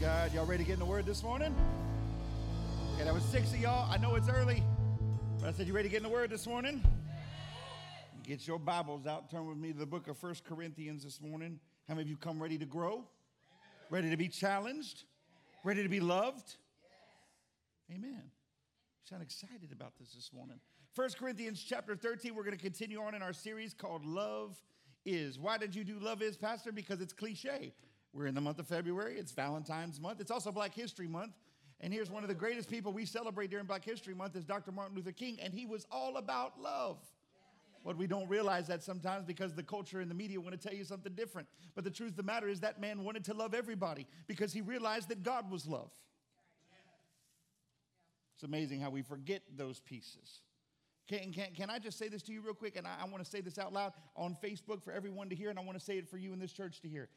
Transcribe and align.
God. 0.00 0.32
Y'all 0.32 0.46
ready 0.46 0.64
to 0.64 0.66
get 0.66 0.74
in 0.74 0.78
the 0.78 0.84
Word 0.86 1.04
this 1.04 1.22
morning? 1.22 1.54
Okay, 2.94 3.04
that 3.04 3.12
was 3.12 3.22
six 3.22 3.52
of 3.52 3.60
y'all. 3.60 3.86
I 3.92 3.98
know 3.98 4.14
it's 4.14 4.30
early, 4.30 4.62
but 5.38 5.48
I 5.50 5.52
said, 5.52 5.66
You 5.66 5.74
ready 5.74 5.88
to 5.88 5.92
get 5.92 5.98
in 5.98 6.04
the 6.04 6.08
Word 6.08 6.30
this 6.30 6.46
morning? 6.46 6.82
Get 8.22 8.46
your 8.46 8.58
Bibles 8.58 9.06
out. 9.06 9.30
Turn 9.30 9.46
with 9.46 9.58
me 9.58 9.74
to 9.74 9.78
the 9.78 9.84
book 9.84 10.08
of 10.08 10.16
First 10.16 10.44
Corinthians 10.44 11.04
this 11.04 11.20
morning. 11.20 11.60
How 11.86 11.94
many 11.94 12.04
of 12.04 12.08
you 12.08 12.16
come 12.16 12.42
ready 12.42 12.56
to 12.56 12.64
grow? 12.64 13.04
Ready 13.90 14.08
to 14.08 14.16
be 14.16 14.28
challenged? 14.28 15.04
Ready 15.64 15.82
to 15.82 15.88
be 15.90 16.00
loved? 16.00 16.56
Amen. 17.94 18.22
You 18.22 19.02
sound 19.02 19.22
excited 19.22 19.70
about 19.70 19.92
this 19.98 20.14
this 20.14 20.30
morning. 20.34 20.60
First 20.94 21.18
Corinthians 21.18 21.62
chapter 21.62 21.94
13, 21.94 22.34
we're 22.34 22.44
going 22.44 22.56
to 22.56 22.62
continue 22.62 23.02
on 23.02 23.14
in 23.14 23.20
our 23.20 23.34
series 23.34 23.74
called 23.74 24.06
Love 24.06 24.56
Is. 25.04 25.38
Why 25.38 25.58
did 25.58 25.74
you 25.74 25.84
do 25.84 25.98
Love 25.98 26.22
Is, 26.22 26.38
Pastor? 26.38 26.72
Because 26.72 27.02
it's 27.02 27.12
cliche. 27.12 27.74
We're 28.12 28.26
in 28.26 28.34
the 28.34 28.40
month 28.40 28.58
of 28.58 28.66
February. 28.66 29.16
It's 29.18 29.32
Valentine's 29.32 30.00
month. 30.00 30.20
It's 30.20 30.30
also 30.30 30.50
Black 30.50 30.74
History 30.74 31.06
Month. 31.06 31.32
And 31.80 31.92
here's 31.92 32.10
one 32.10 32.22
of 32.22 32.28
the 32.28 32.34
greatest 32.34 32.68
people 32.68 32.92
we 32.92 33.06
celebrate 33.06 33.50
during 33.50 33.66
Black 33.66 33.84
History 33.84 34.14
Month 34.14 34.36
is 34.36 34.44
Dr. 34.44 34.72
Martin 34.72 34.96
Luther 34.96 35.12
King, 35.12 35.38
and 35.40 35.54
he 35.54 35.64
was 35.64 35.86
all 35.90 36.16
about 36.16 36.60
love. 36.60 36.98
What 37.82 37.96
we 37.96 38.06
don't 38.06 38.28
realize 38.28 38.66
that 38.66 38.82
sometimes 38.82 39.24
because 39.24 39.54
the 39.54 39.62
culture 39.62 40.00
and 40.00 40.10
the 40.10 40.14
media 40.14 40.38
want 40.38 40.52
to 40.52 40.68
tell 40.68 40.76
you 40.76 40.84
something 40.84 41.14
different. 41.14 41.48
But 41.74 41.84
the 41.84 41.90
truth 41.90 42.10
of 42.10 42.16
the 42.16 42.22
matter 42.22 42.48
is 42.48 42.60
that 42.60 42.78
man 42.78 43.04
wanted 43.04 43.24
to 43.26 43.34
love 43.34 43.54
everybody 43.54 44.06
because 44.26 44.52
he 44.52 44.60
realized 44.60 45.08
that 45.08 45.22
God 45.22 45.50
was 45.50 45.66
love. 45.66 45.90
It's 48.34 48.44
amazing 48.44 48.80
how 48.80 48.90
we 48.90 49.00
forget 49.00 49.42
those 49.56 49.80
pieces. 49.80 50.40
Can, 51.08 51.32
can, 51.32 51.52
can 51.56 51.70
I 51.70 51.78
just 51.78 51.98
say 51.98 52.08
this 52.08 52.22
to 52.22 52.32
you 52.32 52.40
real 52.40 52.54
quick? 52.54 52.76
And 52.76 52.86
I, 52.86 52.96
I 53.02 53.04
want 53.04 53.24
to 53.24 53.28
say 53.28 53.40
this 53.40 53.58
out 53.58 53.72
loud 53.72 53.92
on 54.14 54.36
Facebook 54.42 54.82
for 54.82 54.92
everyone 54.92 55.28
to 55.30 55.34
hear, 55.34 55.50
and 55.50 55.58
I 55.58 55.62
want 55.62 55.78
to 55.78 55.84
say 55.84 55.98
it 55.98 56.08
for 56.08 56.18
you 56.18 56.32
in 56.32 56.38
this 56.38 56.52
church 56.52 56.80
to 56.82 56.88
hear. 56.88 57.08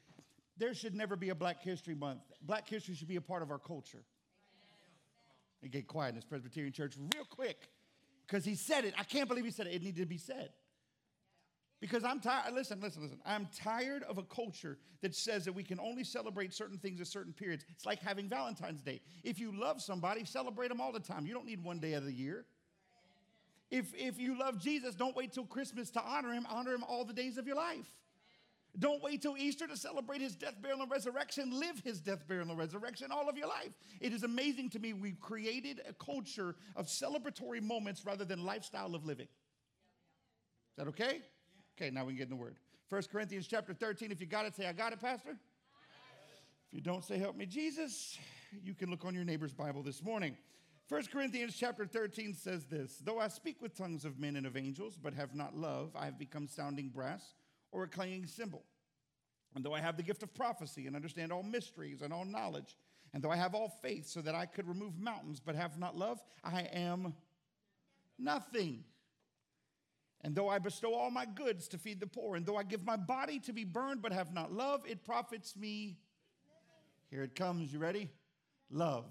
There 0.58 0.74
should 0.74 0.96
never 0.96 1.16
be 1.16 1.30
a 1.30 1.36
Black 1.36 1.62
History 1.64 1.96
Month. 1.96 2.22
Black 2.42 2.68
history 2.68 2.96
should 2.96 3.08
be 3.08 3.16
a 3.16 3.22
part 3.22 3.42
of 3.42 3.50
our 3.50 3.58
culture. 3.58 4.04
And 5.62 5.72
get 5.72 5.88
quiet 5.88 6.10
in 6.10 6.16
this 6.16 6.26
Presbyterian 6.26 6.74
church 6.74 6.96
real 7.16 7.26
quick 7.26 7.70
because 8.28 8.46
he 8.46 8.56
said 8.56 8.86
it. 8.86 8.94
I 8.98 9.04
can't 9.04 9.28
believe 9.28 9.46
he 9.46 9.52
said 9.52 9.68
it. 9.68 9.74
It 9.74 9.82
needed 9.82 10.02
to 10.02 10.06
be 10.06 10.18
said. 10.18 10.50
Because 11.80 12.06
I'm 12.06 12.22
tired, 12.22 12.54
listen, 12.54 12.80
listen, 12.80 13.02
listen. 13.02 13.20
I'm 13.26 13.48
tired 13.54 14.04
of 14.04 14.18
a 14.18 14.24
culture 14.24 14.78
that 15.02 15.14
says 15.14 15.44
that 15.46 15.54
we 15.54 15.64
can 15.64 15.82
only 15.82 16.06
celebrate 16.06 16.54
certain 16.54 16.78
things 16.78 17.02
at 17.02 17.08
certain 17.08 17.34
periods. 17.34 17.66
It's 17.70 17.86
like 17.86 18.00
having 18.00 18.30
Valentine's 18.30 18.82
Day. 18.82 19.02
If 19.22 19.38
you 19.38 19.52
love 19.52 19.82
somebody, 19.82 20.24
celebrate 20.24 20.70
them 20.70 20.80
all 20.80 20.94
the 20.94 21.02
time. 21.02 21.26
You 21.26 21.34
don't 21.34 21.46
need 21.46 21.62
one 21.62 21.80
day 21.80 21.94
of 21.94 22.06
the 22.06 22.14
year. 22.14 22.46
If, 23.70 23.94
if 23.96 24.18
you 24.18 24.40
love 24.40 24.62
Jesus, 24.62 24.96
don't 24.96 25.16
wait 25.16 25.34
till 25.34 25.46
Christmas 25.46 25.90
to 25.92 26.02
honor 26.02 26.32
him, 26.32 26.46
honor 26.50 26.74
him 26.74 26.86
all 26.88 27.04
the 27.04 27.14
days 27.14 27.38
of 27.38 27.48
your 27.48 27.58
life. 27.58 27.92
Don't 28.80 29.04
wait 29.04 29.22
till 29.22 29.38
Easter 29.38 29.68
to 29.68 29.78
celebrate 29.78 30.20
his 30.20 30.36
death, 30.36 30.56
burial, 30.60 30.82
and 30.82 30.90
resurrection. 30.90 31.60
Live 31.60 31.80
his 31.84 32.02
death, 32.02 32.28
burial, 32.28 32.50
and 32.50 32.58
resurrection 32.58 33.12
all 33.12 33.30
of 33.30 33.38
your 33.38 33.48
life. 33.48 33.70
It 34.02 34.14
is 34.14 34.24
amazing 34.24 34.72
to 34.72 34.80
me 34.80 34.94
we've 34.94 35.20
created 35.20 35.82
a 35.88 35.94
culture 35.94 36.56
of 36.76 36.88
celebratory 36.88 37.62
moments 37.62 38.04
rather 38.04 38.26
than 38.26 38.44
lifestyle 38.44 38.96
of 38.96 39.06
living. 39.06 39.28
Is 39.28 40.78
that 40.78 40.88
okay? 40.88 41.22
Okay, 41.78 41.92
now 41.92 42.04
we 42.04 42.14
can 42.14 42.18
get 42.18 42.24
in 42.24 42.30
the 42.32 42.36
word. 42.36 42.58
1 42.90 43.04
Corinthians 43.12 43.46
chapter 43.48 43.76
13. 43.76 44.12
If 44.12 44.20
you 44.20 44.26
got 44.26 44.46
it, 44.48 44.56
say, 44.56 44.66
I 44.66 44.74
got 44.74 44.92
it, 44.92 45.00
Pastor. 45.00 45.32
If 45.32 46.74
you 46.74 46.82
don't 46.82 47.04
say, 47.04 47.20
Help 47.20 47.36
me, 47.36 47.46
Jesus, 47.46 48.18
you 48.64 48.74
can 48.74 48.90
look 48.90 49.06
on 49.06 49.14
your 49.14 49.24
neighbor's 49.24 49.54
Bible 49.54 49.84
this 49.84 50.02
morning. 50.02 50.36
1 50.90 51.04
Corinthians 51.12 51.56
chapter 51.56 51.86
13 51.86 52.34
says 52.34 52.66
this 52.66 52.98
Though 53.04 53.20
I 53.20 53.28
speak 53.28 53.62
with 53.62 53.78
tongues 53.78 54.04
of 54.04 54.20
men 54.20 54.36
and 54.36 54.48
of 54.48 54.58
angels, 54.58 54.98
but 55.02 55.14
have 55.14 55.36
not 55.36 55.56
love, 55.56 55.92
I 55.96 56.06
have 56.06 56.18
become 56.18 56.48
sounding 56.48 56.90
brass 56.90 57.36
or 57.74 57.84
a 57.84 57.88
clanging 57.88 58.26
cymbal. 58.26 58.64
And 59.56 59.64
though 59.64 59.74
I 59.74 59.82
have 59.82 59.98
the 59.98 60.04
gift 60.04 60.24
of 60.24 60.34
prophecy 60.34 60.88
and 60.88 60.96
understand 60.96 61.32
all 61.32 61.44
mysteries 61.44 62.02
and 62.02 62.14
all 62.14 62.26
knowledge, 62.26 62.78
and 63.14 63.22
though 63.22 63.32
I 63.32 63.36
have 63.36 63.54
all 63.54 63.70
faith 63.82 64.08
so 64.08 64.22
that 64.22 64.34
I 64.34 64.46
could 64.46 64.68
remove 64.68 64.98
mountains 64.98 65.40
but 65.40 65.56
have 65.56 65.78
not 65.78 65.96
love, 65.96 66.22
I 66.44 66.62
am 66.62 67.14
nothing. 68.18 68.84
And 70.22 70.34
though 70.34 70.50
I 70.50 70.60
bestow 70.60 70.94
all 70.94 71.12
my 71.12 71.26
goods 71.26 71.68
to 71.70 71.78
feed 71.78 72.00
the 72.00 72.08
poor, 72.08 72.36
and 72.36 72.46
though 72.46 72.56
I 72.56 72.64
give 72.64 72.86
my 72.86 72.96
body 72.96 73.40
to 73.42 73.54
be 73.54 73.66
burned 73.66 74.02
but 74.02 74.14
have 74.14 74.34
not 74.34 74.52
love, 74.52 74.84
it 74.88 75.04
profits 75.04 75.56
me. 75.56 75.98
Here 77.10 77.24
it 77.24 77.36
comes. 77.36 77.74
You 77.74 77.80
ready? 77.80 78.10
Love 78.72 79.06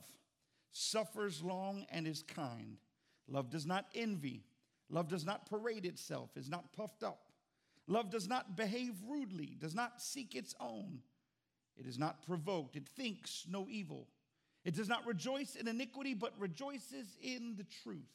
suffers 0.72 1.42
long 1.42 1.84
and 1.91 2.06
is 2.06 2.22
kind. 2.22 2.78
Love 3.28 3.50
does 3.50 3.66
not 3.66 3.87
envy. 3.94 4.42
Love 4.88 5.08
does 5.08 5.25
not 5.25 5.47
parade 5.47 5.87
itself, 5.87 6.31
is 6.37 6.48
not 6.48 6.72
puffed 6.72 7.03
up 7.03 7.31
Love 7.87 8.10
does 8.10 8.28
not 8.28 8.56
behave 8.56 8.94
rudely, 9.09 9.56
does 9.59 9.75
not 9.75 10.00
seek 10.00 10.34
its 10.34 10.54
own. 10.60 11.00
It 11.76 11.87
is 11.87 11.98
not 11.98 12.25
provoked, 12.26 12.76
it 12.76 12.88
thinks 12.88 13.47
no 13.48 13.66
evil. 13.69 14.09
It 14.65 14.76
does 14.76 14.88
not 14.88 15.06
rejoice 15.06 15.56
in 15.56 15.66
iniquity, 15.66 16.15
but 16.15 16.38
rejoices 16.38 17.16
in 17.20 17.56
the 17.56 17.66
truth. 17.82 18.12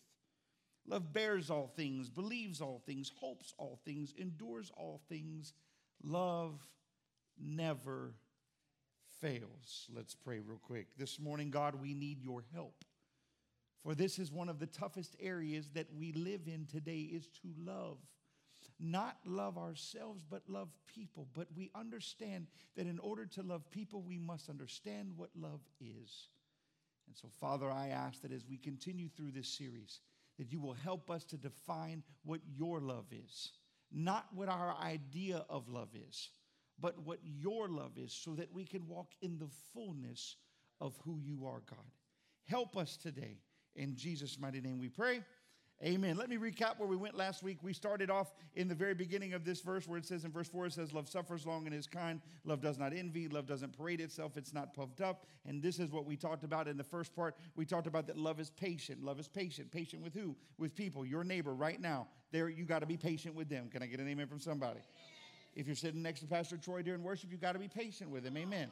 Love 0.87 1.11
bears 1.11 1.49
all 1.49 1.67
things, 1.75 2.09
believes 2.09 2.61
all 2.61 2.81
things, 2.85 3.11
hopes 3.19 3.53
all 3.57 3.79
things, 3.83 4.13
endures 4.17 4.71
all 4.77 5.01
things. 5.09 5.53
Love 6.01 6.65
never 7.37 8.13
fails. 9.19 9.87
Let's 9.93 10.15
pray 10.15 10.39
real 10.39 10.59
quick. 10.59 10.87
This 10.97 11.19
morning, 11.19 11.51
God, 11.51 11.75
we 11.81 11.93
need 11.93 12.21
your 12.21 12.43
help. 12.53 12.85
For 13.83 13.95
this 13.95 14.17
is 14.17 14.31
one 14.31 14.47
of 14.47 14.59
the 14.59 14.67
toughest 14.67 15.17
areas 15.19 15.69
that 15.73 15.87
we 15.93 16.13
live 16.13 16.41
in 16.47 16.65
today 16.65 17.01
is 17.01 17.27
to 17.41 17.53
love 17.57 17.97
not 18.79 19.17
love 19.25 19.57
ourselves, 19.57 20.21
but 20.29 20.43
love 20.47 20.69
people. 20.85 21.27
But 21.33 21.47
we 21.55 21.71
understand 21.75 22.47
that 22.75 22.87
in 22.87 22.99
order 22.99 23.25
to 23.25 23.43
love 23.43 23.69
people, 23.71 24.01
we 24.01 24.17
must 24.17 24.49
understand 24.49 25.13
what 25.15 25.29
love 25.35 25.61
is. 25.79 26.29
And 27.07 27.15
so, 27.15 27.29
Father, 27.39 27.71
I 27.71 27.89
ask 27.89 28.21
that 28.21 28.31
as 28.31 28.45
we 28.47 28.57
continue 28.57 29.09
through 29.09 29.31
this 29.31 29.47
series, 29.47 30.01
that 30.37 30.51
you 30.51 30.59
will 30.59 30.73
help 30.73 31.09
us 31.09 31.23
to 31.25 31.37
define 31.37 32.03
what 32.23 32.41
your 32.55 32.79
love 32.79 33.05
is, 33.11 33.51
not 33.91 34.27
what 34.33 34.49
our 34.49 34.75
idea 34.83 35.45
of 35.49 35.69
love 35.69 35.89
is, 36.07 36.29
but 36.79 36.99
what 36.99 37.19
your 37.23 37.69
love 37.69 37.97
is, 37.97 38.13
so 38.13 38.35
that 38.35 38.53
we 38.53 38.65
can 38.65 38.87
walk 38.87 39.13
in 39.21 39.39
the 39.39 39.49
fullness 39.73 40.35
of 40.79 40.95
who 41.03 41.19
you 41.19 41.45
are, 41.45 41.63
God. 41.67 41.91
Help 42.45 42.77
us 42.77 42.97
today. 42.97 43.39
In 43.75 43.95
Jesus' 43.95 44.37
mighty 44.39 44.61
name 44.61 44.79
we 44.79 44.89
pray. 44.89 45.21
Amen. 45.83 46.17
Let 46.17 46.29
me 46.29 46.37
recap 46.37 46.79
where 46.79 46.87
we 46.87 46.95
went 46.95 47.15
last 47.15 47.43
week. 47.43 47.59
We 47.61 47.71
started 47.71 48.09
off 48.09 48.33
in 48.55 48.67
the 48.67 48.73
very 48.73 48.95
beginning 48.95 49.33
of 49.33 49.45
this 49.45 49.61
verse 49.61 49.87
where 49.87 49.99
it 49.99 50.05
says 50.07 50.25
in 50.25 50.31
verse 50.31 50.47
4, 50.47 50.65
it 50.65 50.73
says, 50.73 50.91
Love 50.91 51.07
suffers 51.07 51.45
long 51.45 51.67
and 51.67 51.75
is 51.75 51.85
kind. 51.85 52.19
Love 52.45 52.61
does 52.61 52.79
not 52.79 52.93
envy. 52.93 53.27
Love 53.27 53.45
doesn't 53.45 53.77
parade 53.77 54.01
itself. 54.01 54.37
It's 54.37 54.55
not 54.55 54.73
puffed 54.73 55.01
up. 55.01 55.27
And 55.45 55.61
this 55.61 55.77
is 55.77 55.91
what 55.91 56.07
we 56.07 56.15
talked 56.15 56.43
about 56.43 56.67
in 56.67 56.77
the 56.77 56.83
first 56.83 57.15
part. 57.15 57.35
We 57.55 57.63
talked 57.63 57.85
about 57.85 58.07
that 58.07 58.17
love 58.17 58.39
is 58.39 58.49
patient. 58.49 59.03
Love 59.03 59.19
is 59.19 59.27
patient. 59.27 59.71
Patient 59.71 60.01
with 60.01 60.15
who? 60.15 60.35
With 60.57 60.75
people. 60.75 61.05
Your 61.05 61.23
neighbor 61.23 61.53
right 61.53 61.79
now. 61.79 62.07
There, 62.31 62.49
you 62.49 62.65
got 62.65 62.79
to 62.79 62.87
be 62.87 62.97
patient 62.97 63.35
with 63.35 63.47
them. 63.47 63.69
Can 63.69 63.83
I 63.83 63.85
get 63.85 63.99
an 63.99 64.07
amen 64.07 64.27
from 64.27 64.39
somebody? 64.39 64.79
If 65.55 65.67
you're 65.67 65.75
sitting 65.75 66.01
next 66.01 66.21
to 66.21 66.27
Pastor 66.27 66.57
Troy 66.57 66.81
during 66.81 67.03
worship, 67.03 67.31
you 67.31 67.37
got 67.37 67.53
to 67.53 67.59
be 67.59 67.67
patient 67.67 68.09
with 68.09 68.25
him. 68.25 68.35
Amen. 68.35 68.71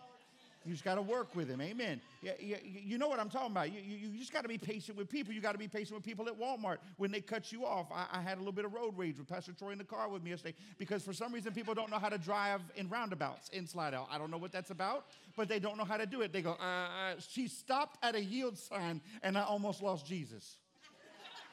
You 0.66 0.72
just 0.72 0.84
got 0.84 0.96
to 0.96 1.02
work 1.02 1.36
with 1.36 1.48
him. 1.48 1.62
Amen. 1.62 2.02
Yeah, 2.24 2.32
yeah, 2.40 2.58
you 2.64 2.98
know 2.98 3.08
what 3.08 3.20
I'm 3.20 3.30
talking 3.30 3.52
about. 3.52 3.72
You, 3.72 3.82
you, 3.86 4.10
you 4.10 4.20
just 4.20 4.34
got 4.34 4.42
to 4.42 4.48
be 4.48 4.58
patient 4.58 4.98
with 4.98 5.08
people. 5.08 5.32
You 5.32 5.40
got 5.40 5.52
to 5.52 5.60
be 5.60 5.68
patient 5.68 5.94
with 5.94 6.04
people 6.04 6.28
at 6.28 6.40
Walmart 6.40 6.78
when 6.98 7.12
they 7.12 7.22
cut 7.22 7.52
you 7.52 7.66
off. 7.66 7.86
I, 7.94 8.08
I, 8.12 8.22
had 8.22 8.38
a 8.38 8.40
little 8.40 8.52
bit 8.52 8.66
of 8.66 8.74
road 8.74 8.98
rage 8.98 9.20
with 9.20 9.28
Pastor 9.28 9.52
Troy 9.52 9.72
in 9.72 9.78
the 9.78 9.84
car 9.84 10.10
with 10.10 10.24
me 10.24 10.32
yesterday 10.32 10.56
because 10.80 11.04
for 11.04 11.14
some 11.14 11.32
reason 11.32 11.54
people 11.54 11.76
don't 11.76 11.92
know 11.92 12.00
how 12.00 12.10
to 12.10 12.18
drive 12.18 12.62
in 12.76 12.90
roundabouts 12.90 13.50
in 13.50 13.68
Slidell. 13.68 14.10
I 14.12 14.18
don't 14.18 14.32
know 14.32 14.40
what 14.40 14.52
that's 14.52 14.72
about, 14.72 15.06
but 15.38 15.48
they 15.48 15.60
don't 15.60 15.78
know 15.78 15.84
how 15.84 15.98
to 15.98 16.08
do 16.08 16.22
it. 16.22 16.34
They 16.34 16.42
go, 16.42 16.58
uh, 16.60 16.64
uh. 16.64 17.14
she 17.20 17.48
stopped 17.48 18.04
at 18.04 18.16
a 18.16 18.24
yield 18.24 18.58
sign 18.58 19.02
and 19.22 19.38
I 19.38 19.44
almost 19.44 19.84
lost 19.84 20.08
Jesus. 20.08 20.58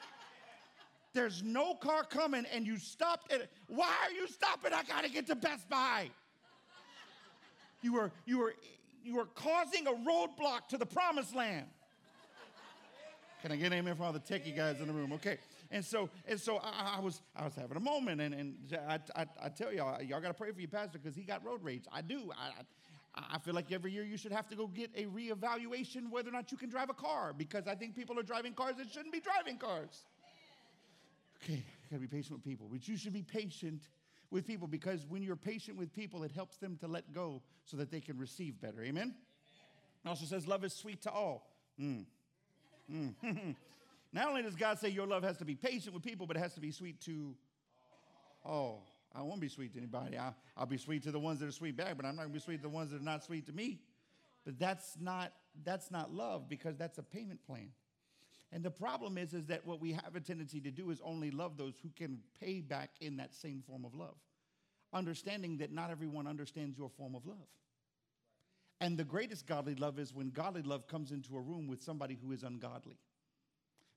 There's 1.13 1.43
no 1.43 1.75
car 1.75 2.03
coming 2.03 2.45
and 2.51 2.65
you 2.65 2.79
stopped 2.79 3.31
at 3.31 3.47
Why 3.67 3.93
are 4.05 4.11
you 4.11 4.27
stopping? 4.27 4.73
I 4.73 4.81
got 4.81 5.03
to 5.03 5.11
get 5.11 5.27
to 5.27 5.35
Best 5.35 5.69
Buy. 5.69 6.09
You 7.83 7.93
were, 7.93 8.11
you 8.25 8.39
were 8.39 8.55
you 9.03 9.19
are 9.19 9.25
causing 9.25 9.87
a 9.87 9.91
roadblock 9.91 10.67
to 10.69 10.77
the 10.77 10.85
promised 10.85 11.35
land. 11.35 11.67
Can 13.41 13.51
I 13.51 13.57
get 13.57 13.67
an 13.67 13.73
amen 13.73 13.95
from 13.95 14.05
all 14.05 14.13
the 14.13 14.19
techie 14.19 14.55
guys 14.55 14.79
in 14.79 14.87
the 14.87 14.93
room? 14.93 15.11
Okay. 15.13 15.37
And 15.69 15.83
so, 15.83 16.09
and 16.27 16.39
so 16.39 16.57
I, 16.57 16.97
I 16.97 16.99
was, 16.99 17.21
I 17.35 17.43
was 17.43 17.55
having 17.55 17.75
a 17.75 17.79
moment, 17.79 18.21
and, 18.21 18.33
and 18.33 18.55
I, 18.87 18.99
I, 19.15 19.25
I 19.43 19.49
tell 19.49 19.73
y'all, 19.73 20.01
y'all 20.01 20.21
got 20.21 20.27
to 20.27 20.33
pray 20.33 20.51
for 20.51 20.59
your 20.59 20.69
pastor 20.69 20.99
because 20.99 21.15
he 21.15 21.23
got 21.23 21.43
road 21.43 21.63
rage. 21.63 21.83
I 21.91 22.01
do. 22.01 22.31
I, 22.31 22.61
I 23.15 23.39
feel 23.39 23.53
like 23.53 23.71
every 23.71 23.91
year 23.91 24.03
you 24.03 24.17
should 24.17 24.31
have 24.31 24.47
to 24.49 24.55
go 24.55 24.67
get 24.67 24.91
a 24.95 25.05
reevaluation 25.05 26.09
whether 26.09 26.29
or 26.29 26.31
not 26.31 26.51
you 26.51 26.57
can 26.57 26.69
drive 26.69 26.89
a 26.89 26.93
car 26.93 27.33
because 27.35 27.67
I 27.67 27.75
think 27.75 27.95
people 27.95 28.17
are 28.19 28.23
driving 28.23 28.53
cars 28.53 28.75
that 28.77 28.91
shouldn't 28.91 29.13
be 29.13 29.19
driving 29.19 29.57
cars. 29.57 30.05
Okay, 31.43 31.55
you 31.55 31.61
gotta 31.91 32.01
be 32.01 32.07
patient 32.07 32.33
with 32.33 32.43
people, 32.43 32.67
but 32.71 32.87
you 32.87 32.95
should 32.97 33.13
be 33.13 33.21
patient 33.21 33.81
with 34.33 34.45
people 34.45 34.67
because 34.67 35.05
when 35.07 35.21
you're 35.21 35.35
patient 35.35 35.77
with 35.77 35.93
people, 35.93 36.23
it 36.23 36.31
helps 36.31 36.57
them 36.57 36.75
to 36.81 36.87
let 36.87 37.13
go 37.13 37.41
so 37.65 37.77
that 37.77 37.91
they 37.91 38.01
can 38.01 38.17
receive 38.17 38.59
better. 38.59 38.81
Amen? 38.81 38.89
Amen. 38.89 39.15
It 40.03 40.09
also 40.09 40.25
says, 40.25 40.47
Love 40.47 40.65
is 40.65 40.73
sweet 40.73 41.01
to 41.03 41.11
all. 41.11 41.47
Mm. 41.79 42.05
Mm. 42.91 43.13
Not 44.13 44.27
only 44.27 44.43
does 44.43 44.55
God 44.55 44.79
say 44.79 44.89
your 44.89 45.07
love 45.07 45.23
has 45.23 45.37
to 45.37 45.45
be 45.45 45.55
patient 45.55 45.93
with 45.93 46.03
people, 46.03 46.27
but 46.27 46.35
it 46.35 46.39
has 46.39 46.53
to 46.55 46.59
be 46.59 46.71
sweet 46.71 46.99
to 47.01 47.33
all. 48.43 48.87
I 49.15 49.21
won't 49.21 49.39
be 49.39 49.47
sweet 49.47 49.73
to 49.73 49.79
anybody. 49.79 50.17
I'll, 50.17 50.35
I'll 50.57 50.65
be 50.65 50.77
sweet 50.77 51.03
to 51.03 51.11
the 51.11 51.19
ones 51.19 51.39
that 51.39 51.47
are 51.47 51.51
sweet 51.51 51.77
back, 51.77 51.95
but 51.95 52.05
I'm 52.05 52.15
not 52.15 52.23
to 52.23 52.29
be 52.29 52.39
sweet 52.39 52.57
to 52.57 52.63
the 52.63 52.69
ones 52.69 52.91
that 52.91 53.01
are 53.01 53.05
not 53.05 53.23
sweet 53.23 53.45
to 53.45 53.53
me. 53.53 53.79
But 54.45 54.59
that's 54.59 54.97
not 54.99 55.31
that's 55.63 55.91
not 55.91 56.13
love 56.13 56.49
because 56.49 56.77
that's 56.77 56.97
a 56.97 57.03
payment 57.03 57.45
plan. 57.45 57.69
And 58.53 58.63
the 58.63 58.71
problem 58.71 59.17
is, 59.17 59.33
is 59.33 59.47
that 59.47 59.65
what 59.65 59.81
we 59.81 59.93
have 59.93 60.15
a 60.15 60.19
tendency 60.19 60.61
to 60.61 60.69
do 60.69 60.91
is 60.91 61.01
only 61.03 61.31
love 61.31 61.57
those 61.57 61.73
who 61.81 61.89
can 61.95 62.19
pay 62.39 62.61
back 62.61 62.91
in 63.01 63.17
that 63.17 63.33
same 63.33 63.63
form 63.65 63.83
of 63.83 63.95
love. 63.95 64.15
Understanding 64.93 65.57
that 65.57 65.71
not 65.71 65.89
everyone 65.89 66.27
understands 66.27 66.77
your 66.77 66.89
form 66.89 67.15
of 67.15 67.25
love. 67.25 67.49
And 68.79 68.95
the 68.95 69.03
greatest 69.03 69.47
godly 69.47 69.73
love 69.73 69.97
is 69.97 70.13
when 70.13 70.29
godly 70.29 70.61
love 70.61 70.87
comes 70.87 71.11
into 71.11 71.35
a 71.35 71.41
room 71.41 71.67
with 71.67 71.81
somebody 71.81 72.15
who 72.21 72.31
is 72.31 72.43
ungodly. 72.43 72.99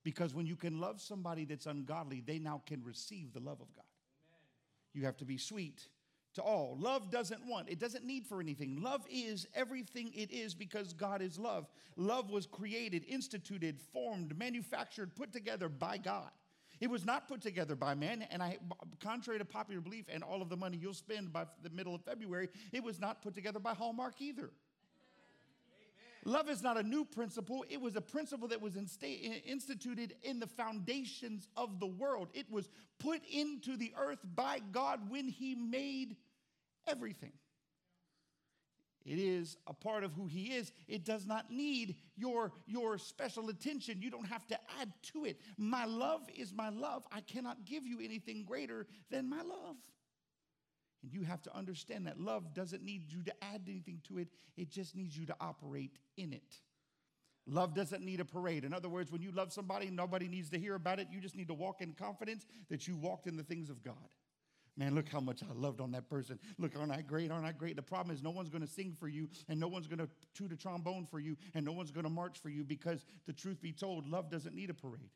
Because 0.02 0.34
when 0.34 0.46
you 0.46 0.56
can 0.56 0.80
love 0.80 1.02
somebody 1.02 1.44
that's 1.44 1.66
ungodly, 1.66 2.22
they 2.24 2.38
now 2.38 2.62
can 2.64 2.82
receive 2.82 3.34
the 3.34 3.40
love 3.40 3.60
of 3.60 3.74
God. 3.74 3.84
Amen. 4.30 4.40
You 4.94 5.04
have 5.04 5.18
to 5.18 5.26
be 5.26 5.36
sweet 5.36 5.86
to 6.36 6.42
all. 6.42 6.76
Love 6.78 7.10
doesn't 7.10 7.44
want, 7.46 7.68
it 7.68 7.78
doesn't 7.78 8.04
need 8.04 8.26
for 8.26 8.40
anything. 8.40 8.80
Love 8.80 9.04
is 9.10 9.46
everything 9.54 10.12
it 10.14 10.30
is 10.30 10.54
because 10.54 10.92
God 10.92 11.20
is 11.20 11.38
love. 11.38 11.66
Love 11.96 12.30
was 12.30 12.46
created, 12.46 13.04
instituted, 13.08 13.80
formed, 13.92 14.38
manufactured, 14.38 15.14
put 15.14 15.32
together 15.32 15.68
by 15.68 15.98
God. 15.98 16.30
It 16.80 16.90
was 16.90 17.04
not 17.06 17.26
put 17.26 17.40
together 17.40 17.74
by 17.74 17.94
man, 17.94 18.26
and 18.30 18.42
I, 18.42 18.58
contrary 19.00 19.38
to 19.38 19.44
popular 19.44 19.80
belief 19.80 20.06
and 20.12 20.22
all 20.22 20.42
of 20.42 20.50
the 20.50 20.56
money 20.56 20.76
you'll 20.76 20.94
spend 20.94 21.32
by 21.32 21.46
the 21.62 21.70
middle 21.70 21.94
of 21.94 22.02
February, 22.02 22.48
it 22.72 22.84
was 22.84 23.00
not 23.00 23.22
put 23.22 23.34
together 23.34 23.58
by 23.58 23.72
Hallmark 23.74 24.20
either. 24.20 24.50
Love 26.26 26.50
is 26.50 26.60
not 26.60 26.76
a 26.76 26.82
new 26.82 27.04
principle. 27.04 27.64
It 27.70 27.80
was 27.80 27.94
a 27.94 28.00
principle 28.00 28.48
that 28.48 28.60
was 28.60 28.74
insta- 28.74 29.40
instituted 29.46 30.16
in 30.24 30.40
the 30.40 30.46
foundations 30.48 31.46
of 31.56 31.78
the 31.78 31.86
world. 31.86 32.28
It 32.34 32.50
was 32.50 32.68
put 32.98 33.20
into 33.30 33.76
the 33.76 33.94
earth 33.96 34.18
by 34.34 34.58
God 34.72 35.08
when 35.08 35.28
He 35.28 35.54
made 35.54 36.16
everything. 36.86 37.32
It 39.06 39.20
is 39.20 39.56
a 39.68 39.72
part 39.72 40.02
of 40.02 40.12
who 40.14 40.26
he 40.26 40.46
is. 40.46 40.72
It 40.88 41.04
does 41.04 41.26
not 41.26 41.48
need 41.48 41.94
your, 42.16 42.52
your 42.66 42.98
special 42.98 43.48
attention. 43.50 44.02
You 44.02 44.10
don't 44.10 44.26
have 44.26 44.46
to 44.48 44.58
add 44.80 44.92
to 45.12 45.24
it. 45.24 45.40
My 45.56 45.84
love 45.84 46.22
is 46.36 46.52
my 46.52 46.70
love. 46.70 47.04
I 47.12 47.20
cannot 47.20 47.64
give 47.64 47.86
you 47.86 48.00
anything 48.02 48.44
greater 48.44 48.86
than 49.10 49.30
my 49.30 49.42
love. 49.42 49.76
And 51.04 51.12
you 51.12 51.22
have 51.22 51.40
to 51.42 51.56
understand 51.56 52.08
that 52.08 52.18
love 52.18 52.52
doesn't 52.52 52.82
need 52.82 53.12
you 53.12 53.22
to 53.22 53.32
add 53.42 53.62
anything 53.68 54.00
to 54.08 54.18
it, 54.18 54.28
it 54.56 54.70
just 54.70 54.96
needs 54.96 55.16
you 55.16 55.24
to 55.26 55.36
operate 55.40 55.92
in 56.16 56.32
it. 56.32 56.56
Love 57.46 57.74
doesn't 57.74 58.02
need 58.02 58.18
a 58.18 58.24
parade. 58.24 58.64
In 58.64 58.74
other 58.74 58.88
words, 58.88 59.12
when 59.12 59.22
you 59.22 59.30
love 59.30 59.52
somebody, 59.52 59.88
nobody 59.88 60.26
needs 60.26 60.50
to 60.50 60.58
hear 60.58 60.74
about 60.74 60.98
it. 60.98 61.06
You 61.12 61.20
just 61.20 61.36
need 61.36 61.46
to 61.46 61.54
walk 61.54 61.80
in 61.80 61.92
confidence 61.92 62.44
that 62.70 62.88
you 62.88 62.96
walked 62.96 63.28
in 63.28 63.36
the 63.36 63.44
things 63.44 63.70
of 63.70 63.84
God. 63.84 63.94
Man, 64.78 64.94
look 64.94 65.08
how 65.08 65.20
much 65.20 65.42
I 65.42 65.54
loved 65.54 65.80
on 65.80 65.90
that 65.92 66.08
person. 66.08 66.38
Look, 66.58 66.72
aren't 66.78 66.92
I 66.92 67.00
great? 67.00 67.30
Aren't 67.30 67.46
I 67.46 67.52
great? 67.52 67.76
The 67.76 67.82
problem 67.82 68.14
is, 68.14 68.22
no 68.22 68.30
one's 68.30 68.50
going 68.50 68.64
to 68.64 68.70
sing 68.70 68.94
for 68.98 69.08
you, 69.08 69.28
and 69.48 69.58
no 69.58 69.68
one's 69.68 69.86
going 69.86 70.00
to 70.00 70.08
toot 70.34 70.52
a 70.52 70.56
trombone 70.56 71.06
for 71.06 71.18
you, 71.18 71.36
and 71.54 71.64
no 71.64 71.72
one's 71.72 71.90
going 71.90 72.04
to 72.04 72.10
march 72.10 72.38
for 72.42 72.50
you 72.50 72.62
because 72.62 73.06
the 73.26 73.32
truth 73.32 73.62
be 73.62 73.72
told, 73.72 74.06
love 74.06 74.30
doesn't 74.30 74.54
need 74.54 74.68
a 74.68 74.74
parade. 74.74 75.10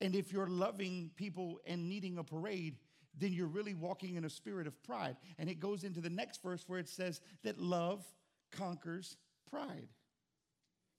And 0.00 0.14
if 0.14 0.32
you're 0.32 0.48
loving 0.48 1.10
people 1.16 1.60
and 1.66 1.88
needing 1.88 2.18
a 2.18 2.24
parade, 2.24 2.76
then 3.18 3.32
you're 3.32 3.46
really 3.46 3.74
walking 3.74 4.16
in 4.16 4.24
a 4.24 4.30
spirit 4.30 4.66
of 4.66 4.82
pride. 4.82 5.16
And 5.38 5.48
it 5.48 5.60
goes 5.60 5.84
into 5.84 6.00
the 6.00 6.10
next 6.10 6.42
verse 6.42 6.64
where 6.66 6.78
it 6.78 6.88
says 6.88 7.20
that 7.44 7.58
love 7.58 8.04
conquers 8.50 9.16
pride. 9.50 9.88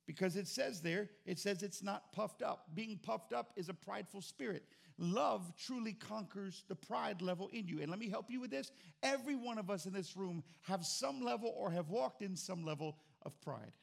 Because 0.08 0.38
it 0.38 0.48
says 0.48 0.82
there, 0.82 1.10
it 1.26 1.38
says 1.38 1.62
it's 1.62 1.84
not 1.84 2.14
puffed 2.14 2.42
up. 2.42 2.70
Being 2.74 2.98
puffed 3.04 3.34
up 3.34 3.52
is 3.58 3.68
a 3.68 3.74
prideful 3.74 4.22
spirit. 4.22 4.64
Love 4.98 5.54
truly 5.58 5.94
conquers 5.94 6.64
the 6.70 6.76
pride 6.76 7.22
level 7.22 7.50
in 7.52 7.68
you. 7.68 7.82
And 7.82 7.92
let 7.92 8.00
me 8.00 8.10
help 8.10 8.32
you 8.32 8.40
with 8.40 8.50
this. 8.50 8.72
Every 9.04 9.36
one 9.36 9.58
of 9.58 9.70
us 9.70 9.86
in 9.86 9.94
this 9.94 10.16
room 10.16 10.44
have 10.62 10.86
some 10.86 11.22
level 11.22 11.54
or 11.56 11.70
have 11.70 11.90
walked 11.90 12.22
in 12.22 12.36
some 12.36 12.64
level 12.66 12.98
of 13.24 13.40
pride. 13.42 13.74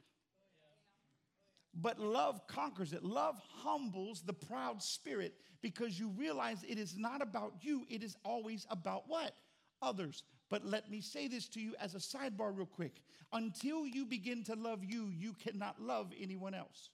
But 1.74 1.98
love 1.98 2.46
conquers 2.46 2.92
it. 2.92 3.04
Love 3.04 3.40
humbles 3.62 4.22
the 4.22 4.32
proud 4.32 4.82
spirit 4.82 5.34
because 5.60 5.98
you 5.98 6.08
realize 6.16 6.64
it 6.66 6.78
is 6.78 6.96
not 6.96 7.20
about 7.20 7.54
you, 7.60 7.84
it 7.90 8.02
is 8.02 8.16
always 8.24 8.66
about 8.70 9.04
what? 9.08 9.34
Others. 9.82 10.22
But 10.54 10.64
let 10.64 10.88
me 10.88 11.00
say 11.00 11.26
this 11.26 11.48
to 11.48 11.60
you 11.60 11.74
as 11.80 11.96
a 11.96 11.98
sidebar, 11.98 12.56
real 12.56 12.64
quick. 12.64 13.02
Until 13.32 13.88
you 13.88 14.06
begin 14.06 14.44
to 14.44 14.54
love 14.54 14.84
you, 14.84 15.08
you 15.08 15.32
cannot 15.32 15.82
love 15.82 16.12
anyone 16.16 16.54
else. 16.54 16.90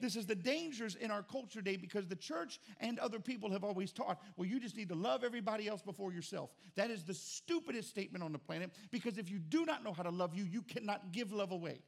This 0.00 0.14
is 0.14 0.26
the 0.26 0.36
dangers 0.36 0.94
in 0.94 1.10
our 1.10 1.24
culture 1.24 1.58
today 1.58 1.76
because 1.76 2.06
the 2.06 2.14
church 2.14 2.60
and 2.78 3.00
other 3.00 3.18
people 3.18 3.50
have 3.50 3.64
always 3.64 3.90
taught, 3.90 4.20
well, 4.36 4.46
you 4.46 4.60
just 4.60 4.76
need 4.76 4.90
to 4.90 4.94
love 4.94 5.24
everybody 5.24 5.66
else 5.66 5.82
before 5.82 6.12
yourself. 6.12 6.50
That 6.76 6.88
is 6.88 7.02
the 7.02 7.12
stupidest 7.12 7.88
statement 7.88 8.22
on 8.22 8.30
the 8.30 8.38
planet 8.38 8.70
because 8.92 9.18
if 9.18 9.28
you 9.28 9.40
do 9.40 9.66
not 9.66 9.82
know 9.82 9.92
how 9.92 10.04
to 10.04 10.10
love 10.10 10.32
you, 10.32 10.44
you 10.44 10.62
cannot 10.62 11.10
give 11.10 11.32
love 11.32 11.50
away. 11.50 11.80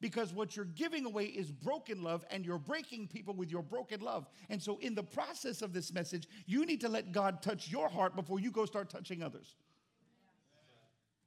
Because 0.00 0.32
what 0.32 0.54
you're 0.54 0.66
giving 0.66 1.04
away 1.04 1.24
is 1.24 1.50
broken 1.50 2.02
love, 2.02 2.24
and 2.30 2.44
you're 2.44 2.58
breaking 2.58 3.08
people 3.08 3.32
with 3.32 3.50
your 3.50 3.62
broken 3.62 4.00
love. 4.00 4.28
And 4.50 4.62
so, 4.62 4.76
in 4.78 4.94
the 4.94 5.02
process 5.02 5.62
of 5.62 5.72
this 5.72 5.94
message, 5.94 6.28
you 6.46 6.66
need 6.66 6.80
to 6.82 6.88
let 6.88 7.10
God 7.10 7.42
touch 7.42 7.68
your 7.68 7.88
heart 7.88 8.14
before 8.14 8.38
you 8.38 8.50
go 8.50 8.66
start 8.66 8.90
touching 8.90 9.22
others. 9.22 9.56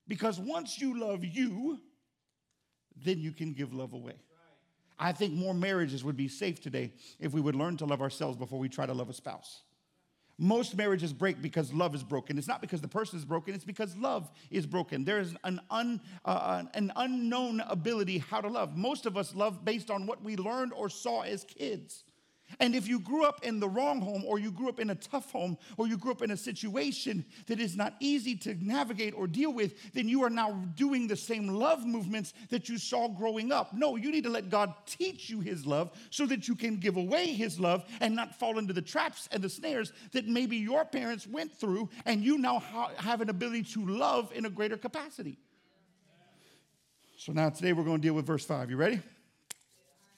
Because 0.08 0.40
once 0.40 0.80
you 0.80 1.00
love 1.00 1.24
you, 1.24 1.80
then 3.06 3.20
you 3.20 3.32
can 3.32 3.54
give 3.54 3.74
love 3.74 3.94
away. 3.94 4.16
I 5.00 5.12
think 5.12 5.34
more 5.34 5.54
marriages 5.54 6.04
would 6.04 6.18
be 6.18 6.28
safe 6.28 6.60
today 6.60 6.92
if 7.20 7.34
we 7.34 7.42
would 7.42 7.56
learn 7.56 7.78
to 7.78 7.86
love 7.86 8.02
ourselves 8.02 8.38
before 8.38 8.58
we 8.58 8.70
try 8.70 8.86
to 8.86 8.94
love 8.94 9.10
a 9.10 9.14
spouse. 9.14 9.62
Most 10.40 10.78
marriages 10.78 11.14
break 11.14 11.42
because 11.42 11.74
love 11.74 11.96
is 11.96 12.04
broken. 12.04 12.38
It's 12.38 12.48
not 12.48 12.62
because 12.62 12.80
the 12.80 12.88
person 12.88 13.18
is 13.18 13.26
broken, 13.26 13.56
it's 13.56 13.64
because 13.64 13.96
love 13.98 14.30
is 14.52 14.68
broken. 14.68 15.04
There 15.04 15.20
is 15.20 15.36
an, 15.44 15.60
un, 15.72 16.00
uh, 16.26 16.64
an 16.76 16.92
unknown 16.96 17.62
ability 17.62 18.20
how 18.20 18.42
to 18.42 18.48
love. 18.48 18.78
Most 18.78 19.08
of 19.08 19.18
us 19.18 19.34
love 19.34 19.66
based 19.66 19.90
on 19.90 20.06
what 20.06 20.24
we 20.24 20.36
learned 20.36 20.74
or 20.74 20.90
saw 20.90 21.22
as 21.22 21.44
kids. 21.44 22.04
And 22.60 22.76
if 22.76 22.88
you 22.88 23.00
grew 23.00 23.26
up 23.26 23.46
in 23.46 23.60
the 23.60 23.68
wrong 23.68 24.02
home, 24.02 24.24
or 24.26 24.40
you 24.40 24.52
grew 24.52 24.70
up 24.70 24.80
in 24.80 24.90
a 24.90 24.96
tough 24.96 25.32
home, 25.32 25.58
or 25.78 25.88
you 25.88 25.98
grew 25.98 26.12
up 26.12 26.22
in 26.22 26.32
a 26.32 26.38
situation 26.38 27.26
that 27.48 27.60
is 27.60 27.76
not 27.76 27.96
easy 28.00 28.36
to 28.38 28.56
navigate 28.64 29.14
or 29.16 29.28
deal 29.28 29.52
with, 29.52 29.94
then 29.94 30.08
you 30.08 30.24
are 30.24 30.30
now 30.30 30.52
doing 30.76 31.08
the 31.08 31.16
same 31.16 31.48
love 31.48 31.86
movements 31.86 32.34
that 32.50 32.70
you 32.70 32.78
saw 32.78 33.08
growing 33.08 33.52
up. 33.52 33.74
No, 33.74 33.96
you 33.96 34.12
need 34.12 34.24
to 34.24 34.30
let 34.30 34.50
God 34.50 34.74
teach 34.86 35.30
you 35.30 35.40
His 35.40 35.66
love 35.66 35.92
so 36.10 36.26
that 36.26 36.48
you 36.48 36.56
can 36.56 36.78
give 36.78 36.98
away 36.98 37.28
His 37.28 37.60
love 37.60 37.86
and 38.00 38.16
not 38.16 38.36
fall 38.36 38.58
into 38.58 38.74
the 38.74 38.82
traps 38.82 39.28
and 39.32 39.44
the 39.44 39.50
snares 39.50 39.92
that 40.14 40.28
maybe 40.28 40.58
your 40.58 40.86
parents 40.86 41.28
went 41.28 41.54
through, 41.54 41.90
and 42.06 42.24
you 42.24 42.38
now 42.38 42.60
ha- 42.60 42.92
have 42.98 43.22
an 43.22 43.30
ability 43.30 43.64
to 43.64 43.86
love 43.86 44.32
in 44.34 44.46
a 44.46 44.50
greater 44.50 44.78
capacity. 44.78 45.38
So 47.18 47.34
now 47.34 47.50
today 47.50 47.74
we're 47.74 47.84
going 47.84 47.98
to 47.98 48.02
deal 48.02 48.14
with 48.14 48.26
verse 48.26 48.46
5. 48.46 48.70
You 48.70 48.78
ready? 48.78 49.02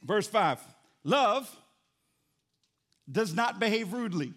Verse 0.03 0.27
5 0.27 0.59
Love 1.03 1.55
does 3.11 3.33
not 3.33 3.59
behave 3.59 3.93
rudely. 3.93 4.33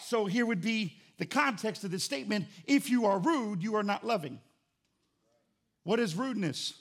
So 0.00 0.26
here 0.26 0.46
would 0.46 0.60
be 0.60 0.96
the 1.18 1.26
context 1.26 1.84
of 1.84 1.90
this 1.90 2.04
statement 2.04 2.46
if 2.66 2.90
you 2.90 3.06
are 3.06 3.18
rude, 3.18 3.62
you 3.62 3.76
are 3.76 3.82
not 3.82 4.04
loving. 4.04 4.40
What 5.84 6.00
is 6.00 6.14
rudeness? 6.14 6.74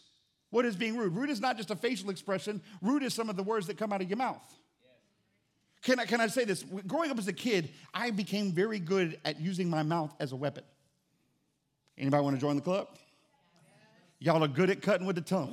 What 0.49 0.65
is 0.65 0.75
being 0.75 0.97
rude? 0.97 1.15
Rude 1.15 1.29
is 1.29 1.41
not 1.41 1.57
just 1.57 1.71
a 1.71 1.75
facial 1.75 2.09
expression, 2.09 2.61
rude 2.81 3.03
is 3.03 3.13
some 3.13 3.29
of 3.29 3.35
the 3.35 3.43
words 3.43 3.67
that 3.67 3.77
come 3.77 3.91
out 3.93 4.01
of 4.01 4.09
your 4.09 4.17
mouth. 4.17 4.43
Can 5.81 5.99
I, 5.99 6.05
can 6.05 6.21
I 6.21 6.27
say 6.27 6.45
this? 6.45 6.63
Growing 6.87 7.11
up 7.11 7.17
as 7.17 7.27
a 7.27 7.33
kid, 7.33 7.71
I 7.93 8.11
became 8.11 8.53
very 8.53 8.79
good 8.79 9.19
at 9.25 9.41
using 9.41 9.69
my 9.69 9.83
mouth 9.83 10.13
as 10.19 10.31
a 10.31 10.35
weapon. 10.35 10.63
Anybody 11.97 12.23
want 12.23 12.35
to 12.35 12.39
join 12.39 12.55
the 12.55 12.61
club? 12.61 12.87
Y'all 14.19 14.43
are 14.43 14.47
good 14.47 14.69
at 14.69 14.81
cutting 14.81 15.05
with 15.05 15.17
the 15.17 15.21
tongue. 15.21 15.51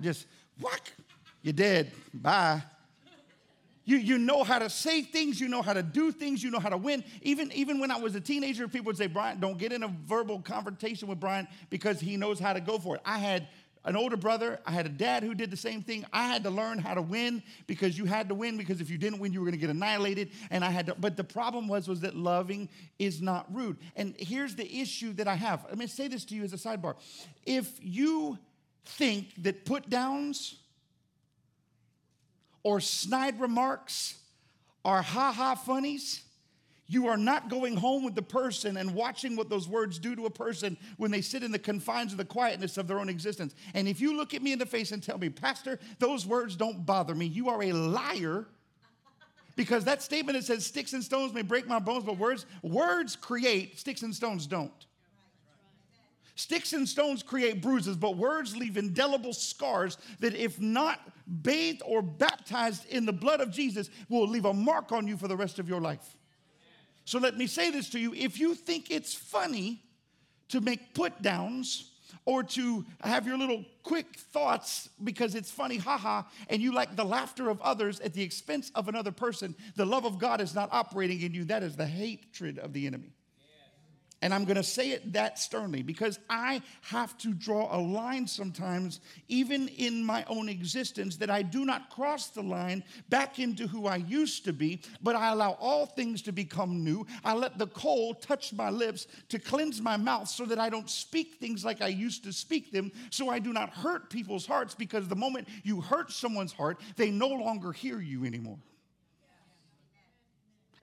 Just 0.00 0.26
whack. 0.60 0.92
You're 1.42 1.52
dead. 1.52 1.90
Bye. 2.12 2.62
You, 3.84 3.98
you 3.98 4.18
know 4.18 4.44
how 4.44 4.58
to 4.58 4.70
say 4.70 5.02
things, 5.02 5.38
you 5.38 5.48
know 5.48 5.62
how 5.62 5.74
to 5.74 5.82
do 5.82 6.10
things, 6.10 6.42
you 6.42 6.50
know 6.50 6.58
how 6.58 6.70
to 6.70 6.76
win. 6.76 7.04
Even, 7.22 7.52
even 7.52 7.78
when 7.78 7.90
I 7.90 7.98
was 7.98 8.14
a 8.14 8.20
teenager, 8.20 8.66
people 8.66 8.86
would 8.86 8.96
say, 8.96 9.06
Brian, 9.06 9.40
don't 9.40 9.58
get 9.58 9.72
in 9.72 9.82
a 9.82 9.88
verbal 10.06 10.40
confrontation 10.40 11.08
with 11.08 11.20
Brian 11.20 11.46
because 11.68 12.00
he 12.00 12.16
knows 12.16 12.38
how 12.38 12.54
to 12.54 12.60
go 12.60 12.78
for 12.78 12.96
it. 12.96 13.02
I 13.04 13.18
had 13.18 13.48
an 13.84 13.96
older 13.96 14.16
brother, 14.16 14.58
I 14.64 14.70
had 14.70 14.86
a 14.86 14.90
dad 14.90 15.22
who 15.22 15.34
did 15.34 15.50
the 15.50 15.58
same 15.58 15.82
thing. 15.82 16.06
I 16.10 16.26
had 16.26 16.42
to 16.44 16.50
learn 16.50 16.78
how 16.78 16.94
to 16.94 17.02
win 17.02 17.42
because 17.66 17.98
you 17.98 18.06
had 18.06 18.28
to 18.30 18.34
win 18.34 18.56
because 18.56 18.80
if 18.80 18.88
you 18.88 18.96
didn't 18.96 19.18
win, 19.18 19.34
you 19.34 19.40
were 19.40 19.46
gonna 19.46 19.58
get 19.58 19.68
annihilated. 19.68 20.30
And 20.50 20.64
I 20.64 20.70
had 20.70 20.86
to, 20.86 20.94
but 20.94 21.18
the 21.18 21.24
problem 21.24 21.68
was, 21.68 21.86
was 21.86 22.00
that 22.00 22.16
loving 22.16 22.70
is 22.98 23.20
not 23.20 23.54
rude. 23.54 23.76
And 23.94 24.14
here's 24.18 24.54
the 24.54 24.80
issue 24.80 25.12
that 25.14 25.28
I 25.28 25.34
have. 25.34 25.66
Let 25.68 25.76
me 25.76 25.86
say 25.86 26.08
this 26.08 26.24
to 26.26 26.34
you 26.34 26.44
as 26.44 26.54
a 26.54 26.56
sidebar. 26.56 26.94
If 27.44 27.78
you 27.82 28.38
think 28.86 29.42
that 29.42 29.66
put 29.66 29.90
downs, 29.90 30.56
or 32.64 32.80
snide 32.80 33.38
remarks 33.38 34.16
or 34.82 35.00
ha 35.00 35.32
ha 35.32 35.54
funnies, 35.54 36.22
you 36.86 37.06
are 37.06 37.16
not 37.16 37.48
going 37.48 37.76
home 37.76 38.04
with 38.04 38.14
the 38.14 38.22
person 38.22 38.76
and 38.76 38.94
watching 38.94 39.36
what 39.36 39.48
those 39.48 39.66
words 39.66 39.98
do 39.98 40.14
to 40.14 40.26
a 40.26 40.30
person 40.30 40.76
when 40.96 41.10
they 41.10 41.22
sit 41.22 41.42
in 41.42 41.50
the 41.50 41.58
confines 41.58 42.12
of 42.12 42.18
the 42.18 42.24
quietness 42.24 42.76
of 42.76 42.86
their 42.86 42.98
own 42.98 43.08
existence. 43.08 43.54
And 43.72 43.88
if 43.88 44.00
you 44.00 44.16
look 44.16 44.34
at 44.34 44.42
me 44.42 44.52
in 44.52 44.58
the 44.58 44.66
face 44.66 44.92
and 44.92 45.02
tell 45.02 45.16
me, 45.16 45.30
Pastor, 45.30 45.78
those 45.98 46.26
words 46.26 46.56
don't 46.56 46.84
bother 46.84 47.14
me, 47.14 47.26
you 47.26 47.48
are 47.48 47.62
a 47.62 47.72
liar. 47.72 48.46
Because 49.56 49.84
that 49.84 50.02
statement 50.02 50.36
that 50.36 50.44
says 50.44 50.66
sticks 50.66 50.94
and 50.94 51.02
stones 51.02 51.32
may 51.32 51.42
break 51.42 51.68
my 51.68 51.78
bones, 51.78 52.04
but 52.04 52.18
words, 52.18 52.44
words 52.62 53.14
create, 53.14 53.78
sticks 53.78 54.02
and 54.02 54.12
stones 54.12 54.46
don't. 54.46 54.72
Sticks 56.36 56.72
and 56.72 56.88
stones 56.88 57.22
create 57.22 57.62
bruises, 57.62 57.96
but 57.96 58.16
words 58.16 58.56
leave 58.56 58.76
indelible 58.76 59.32
scars 59.32 59.98
that, 60.18 60.34
if 60.34 60.60
not 60.60 61.00
bathed 61.42 61.82
or 61.86 62.02
baptized 62.02 62.86
in 62.88 63.06
the 63.06 63.12
blood 63.12 63.40
of 63.40 63.50
Jesus, 63.50 63.88
will 64.08 64.26
leave 64.26 64.44
a 64.44 64.52
mark 64.52 64.90
on 64.90 65.06
you 65.06 65.16
for 65.16 65.28
the 65.28 65.36
rest 65.36 65.58
of 65.58 65.68
your 65.68 65.80
life. 65.80 66.16
So 67.04 67.18
let 67.18 67.36
me 67.36 67.46
say 67.46 67.70
this 67.70 67.90
to 67.90 68.00
you 68.00 68.14
if 68.14 68.40
you 68.40 68.54
think 68.54 68.90
it's 68.90 69.14
funny 69.14 69.82
to 70.48 70.60
make 70.60 70.94
put 70.94 71.22
downs, 71.22 71.92
or 72.26 72.42
to 72.42 72.84
have 73.02 73.26
your 73.26 73.36
little 73.36 73.64
quick 73.82 74.16
thoughts 74.16 74.88
because 75.02 75.34
it's 75.34 75.50
funny, 75.50 75.76
haha, 75.76 76.22
and 76.48 76.62
you 76.62 76.72
like 76.72 76.96
the 76.96 77.04
laughter 77.04 77.50
of 77.50 77.60
others 77.60 78.00
at 78.00 78.14
the 78.14 78.22
expense 78.22 78.70
of 78.74 78.88
another 78.88 79.12
person, 79.12 79.54
the 79.76 79.84
love 79.84 80.04
of 80.04 80.18
God 80.18 80.40
is 80.40 80.54
not 80.54 80.68
operating 80.72 81.20
in 81.20 81.34
you. 81.34 81.44
That 81.44 81.62
is 81.62 81.76
the 81.76 81.86
hatred 81.86 82.58
of 82.58 82.72
the 82.72 82.86
enemy. 82.86 83.13
And 84.24 84.32
I'm 84.32 84.46
going 84.46 84.56
to 84.56 84.62
say 84.62 84.92
it 84.92 85.12
that 85.12 85.38
sternly 85.38 85.82
because 85.82 86.18
I 86.30 86.62
have 86.80 87.18
to 87.18 87.34
draw 87.34 87.76
a 87.76 87.78
line 87.78 88.26
sometimes, 88.26 89.00
even 89.28 89.68
in 89.68 90.02
my 90.02 90.24
own 90.28 90.48
existence, 90.48 91.18
that 91.18 91.28
I 91.28 91.42
do 91.42 91.66
not 91.66 91.90
cross 91.90 92.28
the 92.28 92.42
line 92.42 92.84
back 93.10 93.38
into 93.38 93.66
who 93.66 93.86
I 93.86 93.96
used 93.96 94.46
to 94.46 94.54
be, 94.54 94.80
but 95.02 95.14
I 95.14 95.28
allow 95.28 95.58
all 95.60 95.84
things 95.84 96.22
to 96.22 96.32
become 96.32 96.82
new. 96.82 97.06
I 97.22 97.34
let 97.34 97.58
the 97.58 97.66
coal 97.66 98.14
touch 98.14 98.54
my 98.54 98.70
lips 98.70 99.08
to 99.28 99.38
cleanse 99.38 99.82
my 99.82 99.98
mouth 99.98 100.28
so 100.28 100.46
that 100.46 100.58
I 100.58 100.70
don't 100.70 100.88
speak 100.88 101.34
things 101.34 101.62
like 101.62 101.82
I 101.82 101.88
used 101.88 102.24
to 102.24 102.32
speak 102.32 102.72
them, 102.72 102.92
so 103.10 103.28
I 103.28 103.38
do 103.38 103.52
not 103.52 103.74
hurt 103.74 104.08
people's 104.08 104.46
hearts 104.46 104.74
because 104.74 105.06
the 105.06 105.14
moment 105.14 105.48
you 105.64 105.82
hurt 105.82 106.10
someone's 106.10 106.54
heart, 106.54 106.80
they 106.96 107.10
no 107.10 107.28
longer 107.28 107.72
hear 107.72 108.00
you 108.00 108.24
anymore 108.24 108.56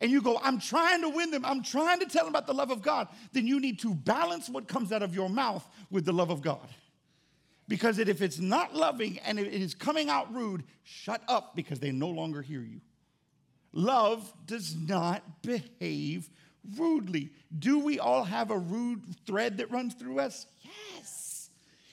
and 0.02 0.12
you 0.12 0.22
go, 0.22 0.40
I'm 0.44 0.60
trying 0.60 1.02
to 1.02 1.10
win 1.10 1.32
them, 1.32 1.46
I'm 1.46 1.64
trying 1.64 2.00
to 2.00 2.06
tell 2.06 2.26
them 2.26 2.34
about 2.34 2.48
the 2.48 2.54
love 2.54 2.72
of 2.72 2.82
God, 2.82 3.08
then 3.32 3.48
you 3.48 3.60
need 3.60 3.80
to 3.80 3.94
balance 3.94 4.50
what 4.50 4.68
comes 4.68 4.92
out 4.92 5.04
of 5.04 5.14
your 5.14 5.30
mouth 5.30 5.66
with 5.92 6.06
the 6.06 6.12
love 6.12 6.32
of 6.32 6.42
God. 6.42 6.68
Because 7.68 8.00
if 8.00 8.22
it's 8.22 8.40
not 8.40 8.76
loving 8.76 9.20
and 9.20 9.40
it 9.40 9.54
is 9.54 9.76
coming 9.76 10.10
out 10.10 10.34
rude, 10.34 10.64
shut 10.84 11.22
up 11.28 11.56
because 11.56 11.80
they 11.80 11.92
no 11.92 12.10
longer 12.10 12.42
hear 12.42 12.62
you. 12.62 12.82
Love 13.72 14.34
does 14.46 14.76
not 14.76 15.24
behave 15.42 16.30
rudely. 16.78 17.32
Do 17.58 17.80
we 17.80 18.00
all 18.00 18.24
have 18.24 18.52
a 18.52 18.58
rude 18.58 19.04
thread 19.26 19.60
that 19.60 19.72
runs 19.72 19.94
through 19.94 20.20
us? 20.20 20.48
Yes. 20.96 21.50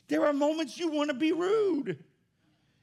There 0.08 0.26
are 0.26 0.32
moments 0.32 0.78
you 0.78 0.90
want 0.90 1.10
to 1.10 1.14
be 1.14 1.32
rude. 1.32 2.02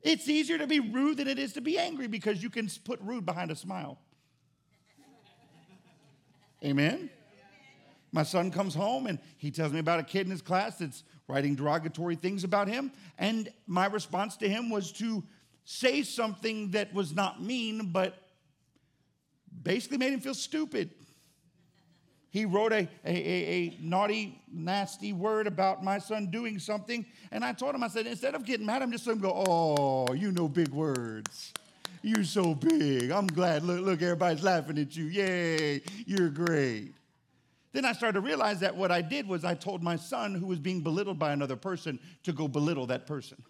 It's 0.02 0.30
easier 0.30 0.60
to 0.60 0.68
be 0.68 0.80
rude 0.80 1.18
than 1.18 1.28
it 1.28 1.40
is 1.40 1.54
to 1.54 1.62
be 1.62 1.80
angry 1.80 2.08
because 2.08 2.42
you 2.42 2.50
can 2.52 2.70
put 2.86 3.02
rude 3.02 3.26
behind 3.26 3.50
a 3.50 3.56
smile. 3.56 4.00
Amen? 6.66 7.10
My 8.12 8.24
son 8.24 8.50
comes 8.50 8.74
home 8.74 9.08
and 9.08 9.20
he 9.38 9.52
tells 9.52 9.72
me 9.72 9.80
about 9.80 10.00
a 10.00 10.04
kid 10.04 10.26
in 10.26 10.32
his 10.32 10.42
class 10.42 10.78
that's 10.78 11.04
writing 11.28 11.56
derogatory 11.56 12.16
things 12.16 12.44
about 12.44 12.68
him. 12.68 12.92
And 13.18 13.50
my 13.68 13.86
response 13.88 14.38
to 14.38 14.50
him 14.50 14.70
was 14.70 14.92
to 14.94 15.24
say 15.66 16.02
something 16.02 16.72
that 16.72 16.94
was 16.94 17.14
not 17.14 17.42
mean, 17.42 17.92
but 17.92 18.18
basically 19.64 19.98
made 19.98 20.14
him 20.14 20.22
feel 20.22 20.34
stupid. 20.34 20.92
He 22.30 22.46
wrote 22.46 22.74
a, 22.74 22.88
a, 23.06 23.10
a, 23.10 23.14
a, 23.14 23.78
naughty, 23.82 24.42
nasty 24.52 25.14
word 25.14 25.48
about 25.48 25.84
my 25.84 26.00
son 26.00 26.28
doing 26.32 26.60
something. 26.60 27.06
And 27.32 27.46
I 27.46 27.54
told 27.54 27.76
him, 27.76 27.84
I 27.84 27.88
said, 27.88 28.08
instead 28.08 28.36
of 28.36 28.46
getting 28.46 28.66
mad, 28.66 28.82
I'm 28.82 28.92
just 28.92 29.06
going 29.06 29.20
to 29.20 29.22
go, 29.22 29.44
oh, 29.48 30.14
you 30.14 30.32
know 30.32 30.50
big 30.50 30.70
words. 30.70 31.54
You're 32.06 32.24
so 32.24 32.54
big. 32.54 33.10
I'm 33.10 33.26
glad. 33.26 33.64
Look, 33.64 33.84
look, 33.84 34.00
everybody's 34.00 34.44
laughing 34.44 34.78
at 34.78 34.96
you. 34.96 35.06
Yay, 35.06 35.82
you're 36.06 36.30
great. 36.30 36.92
Then 37.72 37.84
I 37.84 37.94
started 37.94 38.14
to 38.14 38.22
realize 38.22 38.60
that 38.60 38.76
what 38.76 38.92
I 38.92 39.02
did 39.02 39.28
was 39.28 39.44
I 39.44 39.56
told 39.56 39.82
my 39.82 39.96
son, 39.96 40.36
who 40.36 40.46
was 40.46 40.60
being 40.60 40.82
belittled 40.82 41.18
by 41.18 41.34
another 41.34 41.56
person, 41.56 41.98
to 42.22 42.32
go 42.32 42.48
belittle 42.48 42.86
that 42.86 43.08
person. 43.08 43.42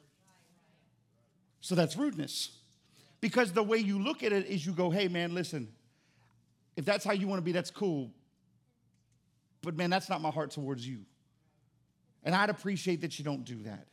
So 1.60 1.76
that's 1.76 1.98
rudeness. 1.98 2.58
Because 3.20 3.52
the 3.52 3.62
way 3.62 3.80
you 3.80 4.02
look 4.02 4.24
at 4.24 4.32
it 4.32 4.46
is 4.46 4.66
you 4.66 4.72
go, 4.72 4.90
hey, 4.90 5.10
man, 5.10 5.36
listen, 5.36 5.68
if 6.78 6.86
that's 6.86 7.04
how 7.04 7.12
you 7.12 7.28
want 7.28 7.40
to 7.40 7.44
be, 7.44 7.52
that's 7.52 7.72
cool. 7.72 8.10
But 9.64 9.76
man, 9.76 9.90
that's 9.90 10.08
not 10.08 10.22
my 10.22 10.32
heart 10.32 10.52
towards 10.52 10.88
you. 10.88 11.00
And 12.24 12.34
I'd 12.34 12.50
appreciate 12.50 13.02
that 13.02 13.20
you 13.20 13.26
don't 13.26 13.44
do 13.44 13.64
that. 13.64 13.86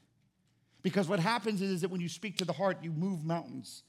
Because 0.82 1.08
what 1.08 1.18
happens 1.18 1.60
is, 1.62 1.70
is 1.72 1.80
that 1.80 1.90
when 1.90 2.00
you 2.00 2.08
speak 2.08 2.38
to 2.38 2.44
the 2.44 2.52
heart, 2.52 2.78
you 2.84 2.92
move 2.92 3.24
mountains. 3.24 3.82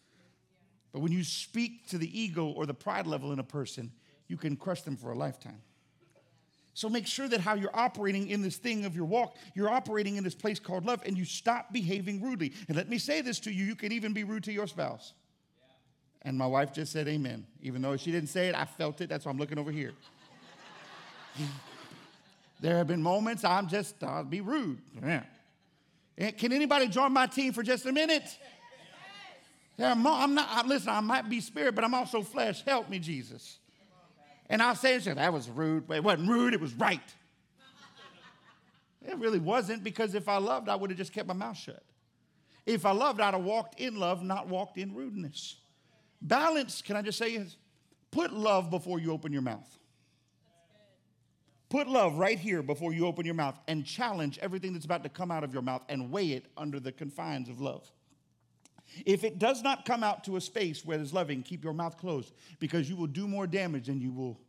But 0.93 1.01
when 1.01 1.11
you 1.11 1.23
speak 1.23 1.87
to 1.89 1.97
the 1.97 2.19
ego 2.19 2.45
or 2.45 2.65
the 2.65 2.73
pride 2.73 3.07
level 3.07 3.33
in 3.33 3.39
a 3.39 3.43
person, 3.43 3.91
you 4.27 4.37
can 4.37 4.55
crush 4.55 4.83
them 4.83 4.95
for 4.95 5.11
a 5.11 5.17
lifetime. 5.17 5.61
So 6.75 6.89
make 6.89 7.05
sure 7.05 7.27
that 7.27 7.39
how 7.39 7.55
you're 7.55 7.75
operating 7.75 8.29
in 8.29 8.41
this 8.41 8.57
thing 8.57 8.85
of 8.85 8.95
your 8.95 9.05
walk, 9.05 9.35
you're 9.53 9.69
operating 9.69 10.15
in 10.15 10.23
this 10.23 10.33
place 10.33 10.59
called 10.59 10.85
love 10.85 11.01
and 11.05 11.17
you 11.17 11.25
stop 11.25 11.71
behaving 11.71 12.21
rudely. 12.21 12.53
And 12.67 12.77
let 12.77 12.89
me 12.89 12.97
say 12.97 13.21
this 13.21 13.39
to 13.41 13.51
you 13.51 13.65
you 13.65 13.75
can 13.75 13.91
even 13.91 14.13
be 14.13 14.23
rude 14.23 14.43
to 14.45 14.53
your 14.53 14.67
spouse. 14.67 15.13
And 16.23 16.37
my 16.37 16.47
wife 16.47 16.73
just 16.73 16.91
said 16.91 17.07
amen. 17.07 17.45
Even 17.61 17.81
though 17.81 17.97
she 17.97 18.11
didn't 18.11 18.29
say 18.29 18.47
it, 18.47 18.55
I 18.55 18.65
felt 18.65 19.01
it. 19.01 19.09
That's 19.09 19.25
why 19.25 19.31
I'm 19.31 19.37
looking 19.37 19.59
over 19.59 19.71
here. 19.71 19.91
there 22.61 22.77
have 22.77 22.87
been 22.87 23.03
moments 23.03 23.43
I'm 23.43 23.67
just, 23.67 24.01
I'll 24.03 24.23
be 24.23 24.41
rude. 24.41 24.79
Yeah. 25.03 25.23
Can 26.31 26.53
anybody 26.53 26.87
join 26.87 27.11
my 27.11 27.27
team 27.27 27.53
for 27.53 27.61
just 27.61 27.85
a 27.85 27.91
minute? 27.91 28.23
I'm 29.79 30.03
not, 30.03 30.49
I, 30.49 30.65
listen, 30.65 30.89
I 30.89 30.99
might 30.99 31.29
be 31.29 31.39
spirit, 31.41 31.73
but 31.75 31.83
I'm 31.83 31.93
also 31.93 32.21
flesh. 32.21 32.63
Help 32.63 32.89
me, 32.89 32.99
Jesus. 32.99 33.57
And 34.49 34.61
I'll 34.61 34.75
say, 34.75 34.97
that 34.97 35.33
was 35.33 35.49
rude. 35.49 35.87
But 35.87 35.97
it 35.97 36.03
wasn't 36.03 36.29
rude, 36.29 36.53
it 36.53 36.61
was 36.61 36.73
right. 36.75 37.01
It 39.05 39.17
really 39.17 39.39
wasn't 39.39 39.83
because 39.83 40.15
if 40.15 40.29
I 40.29 40.37
loved, 40.37 40.69
I 40.69 40.75
would 40.75 40.89
have 40.89 40.97
just 40.97 41.11
kept 41.11 41.27
my 41.27 41.33
mouth 41.33 41.57
shut. 41.57 41.83
If 42.65 42.85
I 42.85 42.91
loved, 42.91 43.19
I'd 43.19 43.33
have 43.33 43.43
walked 43.43 43.79
in 43.79 43.97
love, 43.97 44.23
not 44.23 44.47
walked 44.47 44.77
in 44.77 44.93
rudeness. 44.93 45.57
Balance, 46.21 46.81
can 46.81 46.95
I 46.95 47.01
just 47.01 47.17
say, 47.17 47.45
put 48.11 48.31
love 48.31 48.69
before 48.69 48.99
you 48.99 49.11
open 49.11 49.33
your 49.33 49.41
mouth. 49.41 49.67
Put 51.67 51.89
love 51.89 52.17
right 52.17 52.39
here 52.39 52.61
before 52.61 52.93
you 52.93 53.07
open 53.07 53.25
your 53.25 53.33
mouth 53.33 53.59
and 53.67 53.83
challenge 53.83 54.37
everything 54.41 54.73
that's 54.73 54.85
about 54.85 55.03
to 55.03 55.09
come 55.09 55.31
out 55.31 55.43
of 55.43 55.51
your 55.51 55.63
mouth 55.63 55.81
and 55.89 56.11
weigh 56.11 56.31
it 56.31 56.45
under 56.55 56.79
the 56.79 56.91
confines 56.91 57.49
of 57.49 57.59
love. 57.59 57.91
If 59.05 59.23
it 59.23 59.39
does 59.39 59.61
not 59.61 59.85
come 59.85 60.03
out 60.03 60.23
to 60.25 60.35
a 60.35 60.41
space 60.41 60.85
where 60.85 60.97
there's 60.97 61.13
loving, 61.13 61.43
keep 61.43 61.63
your 61.63 61.73
mouth 61.73 61.97
closed 61.97 62.33
because 62.59 62.89
you 62.89 62.95
will 62.95 63.07
do 63.07 63.27
more 63.27 63.47
damage 63.47 63.87
than 63.87 63.99
you 63.99 64.11
will 64.11 64.39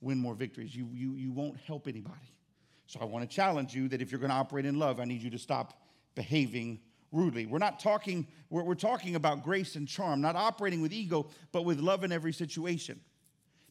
win 0.00 0.18
more 0.18 0.34
victories. 0.34 0.74
You, 0.74 0.88
you, 0.92 1.14
you 1.14 1.32
won't 1.32 1.56
help 1.66 1.88
anybody. 1.88 2.34
So 2.86 3.00
I 3.00 3.04
want 3.04 3.28
to 3.28 3.34
challenge 3.34 3.74
you 3.74 3.88
that 3.88 4.02
if 4.02 4.12
you're 4.12 4.20
going 4.20 4.30
to 4.30 4.36
operate 4.36 4.66
in 4.66 4.78
love, 4.78 5.00
I 5.00 5.04
need 5.04 5.22
you 5.22 5.30
to 5.30 5.38
stop 5.38 5.80
behaving 6.14 6.80
rudely. 7.10 7.46
We're 7.46 7.58
not 7.58 7.80
talking, 7.80 8.26
we're, 8.50 8.62
we're 8.62 8.74
talking 8.74 9.14
about 9.14 9.42
grace 9.42 9.76
and 9.76 9.88
charm, 9.88 10.20
not 10.20 10.36
operating 10.36 10.82
with 10.82 10.92
ego, 10.92 11.30
but 11.52 11.62
with 11.62 11.80
love 11.80 12.04
in 12.04 12.12
every 12.12 12.32
situation. 12.32 13.00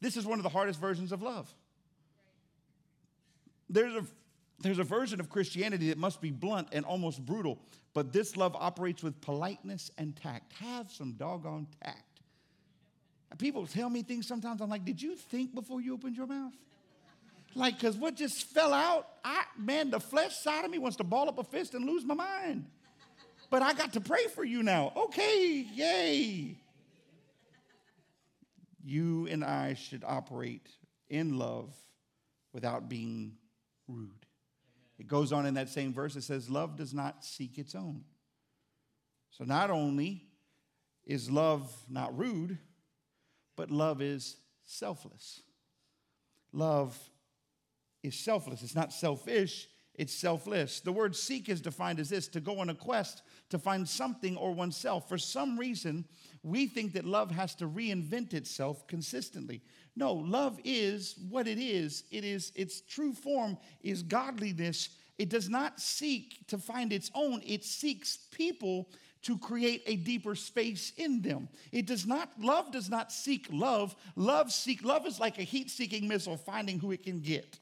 This 0.01 0.17
is 0.17 0.25
one 0.25 0.39
of 0.39 0.43
the 0.43 0.50
hardest 0.50 0.79
versions 0.79 1.12
of 1.12 1.22
love. 1.22 1.53
There's 3.69 3.95
a 3.95 4.05
there's 4.63 4.79
a 4.79 4.84
version 4.84 5.20
of 5.20 5.29
Christianity 5.29 5.89
that 5.89 5.98
must 5.98 6.22
be 6.22 6.32
blunt 6.32 6.70
and 6.72 6.86
almost 6.86 7.25
brutal, 7.25 7.60
but 7.93 8.12
this 8.12 8.36
love 8.36 8.55
operates 8.55 9.03
with 9.03 9.20
politeness 9.22 9.91
and 9.98 10.15
tact. 10.15 10.53
Have 10.53 10.91
some 10.91 11.13
doggone 11.13 11.67
tact. 11.84 12.22
People 13.38 13.65
tell 13.65 13.89
me 13.89 14.03
things 14.03 14.27
sometimes, 14.27 14.62
I'm 14.62 14.70
like, 14.70 14.86
did 14.86 15.01
you 15.01 15.15
think 15.15 15.55
before 15.55 15.82
you 15.82 15.93
opened 15.93 16.15
your 16.15 16.27
mouth? 16.27 16.53
Like, 17.55 17.75
because 17.75 17.98
what 17.98 18.15
just 18.15 18.48
fell 18.48 18.74
out, 18.74 19.08
I, 19.24 19.43
man, 19.58 19.89
the 19.89 20.00
flesh 20.00 20.36
side 20.38 20.65
of 20.65 20.72
me 20.72 20.77
wants 20.77 20.98
to 20.98 21.03
ball 21.03 21.29
up 21.29 21.38
a 21.38 21.43
fist 21.43 21.74
and 21.74 21.86
lose 21.86 22.05
my 22.05 22.13
mind. 22.15 22.65
But 23.50 23.62
I 23.62 23.74
got 23.74 23.93
to 23.93 24.01
pray 24.01 24.25
for 24.34 24.43
you 24.43 24.63
now. 24.63 24.93
Okay, 24.96 25.65
yay. 25.74 26.58
You 28.84 29.27
and 29.27 29.43
I 29.43 29.75
should 29.75 30.03
operate 30.05 30.67
in 31.10 31.38
love 31.38 31.74
without 32.53 32.89
being 32.89 33.34
rude. 33.88 34.23
It 35.00 35.07
goes 35.07 35.33
on 35.33 35.45
in 35.45 35.55
that 35.55 35.69
same 35.69 35.93
verse, 35.93 36.15
it 36.15 36.23
says, 36.23 36.50
Love 36.50 36.75
does 36.75 36.93
not 36.93 37.25
seek 37.25 37.57
its 37.57 37.75
own. 37.75 38.03
So 39.31 39.43
not 39.43 39.71
only 39.71 40.25
is 41.05 41.29
love 41.29 41.71
not 41.89 42.17
rude, 42.17 42.57
but 43.55 43.71
love 43.71 44.01
is 44.01 44.38
selfless. 44.63 45.41
Love 46.51 46.97
is 48.03 48.15
selfless. 48.15 48.62
It's 48.62 48.75
not 48.75 48.93
selfish, 48.93 49.67
it's 49.95 50.13
selfless. 50.13 50.79
The 50.79 50.91
word 50.91 51.15
seek 51.15 51.50
is 51.50 51.62
defined 51.62 52.00
as 52.00 52.09
this 52.09 52.27
to 52.29 52.39
go 52.39 52.59
on 52.59 52.69
a 52.69 52.75
quest 52.75 53.23
to 53.50 53.59
find 53.59 53.88
something 53.88 54.38
or 54.38 54.51
oneself. 54.51 55.09
For 55.09 55.17
some 55.17 55.57
reason, 55.57 56.05
we 56.41 56.67
think 56.67 56.93
that 56.93 57.05
love 57.05 57.31
has 57.31 57.55
to 57.55 57.67
reinvent 57.67 58.33
itself 58.33 58.88
consistently. 58.88 59.62
No, 59.95 60.13
love 60.13 60.59
is 60.63 61.15
what 61.29 61.47
it 61.47 61.59
is. 61.59 62.03
It 62.12 62.23
is 62.23 62.51
its 62.55 62.81
true 62.81 63.13
form 63.13 63.57
is 63.83 64.01
godliness. 64.01 64.89
It 65.17 65.29
does 65.29 65.50
not 65.50 65.79
seek 65.79 66.47
to 66.47 66.57
find 66.57 66.91
its 66.91 67.12
own. 67.13 67.41
It 67.45 67.63
seeks 67.63 68.17
people 68.31 68.89
to 69.21 69.38
create 69.38 69.83
a 69.85 69.95
deeper 69.95 70.35
space 70.35 70.91
in 70.97 71.21
them. 71.21 71.47
It 71.71 71.85
does 71.85 72.05
not 72.05 72.29
love 72.39 72.71
does 72.71 72.89
not 72.89 73.12
seek 73.12 73.47
love. 73.51 73.95
Love 74.15 74.51
seek 74.51 74.83
love 74.83 75.05
is 75.05 75.19
like 75.19 75.38
a 75.38 75.43
heat-seeking 75.43 76.07
missile 76.07 76.38
finding 76.38 76.79
who 76.79 76.91
it 76.91 77.03
can 77.03 77.21
get. 77.21 77.59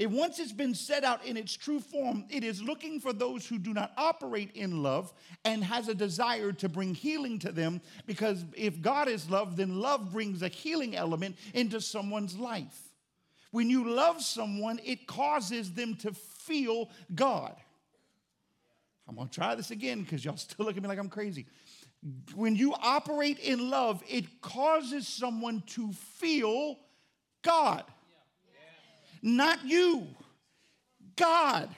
It, 0.00 0.10
once 0.10 0.38
it's 0.38 0.50
been 0.50 0.74
set 0.74 1.04
out 1.04 1.22
in 1.26 1.36
its 1.36 1.54
true 1.54 1.78
form, 1.78 2.24
it 2.30 2.42
is 2.42 2.62
looking 2.62 3.00
for 3.00 3.12
those 3.12 3.46
who 3.46 3.58
do 3.58 3.74
not 3.74 3.92
operate 3.98 4.50
in 4.54 4.82
love 4.82 5.12
and 5.44 5.62
has 5.62 5.88
a 5.88 5.94
desire 5.94 6.52
to 6.52 6.70
bring 6.70 6.94
healing 6.94 7.38
to 7.40 7.52
them. 7.52 7.82
Because 8.06 8.46
if 8.56 8.80
God 8.80 9.08
is 9.08 9.28
love, 9.28 9.56
then 9.56 9.78
love 9.78 10.10
brings 10.10 10.40
a 10.40 10.48
healing 10.48 10.96
element 10.96 11.36
into 11.52 11.82
someone's 11.82 12.34
life. 12.34 12.80
When 13.50 13.68
you 13.68 13.90
love 13.90 14.22
someone, 14.22 14.80
it 14.86 15.06
causes 15.06 15.74
them 15.74 15.94
to 15.96 16.14
feel 16.14 16.88
God. 17.14 17.54
I'm 19.06 19.16
gonna 19.16 19.28
try 19.28 19.54
this 19.54 19.70
again 19.70 20.00
because 20.00 20.24
y'all 20.24 20.38
still 20.38 20.64
look 20.64 20.78
at 20.78 20.82
me 20.82 20.88
like 20.88 20.98
I'm 20.98 21.10
crazy. 21.10 21.44
When 22.34 22.56
you 22.56 22.72
operate 22.80 23.38
in 23.38 23.68
love, 23.68 24.02
it 24.08 24.40
causes 24.40 25.06
someone 25.06 25.62
to 25.74 25.92
feel 25.92 26.78
God 27.42 27.84
not 29.22 29.64
you, 29.64 30.06
God. 31.16 31.68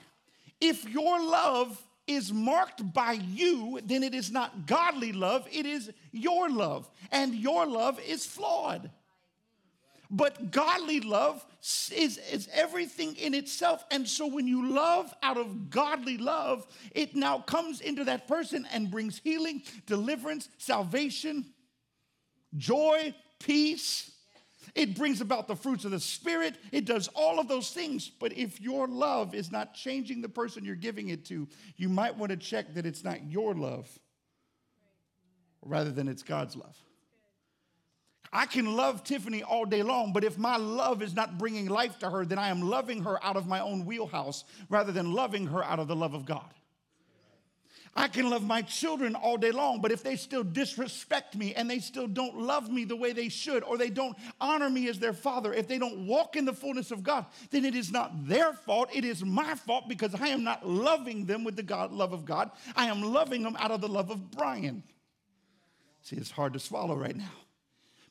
If 0.61 0.89
your 0.89 1.21
love 1.21 1.81
is 2.07 2.33
marked 2.33 2.93
by 2.93 3.13
you, 3.13 3.81
then 3.85 4.03
it 4.03 4.15
is 4.15 4.31
not 4.31 4.67
godly 4.67 5.13
love, 5.13 5.47
it 5.51 5.67
is 5.67 5.91
your 6.11 6.49
love. 6.49 6.89
And 7.11 7.35
your 7.35 7.67
love 7.67 7.99
is 8.01 8.27
flawed. 8.27 8.91
But 10.11 10.51
godly 10.51 11.01
love 11.01 11.45
is, 11.91 12.19
is 12.31 12.49
everything 12.53 13.17
in 13.17 13.33
itself. 13.33 13.85
And 13.91 14.07
so 14.07 14.27
when 14.27 14.47
you 14.47 14.69
love 14.71 15.13
out 15.23 15.39
of 15.39 15.71
godly 15.71 16.19
love, 16.19 16.67
it 16.91 17.17
now 17.17 17.39
comes 17.39 17.81
into 17.81 18.05
that 18.05 18.29
person 18.29 18.69
and 18.73 18.91
brings 18.91 19.21
healing, 19.25 19.63
deliverance, 19.87 20.51
salvation, 20.59 21.47
joy, 22.57 23.15
peace 23.39 24.12
it 24.75 24.97
brings 24.97 25.21
about 25.21 25.49
the 25.49 25.57
fruits 25.57 25.85
of 25.85 25.91
the 25.91 26.01
Spirit. 26.01 26.57
It 26.71 26.87
does 26.87 27.09
all 27.09 27.39
of 27.39 27.49
those 27.49 27.71
things. 27.71 28.09
But 28.09 28.33
if 28.33 28.61
your 28.61 28.89
love 28.89 29.35
is 29.35 29.53
not 29.53 29.75
changing 29.75 30.23
the 30.23 30.29
person 30.29 30.65
you're 30.65 30.75
giving 30.77 31.11
it 31.11 31.27
to, 31.27 31.47
you 31.77 31.89
might 31.89 32.17
want 32.17 32.31
to 32.31 32.39
check 32.39 32.75
that 32.75 32.87
it's 32.87 33.05
not 33.05 33.31
your 33.31 33.55
love 33.55 33.89
rather 35.61 35.91
than 35.91 36.09
it's 36.09 36.23
God's 36.23 36.57
love. 36.57 36.77
I 38.33 38.47
can 38.47 38.75
love 38.75 39.05
Tiffany 39.05 39.43
all 39.43 39.67
day 39.67 39.83
long, 39.83 40.15
but 40.15 40.25
if 40.25 40.39
my 40.39 40.57
love 40.57 41.03
is 41.03 41.15
not 41.15 41.37
bringing 41.37 41.67
life 41.67 41.99
to 41.99 42.09
her, 42.09 42.25
then 42.25 42.39
I 42.39 42.49
am 42.49 42.63
loving 42.63 43.03
her 43.03 43.23
out 43.23 43.37
of 43.37 43.47
my 43.47 43.61
own 43.61 43.85
wheelhouse 43.85 44.45
rather 44.71 44.91
than 44.91 45.13
loving 45.13 45.49
her 45.49 45.63
out 45.63 45.81
of 45.81 45.87
the 45.89 45.97
love 45.97 46.15
of 46.15 46.25
God. 46.25 46.51
I 47.95 48.09
can 48.09 48.31
love 48.31 48.43
my 48.43 48.63
children 48.63 49.15
all 49.15 49.37
day 49.37 49.51
long, 49.51 49.83
but 49.83 49.93
if 49.93 50.03
they 50.03 50.17
still 50.17 50.43
disrespect 50.43 51.37
me 51.37 51.55
and 51.55 51.69
they 51.69 51.79
still 51.79 52.07
don't 52.07 52.39
love 52.39 52.71
me 52.71 52.85
the 52.85 52.97
way 52.97 53.13
they 53.13 53.29
should, 53.29 53.63
or 53.65 53.77
they 53.77 53.91
don't 53.91 54.17
honor 54.41 54.71
me 54.71 54.89
as 54.89 54.99
their 54.99 55.13
father, 55.13 55.53
if 55.53 55.69
they 55.69 55.79
don't 55.79 56.07
walk 56.07 56.35
in 56.35 56.47
the 56.47 56.55
fullness 56.55 56.91
of 56.91 57.03
God, 57.03 57.27
then 57.51 57.67
it 57.67 57.75
is 57.75 57.93
not 57.93 58.27
their 58.27 58.55
fault. 58.55 58.89
It 58.95 59.05
is 59.05 59.23
my 59.23 59.55
fault 59.55 59.91
because 59.91 60.15
I 60.15 60.29
am 60.29 60.43
not 60.43 60.67
loving 60.67 61.27
them 61.27 61.45
with 61.45 61.55
the 61.55 61.63
God, 61.63 61.93
love 61.93 62.15
of 62.15 62.25
God. 62.25 62.51
I 62.75 62.87
am 62.87 63.03
loving 63.03 63.43
them 63.43 63.57
out 63.59 63.71
of 63.71 63.83
the 63.83 63.89
love 63.89 64.11
of 64.11 64.31
Brian. 64.31 64.83
See, 66.01 66.17
it's 66.17 66.31
hard 66.31 66.55
to 66.55 66.59
swallow 66.59 66.97
right 66.97 67.17
now. 67.17 67.31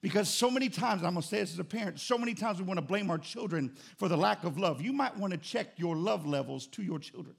Because 0.02 0.30
so 0.30 0.52
many 0.52 0.70
times, 0.70 1.04
I'm 1.04 1.14
gonna 1.14 1.24
say 1.24 1.40
this 1.40 1.54
as 1.54 1.60
a 1.60 1.64
parent, 1.64 2.00
so 2.00 2.18
many 2.20 2.36
times 2.36 2.60
we 2.60 2.66
wanna 2.66 2.82
blame 2.82 3.10
our 3.10 3.18
children 3.18 3.76
for 3.98 4.08
the 4.08 4.18
lack 4.18 4.44
of 4.44 4.60
love. 4.60 4.80
You 4.82 4.94
might 4.94 5.18
wanna 5.18 5.38
check 5.38 5.74
your 5.78 5.96
love 5.96 6.26
levels 6.26 6.68
to 6.68 6.84
your 6.84 7.00
children. 7.00 7.36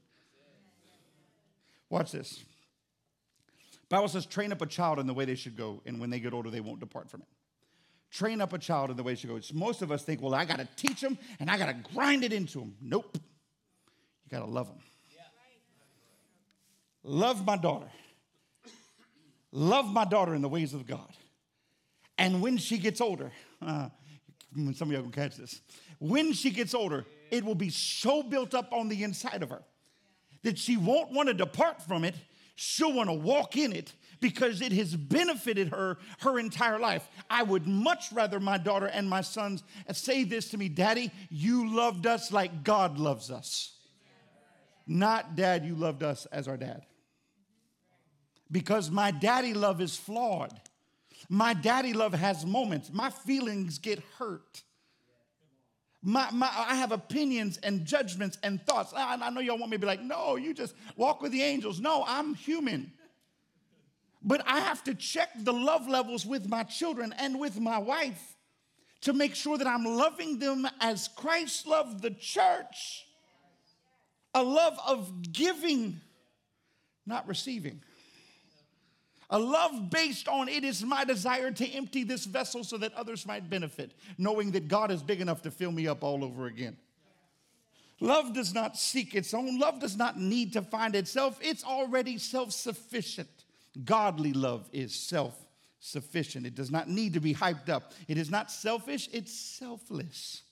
Watch 1.92 2.12
this. 2.12 2.42
Bible 3.90 4.08
says, 4.08 4.25
train 4.25 4.50
up 4.50 4.62
a 4.62 4.66
child 4.66 4.99
in 4.99 5.06
the 5.06 5.12
way 5.12 5.26
they 5.26 5.34
should 5.34 5.58
go, 5.58 5.82
and 5.84 6.00
when 6.00 6.08
they 6.08 6.20
get 6.20 6.32
older, 6.32 6.49
they 6.49 6.61
won't 6.61 6.80
depart 6.80 7.11
from 7.11 7.20
it. 7.20 7.26
Train 8.11 8.40
up 8.40 8.54
a 8.54 8.58
child 8.58 8.90
in 8.90 8.96
the 8.96 9.02
way 9.02 9.12
they 9.12 9.16
should 9.20 9.28
go. 9.28 9.38
most 9.52 9.82
of 9.82 9.92
us 9.92 10.02
think, 10.02 10.22
well, 10.22 10.34
I 10.34 10.46
got 10.46 10.58
to 10.58 10.66
teach 10.75 11.02
them 11.02 11.18
and 11.38 11.50
I 11.50 11.58
got 11.58 11.66
to 11.66 11.75
grind 11.92 12.25
it 12.25 12.32
into 12.32 12.61
them. 12.61 12.75
Nope. 12.80 13.11
You 13.14 14.30
got 14.30 14.38
to 14.38 14.50
love 14.50 14.68
them. 14.68 14.78
Love 17.04 17.44
my 17.44 17.58
daughter. 17.58 17.88
Love 19.50 19.92
my 19.92 20.06
daughter 20.06 20.34
in 20.34 20.40
the 20.40 20.49
ways 20.49 20.73
of 20.73 20.86
God. 20.86 21.12
And 22.17 22.40
when 22.40 22.56
she 22.56 22.78
gets 22.78 23.02
older, 23.02 23.30
uh, 23.60 23.90
some 24.75 24.88
of 24.88 24.93
y'all 24.93 25.02
can 25.02 25.12
catch 25.12 25.36
this. 25.36 25.60
When 25.99 26.32
she 26.32 26.50
gets 26.50 26.73
older, 26.73 27.04
it 27.30 27.45
will 27.45 27.54
be 27.54 27.69
so 27.69 28.23
built 28.23 28.54
up 28.54 28.73
on 28.73 28.88
the 28.88 29.02
inside 29.04 29.43
of 29.43 29.50
her 29.50 29.62
that 30.43 30.59
she 30.59 30.76
won't 30.76 31.13
want 31.13 31.28
to 31.28 31.35
depart 31.35 31.83
from 31.83 32.05
it. 32.05 32.15
She'll 32.55 32.93
want 32.93 33.09
to 33.09 33.15
walk 33.15 33.57
in 33.57 33.73
it 33.73 33.93
because 34.21 34.61
it 34.61 34.73
has 34.73 34.95
benefited 34.95 35.69
her 35.69 35.99
her 36.21 36.39
entire 36.39 36.78
life. 36.78 37.09
I 37.28 37.43
would 37.43 37.67
much 37.67 38.13
rather 38.13 38.39
my 38.41 38.59
daughter 38.59 38.87
and 38.87 39.09
my 39.09 39.21
sons 39.21 39.63
say 39.93 40.25
this 40.25 40.50
to 40.50 40.59
me 40.59 40.69
Daddy, 40.69 41.11
you 41.31 41.75
loved 41.75 42.07
us 42.07 42.33
like 42.33 42.65
God 42.65 42.99
loves 42.99 43.31
us. 43.31 43.76
Not, 44.87 45.37
Dad, 45.37 45.65
you 45.65 45.75
loved 45.75 46.02
us 46.02 46.26
as 46.26 46.49
our 46.49 46.57
dad. 46.57 46.83
Because 48.50 48.91
my 48.91 49.11
daddy 49.11 49.55
love 49.55 49.81
is 49.81 49.97
flawed. 49.97 50.52
My 51.28 51.55
daddy 51.55 51.93
love 51.93 52.13
has 52.13 52.45
moments. 52.45 52.91
My 52.93 53.11
feelings 53.11 53.78
get 53.78 54.00
hurt. 54.19 54.63
My, 56.02 56.28
my, 56.32 56.50
I 56.54 56.75
have 56.75 56.91
opinions 56.91 57.58
and 57.62 57.84
judgments 57.84 58.36
and 58.43 58.60
thoughts. 58.67 58.93
I, 58.93 59.15
I 59.15 59.30
know 59.30 59.41
y'all 59.41 59.58
want 59.58 59.71
me 59.71 59.76
to 59.76 59.80
be 59.80 59.86
like, 59.86 60.02
no, 60.02 60.36
you 60.36 60.52
just 60.52 60.75
walk 60.97 61.23
with 61.23 61.30
the 61.30 61.43
angels. 61.43 61.80
No, 61.80 62.04
I'm 62.06 62.34
human. 62.34 62.93
But 64.23 64.43
I 64.47 64.60
have 64.60 64.82
to 64.84 64.95
check 64.95 65.30
the 65.36 65.52
love 65.52 65.88
levels 65.88 66.26
with 66.26 66.49
my 66.49 66.65
children 66.65 67.15
and 67.19 67.38
with 67.38 67.60
my 67.60 67.78
wife 67.78 68.36
to 69.02 69.12
make 69.12 69.34
sure 69.34 69.58
that 69.58 69.67
I'm 69.67 69.84
loving 69.84 70.38
them 70.38 70.67
as 70.80 71.08
Christ 71.17 71.67
loved 71.67 72.02
the 72.02 72.10
church 72.10 73.06
a 74.34 74.43
love 74.43 74.78
of 74.86 75.32
giving, 75.32 76.00
not 77.06 77.28
receiving. 77.28 77.82
A 79.32 79.38
love 79.38 79.88
based 79.88 80.28
on 80.28 80.47
it 80.50 80.62
is 80.62 80.84
my 80.84 81.04
desire 81.04 81.50
to 81.50 81.66
empty 81.71 82.04
this 82.04 82.26
vessel 82.26 82.62
so 82.62 82.76
that 82.76 82.92
others 82.92 83.26
might 83.26 83.49
benefit, 83.49 83.95
knowing 84.18 84.50
that 84.50 84.68
God 84.68 84.90
is 84.90 85.02
big 85.02 85.23
enough 85.23 85.40
to 85.42 85.50
fill 85.50 85.73
me 85.73 85.88
up 85.88 86.04
all 86.04 86.23
over 86.23 86.45
again. 86.45 86.76
Love 87.99 88.34
does 88.34 88.52
not 88.52 88.76
seek 88.76 89.14
its 89.14 89.32
own, 89.32 89.58
love 89.58 89.80
does 89.80 89.97
not 89.97 90.21
need 90.21 90.52
to 90.52 90.60
find 90.60 90.95
itself, 90.95 91.38
it's 91.40 91.64
already 91.64 92.18
self 92.18 92.52
sufficient. 92.52 93.47
Godly 93.86 94.34
love 94.34 94.68
is 94.71 94.95
self 94.95 95.34
sufficient, 95.80 96.45
it 96.45 96.54
does 96.54 96.71
not 96.71 96.90
need 96.90 97.14
to 97.14 97.21
be 97.21 97.34
hyped 97.34 97.71
up. 97.71 97.92
It 98.08 98.18
is 98.18 98.30
not 98.30 98.50
selfish, 98.50 99.08
it's 99.14 99.32
selfless. 99.32 100.42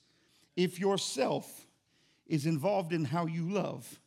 If 0.55 0.79
yourself 0.79 1.67
is 2.25 2.47
involved 2.47 2.93
in 2.93 3.05
how 3.05 3.27
you 3.27 3.47
love, 3.47 3.99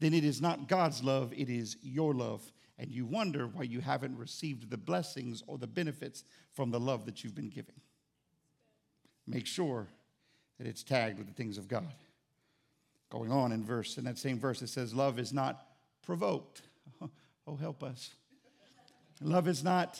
then 0.00 0.12
it 0.12 0.24
is 0.24 0.42
not 0.42 0.68
God's 0.68 1.02
love, 1.02 1.32
it 1.34 1.48
is 1.48 1.78
your 1.80 2.12
love 2.12 2.42
and 2.78 2.90
you 2.90 3.04
wonder 3.04 3.46
why 3.46 3.64
you 3.64 3.80
haven't 3.80 4.16
received 4.16 4.70
the 4.70 4.76
blessings 4.76 5.42
or 5.46 5.58
the 5.58 5.66
benefits 5.66 6.24
from 6.52 6.70
the 6.70 6.78
love 6.78 7.06
that 7.06 7.24
you've 7.24 7.34
been 7.34 7.48
giving. 7.48 7.74
Make 9.26 9.46
sure 9.46 9.88
that 10.58 10.66
it's 10.66 10.82
tagged 10.82 11.18
with 11.18 11.26
the 11.26 11.34
things 11.34 11.58
of 11.58 11.68
God. 11.68 11.92
Going 13.10 13.32
on 13.32 13.52
in 13.52 13.64
verse, 13.64 13.98
in 13.98 14.04
that 14.04 14.18
same 14.18 14.38
verse, 14.38 14.62
it 14.62 14.68
says, 14.68 14.94
Love 14.94 15.18
is 15.18 15.32
not 15.32 15.66
provoked. 16.02 16.62
Oh, 17.50 17.56
help 17.56 17.82
us. 17.82 18.10
Love 19.22 19.48
is 19.48 19.64
not 19.64 19.98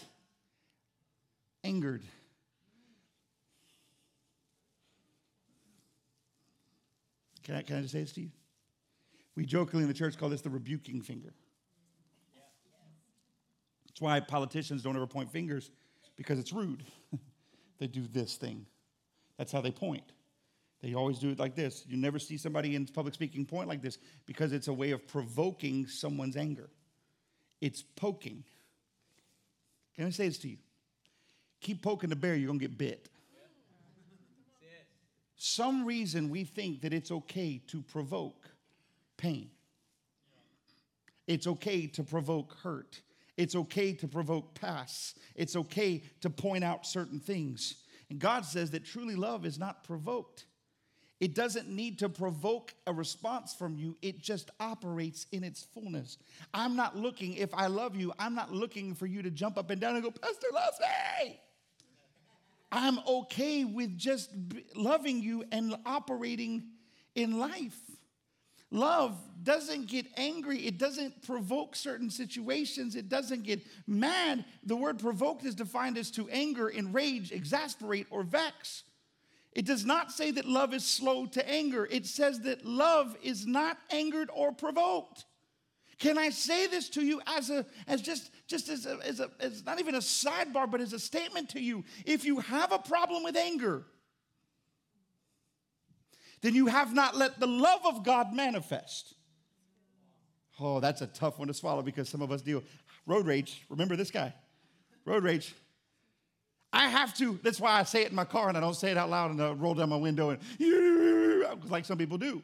angered. 1.64 2.02
Can 7.42 7.54
I, 7.54 7.62
can 7.62 7.76
I 7.76 7.80
just 7.80 7.92
say 7.92 8.00
this 8.00 8.12
to 8.12 8.20
you? 8.20 8.30
We 9.34 9.46
jokingly 9.46 9.84
in 9.84 9.88
the 9.88 9.94
church 9.94 10.18
call 10.18 10.28
this 10.28 10.42
the 10.42 10.50
rebuking 10.50 11.00
finger. 11.00 11.32
That's 13.98 14.04
why 14.04 14.20
politicians 14.20 14.84
don't 14.84 14.94
ever 14.94 15.08
point 15.08 15.28
fingers 15.28 15.72
because 16.14 16.38
it's 16.38 16.52
rude. 16.52 16.84
they 17.80 17.88
do 17.88 18.06
this 18.06 18.37
thing. 18.37 18.64
That's 19.38 19.50
how 19.50 19.61
they 19.61 19.72
point. 19.72 20.04
They 20.80 20.94
always 20.94 21.18
do 21.18 21.30
it 21.30 21.40
like 21.40 21.56
this. 21.56 21.84
You 21.88 21.96
never 21.96 22.20
see 22.20 22.37
somebody 22.37 22.76
in 22.76 22.87
public 22.87 23.14
speaking 23.14 23.44
point 23.44 23.66
like 23.66 23.82
this 23.82 23.98
because 24.24 24.52
it's 24.52 24.68
a 24.68 24.72
way 24.72 24.92
of 24.92 25.04
provoking 25.08 25.88
someone's 25.88 26.37
anger. 26.37 26.70
It's 27.61 27.82
poking. 27.82 28.44
Can 29.96 30.06
I 30.06 30.11
say 30.11 30.28
this 30.28 30.38
to 30.38 30.48
you? 30.48 30.58
Keep 31.61 31.82
poking 31.82 32.08
the 32.08 32.14
bear, 32.14 32.37
you're 32.37 32.46
going 32.46 32.61
to 32.61 32.68
get 32.68 32.78
bit. 32.78 33.08
Some 35.34 35.84
reason 35.84 36.30
we 36.30 36.44
think 36.44 36.82
that 36.82 36.92
it's 36.92 37.11
okay 37.11 37.61
to 37.66 37.82
provoke 37.82 38.48
pain. 39.16 39.50
It's 41.26 41.48
okay 41.48 41.88
to 41.88 42.04
provoke 42.04 42.58
hurt. 42.62 43.00
It's 43.38 43.55
okay 43.55 43.92
to 43.94 44.09
provoke 44.09 44.61
pass. 44.61 45.14
It's 45.37 45.55
okay 45.55 46.03
to 46.20 46.29
point 46.29 46.64
out 46.64 46.85
certain 46.85 47.20
things. 47.20 47.77
And 48.11 48.18
God 48.18 48.44
says 48.44 48.72
that 48.72 48.85
truly 48.85 49.14
love 49.14 49.46
is 49.46 49.59
not 49.59 49.85
provoked. 49.85 50.44
It 51.20 51.35
doesn't 51.35 51.68
need 51.68 52.01
to 52.01 52.09
provoke 52.09 52.74
a 52.87 52.92
response 52.92 53.55
from 53.55 53.77
you, 53.77 53.96
it 54.03 54.20
just 54.20 54.51
operates 54.61 55.27
in 55.33 55.44
its 55.44 55.62
fullness. 55.74 56.18
I'm 56.53 56.77
not 56.77 56.96
looking, 56.96 57.35
if 57.35 57.55
I 57.55 57.66
love 57.68 57.96
you, 57.96 58.12
I'm 58.18 58.35
not 58.35 58.53
looking 58.53 58.94
for 58.94 59.07
you 59.07 59.22
to 59.22 59.31
jump 59.31 59.57
up 59.57 59.70
and 59.70 59.81
down 59.81 59.94
and 59.94 60.05
go, 60.05 60.11
Pastor 60.11 60.46
loves 60.53 60.79
me. 60.81 61.40
I'm 62.70 62.98
okay 63.07 63.64
with 63.64 63.96
just 63.96 64.31
loving 64.74 65.22
you 65.22 65.44
and 65.51 65.74
operating 65.87 66.64
in 67.14 67.38
life. 67.38 67.79
Love 68.70 69.16
doesn't 69.42 69.87
get 69.87 70.07
angry. 70.16 70.59
It 70.66 70.78
doesn't 70.78 71.22
provoke 71.22 71.74
certain 71.74 72.11
situations. 72.11 72.96
It 72.96 73.09
doesn't 73.09 73.44
get 73.44 73.62
mad. 73.87 74.44
The 74.64 74.76
word 74.76 74.98
provoked 74.98 75.44
is 75.44 75.54
defined 75.54 75.96
as 75.96 76.11
to 76.12 76.28
anger, 76.28 76.70
enrage, 76.70 77.33
exasperate, 77.33 78.07
or 78.11 78.22
vex. 78.22 78.85
It 79.52 79.64
does 79.64 79.87
not 79.87 80.12
say 80.12 80.31
that 80.33 80.44
love 80.44 80.74
is 80.74 80.85
slow 80.85 81.26
to 81.26 81.48
anger. 81.48 81.88
It 81.90 82.07
says 82.07 82.40
that 82.40 82.66
love 82.66 83.16
is 83.22 83.46
not 83.46 83.78
angered 83.90 84.31
or 84.35 84.52
provoked. 84.52 85.24
Can 85.98 86.16
I 86.16 86.28
say 86.31 86.66
this 86.66 86.88
to 86.90 87.02
you 87.02 87.20
as 87.26 87.50
a 87.50 87.66
as 87.88 88.00
just 88.02 88.31
just 88.46 88.68
as 88.68 88.87
a, 88.87 88.98
as 89.04 89.18
a 89.18 89.31
as 89.40 89.64
not 89.64 89.81
even 89.81 89.96
a 89.96 89.98
sidebar, 89.98 90.70
but 90.70 90.81
as 90.81 90.92
a 90.92 90.98
statement 90.98 91.48
to 91.50 91.61
you? 91.61 91.85
If 92.04 92.24
you 92.24 92.38
have 92.38 92.70
a 92.70 92.78
problem 92.78 93.24
with 93.24 93.37
anger, 93.37 93.85
then 96.40 96.55
you 96.55 96.66
have 96.66 96.94
not 96.94 97.16
let 97.16 97.40
the 97.40 97.46
love 97.46 97.81
of 97.85 98.05
God 98.05 98.33
manifest. 98.33 99.14
Oh, 100.61 100.81
that's 100.81 101.03
a 101.03 101.07
tough 101.07 101.38
one 101.38 101.48
to 101.48 101.55
swallow 101.55 101.83
because 101.83 102.09
some 102.09 102.22
of 102.22 102.33
us 102.33 102.42
deal. 102.42 102.62
Road 103.07 103.27
rage, 103.27 103.64
remember 103.68 103.96
this 103.96 104.11
guy? 104.11 104.35
Road 105.05 105.22
rage. 105.22 105.55
I 106.72 106.88
have 106.88 107.14
to, 107.18 107.38
that's 107.42 107.61
why 107.61 107.79
I 107.79 107.85
say 107.85 108.03
it 108.03 108.11
in 108.11 108.14
my 108.14 108.24
car 108.24 108.48
and 108.48 108.57
I 108.57 108.61
don't 108.61 108.74
say 108.74 108.90
it 108.90 108.96
out 108.96 109.09
loud 109.09 109.31
and 109.31 109.40
I 109.42 109.53
roll 109.53 109.74
down 109.74 109.88
my 109.88 109.96
window 109.96 110.31
and 110.31 110.40
like 111.70 111.85
some 111.85 111.96
people 111.96 112.18
do. 112.18 112.42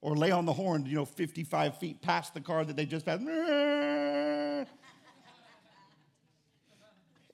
Or 0.00 0.16
lay 0.16 0.30
on 0.30 0.44
the 0.44 0.52
horn, 0.52 0.86
you 0.86 0.96
know, 0.96 1.04
55 1.04 1.78
feet 1.78 2.02
past 2.02 2.34
the 2.34 2.40
car 2.40 2.64
that 2.64 2.76
they 2.76 2.86
just 2.86 3.06
passed. 3.06 3.22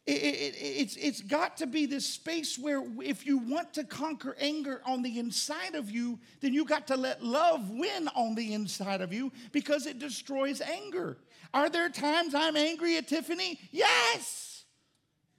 It, 0.07 0.13
it, 0.13 0.55
it's, 0.91 0.97
it's 0.97 1.21
got 1.21 1.59
to 1.59 1.67
be 1.67 1.87
this 1.87 2.07
space 2.07 2.59
where 2.59 2.83
if 3.01 3.25
you 3.25 3.39
want 3.39 3.75
to 3.75 3.85
conquer 3.85 4.35
anger 4.41 4.81
on 4.85 5.03
the 5.03 5.19
inside 5.19 5.75
of 5.75 5.91
you, 5.91 6.19
then 6.41 6.53
you 6.53 6.65
got 6.65 6.89
to 6.89 6.97
let 6.97 7.23
love 7.23 7.71
win 7.71 8.09
on 8.17 8.35
the 8.35 8.53
inside 8.55 9.01
of 9.01 9.13
you 9.13 9.31
because 9.53 9.87
it 9.87 9.99
destroys 9.99 10.61
anger. 10.61 11.17
Are 11.55 11.69
there 11.69 11.89
times 11.89 12.35
I'm 12.35 12.57
angry 12.57 12.97
at 12.97 13.07
Tiffany? 13.07 13.59
Yes. 13.71 14.65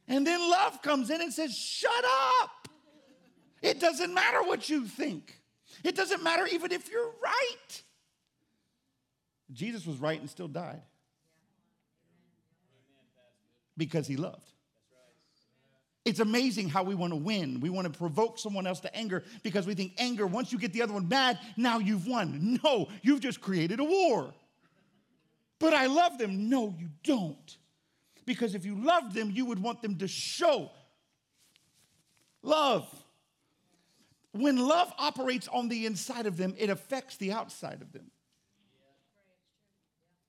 And 0.07 0.25
then 0.25 0.39
love 0.39 0.81
comes 0.81 1.09
in 1.09 1.21
and 1.21 1.33
says, 1.33 1.57
Shut 1.57 2.05
up. 2.41 2.69
It 3.61 3.79
doesn't 3.79 4.13
matter 4.13 4.41
what 4.43 4.69
you 4.69 4.85
think, 4.85 5.37
it 5.83 5.95
doesn't 5.95 6.23
matter 6.23 6.47
even 6.47 6.71
if 6.71 6.89
you're 6.89 7.11
right. 7.21 7.83
Jesus 9.51 9.85
was 9.85 9.97
right 9.97 10.19
and 10.19 10.29
still 10.29 10.47
died 10.47 10.81
because 13.75 14.07
he 14.07 14.15
loved. 14.15 14.50
It's 16.03 16.19
amazing 16.19 16.69
how 16.69 16.83
we 16.83 16.95
want 16.95 17.11
to 17.11 17.17
win. 17.17 17.59
We 17.59 17.69
want 17.69 17.91
to 17.91 17.97
provoke 17.97 18.39
someone 18.39 18.65
else 18.65 18.79
to 18.81 18.95
anger 18.95 19.23
because 19.43 19.67
we 19.67 19.75
think 19.75 19.93
anger, 19.99 20.25
once 20.25 20.51
you 20.51 20.57
get 20.57 20.73
the 20.73 20.81
other 20.81 20.93
one 20.93 21.07
mad, 21.07 21.37
now 21.57 21.77
you've 21.77 22.07
won. 22.07 22.59
No, 22.63 22.87
you've 23.01 23.19
just 23.19 23.39
created 23.39 23.79
a 23.79 23.83
war. 23.83 24.33
But 25.59 25.73
I 25.73 25.85
love 25.85 26.17
them. 26.17 26.49
No, 26.49 26.75
you 26.77 26.89
don't. 27.03 27.57
Because 28.25 28.55
if 28.55 28.65
you 28.65 28.75
loved 28.75 29.13
them, 29.13 29.29
you 29.31 29.45
would 29.45 29.61
want 29.61 29.81
them 29.81 29.97
to 29.99 30.07
show 30.07 30.71
love. 32.41 32.87
When 34.31 34.57
love 34.57 34.91
operates 34.97 35.47
on 35.47 35.69
the 35.69 35.85
inside 35.85 36.25
of 36.25 36.37
them, 36.37 36.55
it 36.57 36.69
affects 36.69 37.17
the 37.17 37.31
outside 37.31 37.81
of 37.81 37.91
them. 37.91 38.09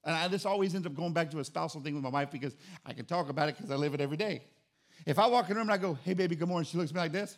And 0.04 0.14
I, 0.14 0.28
this 0.28 0.44
always 0.44 0.74
ends 0.74 0.86
up 0.86 0.94
going 0.94 1.12
back 1.12 1.30
to 1.30 1.38
a 1.38 1.44
spousal 1.44 1.80
thing 1.80 1.94
with 1.94 2.02
my 2.02 2.10
wife 2.10 2.30
because 2.30 2.56
I 2.84 2.92
can 2.92 3.06
talk 3.06 3.28
about 3.28 3.48
it 3.48 3.56
because 3.56 3.70
I 3.70 3.76
live 3.76 3.94
it 3.94 4.00
every 4.00 4.16
day. 4.16 4.42
If 5.04 5.18
I 5.18 5.26
walk 5.26 5.48
in 5.48 5.54
the 5.54 5.54
room 5.56 5.68
and 5.68 5.72
I 5.72 5.78
go, 5.78 5.98
hey, 6.04 6.14
baby, 6.14 6.36
good 6.36 6.48
morning, 6.48 6.66
she 6.66 6.76
looks 6.76 6.90
at 6.90 6.94
me 6.94 7.00
like 7.00 7.12
this, 7.12 7.36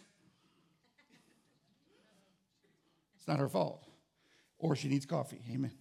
it's 3.16 3.26
not 3.26 3.38
her 3.38 3.48
fault. 3.48 3.82
Or 4.58 4.76
she 4.76 4.88
needs 4.88 5.06
coffee. 5.06 5.40
Amen. 5.50 5.72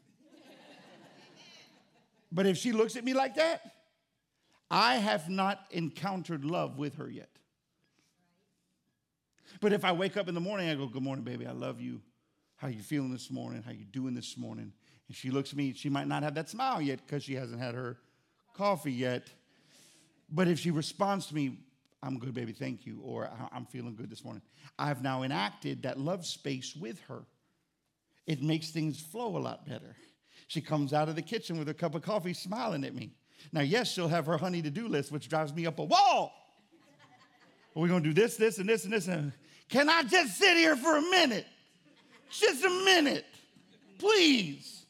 but 2.32 2.46
if 2.46 2.58
she 2.58 2.72
looks 2.72 2.96
at 2.96 3.04
me 3.04 3.14
like 3.14 3.36
that, 3.36 3.62
I 4.72 4.96
have 4.96 5.30
not 5.30 5.60
encountered 5.72 6.46
love 6.46 6.78
with 6.78 6.96
her 6.96 7.10
yet. 7.10 7.30
But 9.62 9.74
if 9.74 9.86
I 9.86 9.92
wake 9.92 10.18
up 10.18 10.28
in 10.28 10.36
the 10.36 10.42
morning, 10.42 10.70
I 10.70 10.76
go, 10.76 10.88
Good 10.88 11.04
morning, 11.04 11.24
baby. 11.24 11.46
I 11.46 11.52
love 11.52 11.80
you. 11.80 12.02
How 12.56 12.70
you 12.70 12.82
feeling 12.82 13.12
this 13.12 13.30
morning? 13.30 13.62
How 13.62 13.72
you 13.72 13.86
doing 13.86 14.14
this 14.14 14.38
morning? 14.38 14.74
And 15.08 15.16
she 15.16 15.32
looks 15.32 15.52
at 15.52 15.58
me, 15.58 15.74
she 15.74 15.90
might 15.90 16.08
not 16.08 16.24
have 16.24 16.34
that 16.36 16.50
smile 16.50 16.82
yet 16.82 17.02
because 17.06 17.24
she 17.24 17.36
hasn't 17.36 17.60
had 17.60 17.76
her 17.76 17.98
coffee 18.54 18.94
yet. 18.94 19.28
But 20.30 20.48
if 20.48 20.60
she 20.60 20.72
responds 20.72 21.28
to 21.28 21.36
me, 21.36 21.60
I'm 22.04 22.20
good, 22.20 22.34
baby, 22.34 22.52
thank 22.52 22.86
you, 22.86 23.00
or 23.02 23.30
I'm 23.54 23.66
feeling 23.66 23.96
good 23.96 24.10
this 24.10 24.26
morning. 24.26 24.42
I've 24.78 25.02
now 25.02 25.24
enacted 25.24 25.84
that 25.84 25.98
love 25.98 26.26
space 26.26 26.76
with 26.76 27.00
her. 27.08 27.24
It 28.28 28.42
makes 28.42 28.72
things 28.72 29.00
flow 29.00 29.38
a 29.38 29.40
lot 29.40 29.66
better. 29.66 29.96
She 30.48 30.60
comes 30.60 30.92
out 30.92 31.08
of 31.08 31.16
the 31.16 31.22
kitchen 31.22 31.58
with 31.58 31.70
a 31.70 31.74
cup 31.74 31.96
of 31.96 32.02
coffee 32.02 32.34
smiling 32.34 32.84
at 32.84 32.94
me. 32.94 33.12
Now, 33.54 33.62
yes, 33.62 33.90
she'll 33.92 34.10
have 34.10 34.26
her 34.26 34.38
honey 34.38 34.62
to 34.62 34.70
do 34.70 34.90
list, 34.90 35.14
which 35.14 35.30
drives 35.30 35.54
me 35.54 35.66
up 35.66 35.80
a 35.80 35.84
wall. 35.84 36.34
We're 37.74 37.88
gonna 37.88 38.02
do 38.02 38.14
this, 38.14 38.36
this, 38.36 38.58
and 38.58 38.68
this, 38.68 38.84
and 38.84 38.92
this. 38.92 39.08
And 39.08 39.32
can 39.70 39.90
I 39.90 40.04
just 40.04 40.38
sit 40.38 40.58
here 40.58 40.76
for 40.76 40.98
a 40.98 41.02
minute? 41.02 41.48
Just 42.30 42.66
a 42.66 42.70
minute, 42.70 43.26
please 43.98 44.83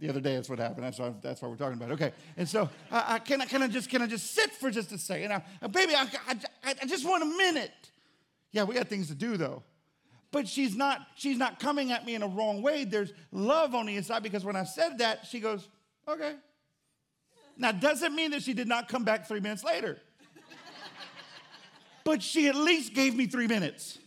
the 0.00 0.08
other 0.08 0.20
day. 0.20 0.34
That's 0.34 0.48
what 0.48 0.58
happened. 0.58 0.84
That's 0.84 0.98
why, 0.98 1.12
that's 1.20 1.42
why 1.42 1.48
we're 1.48 1.56
talking 1.56 1.74
about. 1.74 1.90
It. 1.90 1.94
Okay, 1.94 2.12
and 2.36 2.48
so 2.48 2.68
I, 2.90 3.14
I, 3.14 3.18
can 3.18 3.40
I 3.40 3.46
can 3.46 3.62
I 3.62 3.68
just 3.68 3.88
can 3.88 4.02
I 4.02 4.06
just 4.06 4.34
sit 4.34 4.50
for 4.52 4.70
just 4.70 4.90
a 4.92 4.98
second? 4.98 5.32
I, 5.32 5.42
uh, 5.62 5.68
baby, 5.68 5.94
I, 5.94 6.08
I, 6.26 6.74
I 6.82 6.86
just 6.86 7.06
want 7.06 7.22
a 7.22 7.26
minute. 7.26 7.72
Yeah, 8.52 8.64
we 8.64 8.74
got 8.74 8.88
things 8.88 9.08
to 9.08 9.14
do 9.14 9.36
though. 9.36 9.62
But 10.32 10.48
she's 10.48 10.76
not 10.76 11.00
she's 11.16 11.38
not 11.38 11.60
coming 11.60 11.92
at 11.92 12.06
me 12.06 12.14
in 12.14 12.22
a 12.22 12.28
wrong 12.28 12.62
way. 12.62 12.84
There's 12.84 13.12
love 13.30 13.74
on 13.74 13.86
the 13.86 13.96
inside 13.96 14.22
because 14.22 14.44
when 14.44 14.56
I 14.56 14.64
said 14.64 14.98
that, 14.98 15.26
she 15.26 15.40
goes, 15.40 15.68
okay. 16.08 16.34
Now, 17.56 17.72
doesn't 17.72 18.14
mean 18.14 18.30
that 18.30 18.42
she 18.42 18.54
did 18.54 18.68
not 18.68 18.88
come 18.88 19.04
back 19.04 19.28
three 19.28 19.40
minutes 19.40 19.62
later. 19.62 19.98
but 22.04 22.22
she 22.22 22.48
at 22.48 22.54
least 22.54 22.94
gave 22.94 23.14
me 23.14 23.26
three 23.26 23.46
minutes. 23.46 23.98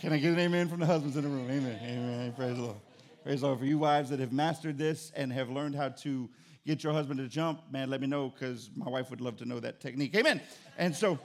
Can 0.00 0.12
I 0.12 0.18
get 0.18 0.32
an 0.32 0.38
amen 0.40 0.68
from 0.68 0.80
the 0.80 0.86
husbands 0.86 1.16
in 1.16 1.22
the 1.22 1.28
room? 1.28 1.48
Amen. 1.48 1.78
Amen. 1.82 2.32
Praise 2.32 2.56
the 2.56 2.62
Lord. 2.62 2.76
Praise 3.24 3.40
the 3.40 3.46
Lord. 3.46 3.58
For 3.58 3.64
you 3.64 3.78
wives 3.78 4.10
that 4.10 4.20
have 4.20 4.32
mastered 4.32 4.78
this 4.78 5.12
and 5.16 5.32
have 5.32 5.50
learned 5.50 5.74
how 5.74 5.88
to 5.90 6.28
get 6.66 6.84
your 6.84 6.92
husband 6.92 7.18
to 7.18 7.26
jump, 7.26 7.62
man, 7.70 7.90
let 7.90 8.00
me 8.00 8.06
know 8.06 8.28
because 8.30 8.70
my 8.76 8.88
wife 8.88 9.10
would 9.10 9.20
love 9.20 9.36
to 9.38 9.44
know 9.44 9.58
that 9.60 9.80
technique. 9.80 10.14
Amen. 10.14 10.40
And 10.76 10.94
so 10.94 11.18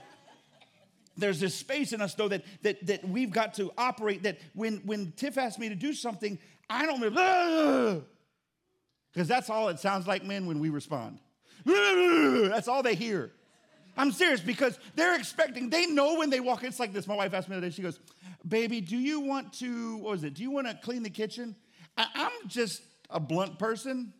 there's 1.16 1.38
this 1.38 1.54
space 1.54 1.92
in 1.92 2.00
us 2.00 2.14
though 2.14 2.28
that 2.28 2.44
that 2.62 2.84
that 2.86 3.08
we've 3.08 3.30
got 3.30 3.54
to 3.54 3.72
operate 3.78 4.24
that 4.24 4.38
when 4.54 4.78
when 4.84 5.12
Tiff 5.12 5.38
asks 5.38 5.58
me 5.58 5.68
to 5.68 5.76
do 5.76 5.92
something, 5.92 6.38
I 6.68 6.84
don't 6.84 7.00
because 9.12 9.28
that's 9.28 9.48
all 9.48 9.68
it 9.68 9.78
sounds 9.78 10.08
like 10.08 10.24
men 10.24 10.46
when 10.46 10.58
we 10.58 10.70
respond. 10.70 11.20
That's 11.64 12.66
all 12.66 12.82
they 12.82 12.96
hear. 12.96 13.30
I'm 13.96 14.10
serious 14.10 14.40
because 14.40 14.78
they're 14.96 15.16
expecting, 15.16 15.70
they 15.70 15.86
know 15.86 16.18
when 16.18 16.28
they 16.28 16.40
walk, 16.40 16.62
in. 16.62 16.68
it's 16.68 16.80
like 16.80 16.92
this. 16.92 17.06
My 17.06 17.14
wife 17.14 17.32
asked 17.32 17.48
me 17.48 17.54
the 17.54 17.58
other 17.58 17.68
day, 17.68 17.72
she 17.72 17.82
goes, 17.82 18.00
Baby, 18.46 18.80
do 18.80 18.96
you 18.98 19.20
want 19.20 19.52
to, 19.54 19.98
what 19.98 20.10
was 20.10 20.24
it? 20.24 20.34
Do 20.34 20.42
you 20.42 20.50
want 20.50 20.66
to 20.66 20.74
clean 20.74 21.04
the 21.04 21.10
kitchen? 21.10 21.54
I, 21.96 22.06
am 22.14 22.48
just 22.48 22.82
a 23.10 23.20
blunt 23.20 23.58
person. 23.58 24.12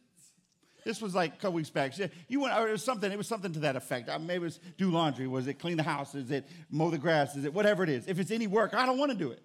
This 0.85 1.01
was 1.01 1.15
like 1.15 1.35
a 1.35 1.37
couple 1.37 1.53
weeks 1.53 1.71
back. 1.71 1.95
You 2.29 2.41
went, 2.41 2.57
or 2.57 2.69
it 2.69 2.73
was 2.73 2.85
something. 2.85 3.11
It 3.11 3.17
was 3.17 3.27
something 3.27 3.53
to 3.55 3.61
that 3.61 3.75
effect. 3.75 4.11
I, 4.11 4.19
maybe 4.19 4.37
it 4.37 4.41
was 4.41 4.61
do 4.77 4.91
laundry. 4.91 5.27
Was 5.27 5.47
it 5.47 5.55
clean 5.55 5.77
the 5.77 5.83
house? 5.83 6.15
Is 6.15 6.31
it 6.31 6.47
mow 6.71 6.91
the 6.91 6.99
grass? 6.99 7.37
Is 7.37 7.45
it 7.45 7.55
whatever 7.55 7.83
it 7.83 7.89
is? 7.89 8.07
If 8.07 8.19
it's 8.19 8.31
any 8.31 8.47
work, 8.47 8.75
I 8.75 8.85
don't 8.85 8.99
want 8.99 9.11
to 9.11 9.17
do 9.17 9.31
it. 9.31 9.43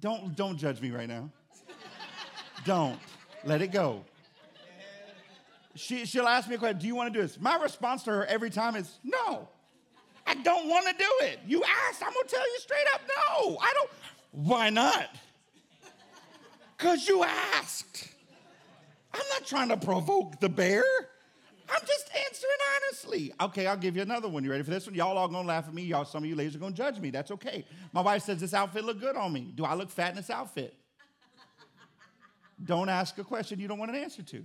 Don't 0.00 0.34
don't 0.34 0.58
judge 0.58 0.80
me 0.80 0.90
right 0.90 1.08
now. 1.08 1.30
don't 2.64 2.98
let 3.44 3.62
it 3.62 3.70
go. 3.70 4.04
She, 5.74 6.04
she'll 6.04 6.26
ask 6.26 6.48
me 6.48 6.56
a 6.56 6.58
question. 6.58 6.78
Do 6.78 6.86
you 6.86 6.94
want 6.94 7.12
to 7.12 7.18
do 7.18 7.22
this? 7.26 7.40
My 7.40 7.56
response 7.56 8.02
to 8.02 8.10
her 8.10 8.26
every 8.26 8.50
time 8.50 8.76
is 8.76 8.98
no. 9.02 9.48
I 10.26 10.34
don't 10.34 10.68
want 10.68 10.86
to 10.86 10.92
do 10.92 11.10
it. 11.26 11.40
You 11.46 11.62
asked. 11.88 12.02
I'm 12.02 12.12
gonna 12.12 12.28
tell 12.28 12.46
you 12.46 12.58
straight 12.58 12.86
up. 12.94 13.00
No, 13.08 13.58
I 13.58 13.72
don't. 13.74 13.90
Why 14.32 14.70
not? 14.70 15.08
Because 16.82 17.06
you 17.06 17.22
asked. 17.22 18.08
I'm 19.14 19.22
not 19.30 19.46
trying 19.46 19.68
to 19.68 19.76
provoke 19.76 20.40
the 20.40 20.48
bear. 20.48 20.82
I'm 21.68 21.80
just 21.86 22.10
answering 22.26 22.52
honestly. 22.76 23.32
Okay, 23.40 23.68
I'll 23.68 23.76
give 23.76 23.94
you 23.94 24.02
another 24.02 24.28
one. 24.28 24.42
You 24.42 24.50
ready 24.50 24.64
for 24.64 24.70
this 24.70 24.86
one? 24.86 24.96
Y'all 24.96 25.16
all 25.16 25.28
gonna 25.28 25.46
laugh 25.46 25.68
at 25.68 25.74
me. 25.74 25.82
Y'all, 25.82 26.04
some 26.04 26.24
of 26.24 26.28
you 26.28 26.34
ladies 26.34 26.56
are 26.56 26.58
gonna 26.58 26.74
judge 26.74 26.98
me. 26.98 27.10
That's 27.10 27.30
okay. 27.30 27.64
My 27.92 28.00
wife 28.00 28.24
says 28.24 28.40
this 28.40 28.52
outfit 28.52 28.84
look 28.84 28.98
good 28.98 29.14
on 29.14 29.32
me. 29.32 29.52
Do 29.54 29.64
I 29.64 29.74
look 29.74 29.90
fat 29.90 30.10
in 30.10 30.16
this 30.16 30.28
outfit? 30.28 30.74
Don't 32.64 32.88
ask 32.88 33.16
a 33.16 33.22
question 33.22 33.60
you 33.60 33.68
don't 33.68 33.78
want 33.78 33.92
an 33.92 33.98
answer 33.98 34.24
to. 34.24 34.44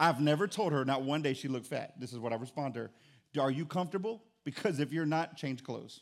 I've 0.00 0.22
never 0.22 0.46
told 0.46 0.72
her 0.72 0.82
not 0.82 1.02
one 1.02 1.20
day 1.20 1.34
she 1.34 1.48
looked 1.48 1.66
fat. 1.66 1.92
This 2.00 2.14
is 2.14 2.18
what 2.18 2.32
I 2.32 2.36
respond 2.36 2.72
to 2.74 2.80
her. 2.80 2.90
Are 3.38 3.50
you 3.50 3.66
comfortable? 3.66 4.22
Because 4.44 4.80
if 4.80 4.94
you're 4.94 5.04
not, 5.04 5.36
change 5.36 5.62
clothes. 5.62 6.00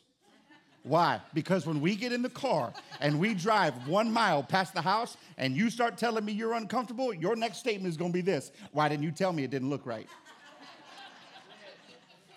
Why? 0.87 1.19
Because 1.33 1.65
when 1.65 1.81
we 1.81 1.95
get 1.95 2.13
in 2.13 2.21
the 2.21 2.29
car 2.29 2.73
and 3.01 3.19
we 3.19 3.33
drive 3.33 3.87
one 3.87 4.11
mile 4.11 4.41
past 4.41 4.73
the 4.73 4.81
house 4.81 5.17
and 5.37 5.55
you 5.55 5.69
start 5.69 5.97
telling 5.97 6.23
me 6.23 6.31
you're 6.31 6.53
uncomfortable, 6.53 7.13
your 7.13 7.35
next 7.35 7.57
statement 7.57 7.89
is 7.89 7.97
going 7.97 8.11
to 8.11 8.17
be 8.17 8.21
this 8.21 8.51
Why 8.71 8.87
didn't 8.89 9.03
you 9.03 9.11
tell 9.11 9.33
me 9.33 9.43
it 9.43 9.51
didn't 9.51 9.69
look 9.69 9.85
right? 9.85 10.07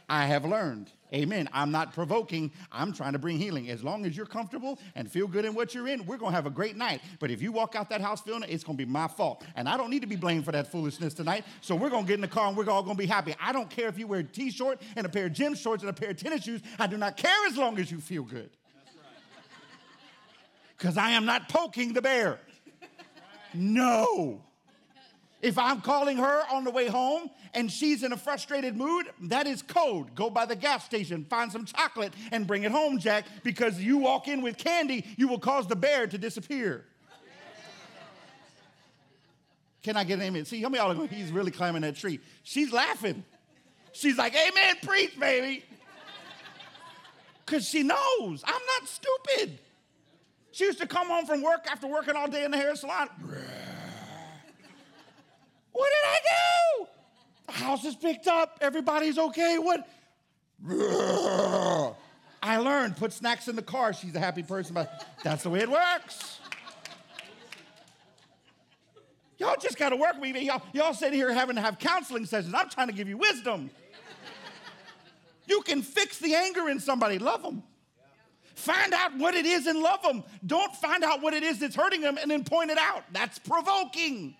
I 0.09 0.27
have 0.27 0.45
learned. 0.45 0.91
Amen. 1.13 1.49
I'm 1.53 1.73
not 1.73 1.93
provoking. 1.93 2.53
I'm 2.71 2.93
trying 2.93 3.13
to 3.15 3.19
bring 3.19 3.39
healing. 3.39 3.69
As 3.71 3.83
long 3.83 4.07
as 4.07 4.17
you're 4.17 4.27
comfortable 4.27 4.79
and 4.95 5.11
feel 5.11 5.27
good 5.27 5.45
in 5.45 5.55
what 5.55 5.75
you're 5.75 5.89
in, 5.89 6.07
we're 6.07 6.19
going 6.19 6.31
to 6.31 6.37
have 6.37 6.47
a 6.47 6.51
great 6.51 6.77
night. 6.77 7.01
But 7.19 7.31
if 7.31 7.43
you 7.43 7.51
walk 7.51 7.75
out 7.75 7.91
that 7.91 8.01
house 8.01 8.21
feeling 8.21 8.43
it, 8.43 8.51
it's 8.51 8.63
going 8.63 8.79
to 8.79 8.85
be 8.85 8.91
my 8.91 9.09
fault. 9.09 9.45
And 9.57 9.69
I 9.69 9.77
don't 9.77 9.91
need 9.91 10.01
to 10.01 10.07
be 10.07 10.17
blamed 10.17 10.45
for 10.45 10.53
that 10.53 10.71
foolishness 10.71 11.15
tonight. 11.15 11.45
So 11.61 11.75
we're 11.75 11.91
going 11.91 12.05
to 12.05 12.09
get 12.09 12.15
in 12.15 12.21
the 12.21 12.29
car 12.29 12.49
and 12.49 12.57
we're 12.57 12.69
all 12.71 12.83
going 12.83 12.97
to 12.97 13.03
be 13.03 13.07
happy. 13.07 13.35
I 13.41 13.53
don't 13.53 13.69
care 13.69 13.89
if 13.89 13.99
you 13.99 14.07
wear 14.07 14.21
a 14.21 14.25
t 14.25 14.51
shirt 14.51 14.81
and 14.97 15.05
a 15.05 15.09
pair 15.09 15.27
of 15.27 15.33
gym 15.33 15.55
shorts 15.55 15.83
and 15.83 15.91
a 15.91 15.93
pair 15.93 16.11
of 16.11 16.17
tennis 16.17 16.45
shoes. 16.45 16.61
I 16.79 16.87
do 16.87 16.97
not 16.97 17.17
care 17.17 17.47
as 17.49 17.57
long 17.57 17.79
as 17.79 17.91
you 17.91 18.01
feel 18.01 18.23
good. 18.23 18.51
Because 20.79 20.97
I 20.97 21.11
am 21.11 21.27
not 21.27 21.49
poking 21.49 21.93
the 21.93 22.01
bear. 22.03 22.39
No. 23.53 24.43
If 25.43 25.57
I'm 25.57 25.81
calling 25.81 26.19
her 26.19 26.43
on 26.51 26.65
the 26.65 26.71
way 26.71 26.87
home 26.87 27.31
and 27.55 27.71
she's 27.71 28.03
in 28.03 28.13
a 28.13 28.17
frustrated 28.17 28.77
mood, 28.77 29.07
that 29.23 29.47
is 29.47 29.63
code. 29.63 30.15
Go 30.15 30.29
by 30.29 30.45
the 30.45 30.57
gas 30.57 30.85
station, 30.85 31.25
find 31.25 31.51
some 31.51 31.65
chocolate, 31.65 32.13
and 32.31 32.47
bring 32.47 32.65
it 32.65 32.73
home, 32.73 32.99
Jack, 32.99 33.25
because 33.43 33.81
you 33.81 33.97
walk 33.97 34.29
in 34.29 34.43
with 34.43 34.59
candy, 34.59 35.07
you 35.17 35.29
will 35.29 35.39
cause 35.39 35.67
the 35.67 35.77
bear 35.77 36.07
to 36.07 36.19
disappear. 36.19 36.85
Can 39.83 39.97
I 39.97 40.05
get 40.05 40.19
an 40.19 40.23
amen? 40.27 40.45
See, 40.45 40.61
how 40.61 40.69
many 40.69 40.83
y'all 40.83 40.93
are 40.93 40.95
going, 40.95 41.09
he's 41.09 41.33
really 41.33 41.51
climbing 41.51 41.83
that 41.83 41.97
tree. 41.97 42.21
She's 42.43 42.71
laughing. 42.71 43.25
She's 43.93 44.19
like, 44.19 44.35
Amen, 44.35 44.77
preach, 44.83 45.19
baby. 45.19 45.65
Because 47.47 47.67
she 47.67 47.83
knows 47.83 48.45
I'm 48.45 48.63
not 48.79 48.89
stupid. 48.89 49.59
She 50.53 50.65
used 50.65 50.81
to 50.81 50.87
come 50.87 51.07
home 51.07 51.27
from 51.27 51.43
work 51.43 51.67
after 51.71 51.87
working 51.87 52.15
all 52.15 52.29
day 52.29 52.45
in 52.45 52.51
the 52.51 52.59
hair 52.59 52.75
salon. 52.77 53.09
What 55.81 55.89
did 55.89 56.11
I 56.11 56.19
do? 56.29 56.87
The 57.47 57.53
house 57.53 57.85
is 57.87 57.95
picked 57.95 58.27
up. 58.27 58.59
Everybody's 58.61 59.17
okay. 59.17 59.57
What? 59.57 59.89
I 62.43 62.59
learned 62.59 62.99
put 62.99 63.15
snacks 63.15 63.49
in 63.49 63.57
the 63.57 63.63
car. 63.63 63.95
She's 63.95 64.15
a 64.15 64.19
happy 64.19 64.43
person, 64.43 64.75
but 64.75 65.07
that's 65.25 65.43
the 65.45 65.49
way 65.49 65.61
it 65.61 65.71
works. 65.71 66.39
Y'all 69.39 69.57
just 69.59 69.79
got 69.79 69.89
to 69.89 69.97
work 69.97 70.21
with 70.21 70.35
me. 70.35 70.45
Y'all, 70.45 70.61
y'all 70.75 70.93
here 70.93 71.33
having 71.33 71.57
to 71.57 71.63
have 71.63 71.79
counseling 71.79 72.27
sessions. 72.27 72.53
I'm 72.53 72.69
trying 72.69 72.89
to 72.89 72.93
give 72.93 73.09
you 73.09 73.17
wisdom. 73.17 73.71
You 75.47 75.63
can 75.63 75.81
fix 75.81 76.19
the 76.19 76.35
anger 76.35 76.69
in 76.69 76.79
somebody. 76.79 77.19
Love 77.19 77.43
them. 77.43 77.63
Find 78.55 78.93
out 78.93 79.17
what 79.17 79.33
it 79.35 79.47
is 79.47 79.67
and 79.67 79.81
love 79.81 80.03
them. 80.03 80.25
Don't 80.47 80.77
find 80.77 81.03
out 81.05 81.23
what 81.23 81.33
it 81.33 81.43
is 81.43 81.59
that's 81.59 81.75
hurting 81.75 82.03
them 82.03 82.19
and 82.19 82.31
then 82.31 82.45
point 82.45 82.71
it 82.71 82.77
out. 82.77 83.05
That's 83.13 83.39
provoking. 83.39 84.37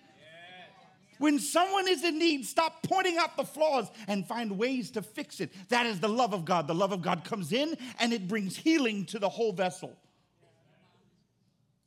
When 1.21 1.37
someone 1.37 1.87
is 1.87 2.03
in 2.03 2.17
need, 2.17 2.47
stop 2.47 2.81
pointing 2.81 3.19
out 3.19 3.37
the 3.37 3.43
flaws 3.43 3.91
and 4.07 4.27
find 4.27 4.57
ways 4.57 4.89
to 4.91 5.03
fix 5.03 5.39
it. 5.39 5.51
That 5.69 5.85
is 5.85 5.99
the 5.99 6.09
love 6.09 6.33
of 6.33 6.45
God. 6.45 6.67
The 6.67 6.73
love 6.73 6.91
of 6.91 7.03
God 7.03 7.23
comes 7.23 7.53
in 7.53 7.77
and 7.99 8.11
it 8.11 8.27
brings 8.27 8.57
healing 8.57 9.05
to 9.05 9.19
the 9.19 9.29
whole 9.29 9.53
vessel. 9.53 9.95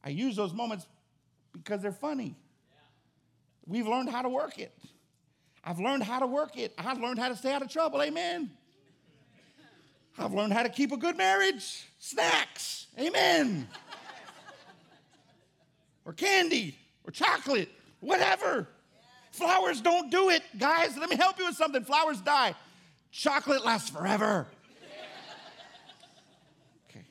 I 0.05 0.11
use 0.11 0.37
those 0.37 0.53
moments 0.53 0.87
because 1.53 1.83
they're 1.83 1.91
funny. 1.91 2.37
We've 3.67 3.89
learned 3.89 4.09
how 4.09 4.23
to 4.23 4.29
work 4.29 4.61
it. 4.61 4.73
I've 5.65 5.81
learned 5.81 6.05
how 6.05 6.21
to 6.21 6.29
work 6.29 6.57
it. 6.57 6.73
I've 6.79 7.01
learned 7.01 7.19
how 7.19 7.29
to 7.29 7.35
stay 7.35 7.53
out 7.53 7.63
of 7.63 7.69
trouble. 7.69 8.03
Amen. 8.03 8.53
I've 10.17 10.33
learned 10.33 10.53
how 10.53 10.63
to 10.63 10.69
keep 10.69 10.93
a 10.93 10.97
good 10.97 11.17
marriage. 11.17 11.89
Snacks. 11.99 12.87
Amen. 13.01 13.67
or 16.05 16.13
candy 16.13 16.79
or 17.05 17.11
chocolate, 17.11 17.69
whatever. 17.99 18.69
Flowers 19.35 19.81
don't 19.81 20.13
do 20.13 20.31
it, 20.31 20.45
guys. 20.57 20.97
Let 20.97 21.11
me 21.11 21.17
help 21.17 21.41
you 21.41 21.47
with 21.47 21.57
something. 21.57 21.83
Flowers 21.83 22.21
die. 22.21 22.55
Chocolate 23.11 23.65
lasts 23.65 23.91
forever. 23.91 24.47
Okay. 26.89 27.05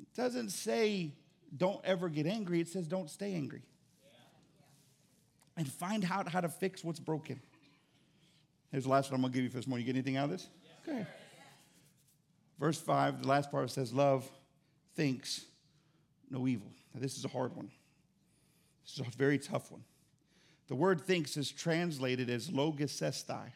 It 0.00 0.14
doesn't 0.14 0.50
say 0.50 1.10
don't 1.56 1.84
ever 1.84 2.08
get 2.08 2.26
angry, 2.26 2.60
it 2.60 2.68
says 2.68 2.86
don't 2.86 3.10
stay 3.10 3.34
angry. 3.34 3.62
And 5.56 5.66
find 5.66 6.06
out 6.08 6.28
how 6.28 6.40
to 6.40 6.48
fix 6.48 6.84
what's 6.84 7.00
broken. 7.00 7.40
Here's 8.70 8.84
the 8.84 8.90
last 8.90 9.10
one 9.10 9.16
I'm 9.16 9.22
going 9.22 9.32
to 9.32 9.36
give 9.36 9.44
you 9.44 9.50
for 9.50 9.56
this 9.56 9.66
morning. 9.66 9.84
You 9.84 9.92
get 9.92 9.98
anything 9.98 10.16
out 10.16 10.26
of 10.26 10.30
this? 10.30 10.48
Okay. 10.88 11.04
Verse 12.60 12.80
5, 12.80 13.22
the 13.22 13.28
last 13.28 13.50
part 13.50 13.68
says, 13.70 13.92
Love 13.92 14.30
thinks 14.94 15.46
no 16.30 16.46
evil. 16.46 16.68
Now, 16.94 17.00
this 17.00 17.18
is 17.18 17.24
a 17.24 17.28
hard 17.28 17.56
one. 17.56 17.72
This 18.84 18.94
is 18.94 19.00
a 19.00 19.16
very 19.18 19.38
tough 19.38 19.72
one. 19.72 19.82
The 20.72 20.76
word 20.76 21.02
thinks 21.02 21.36
is 21.36 21.50
translated 21.52 22.30
as 22.30 22.48
logizetai, 22.48 23.52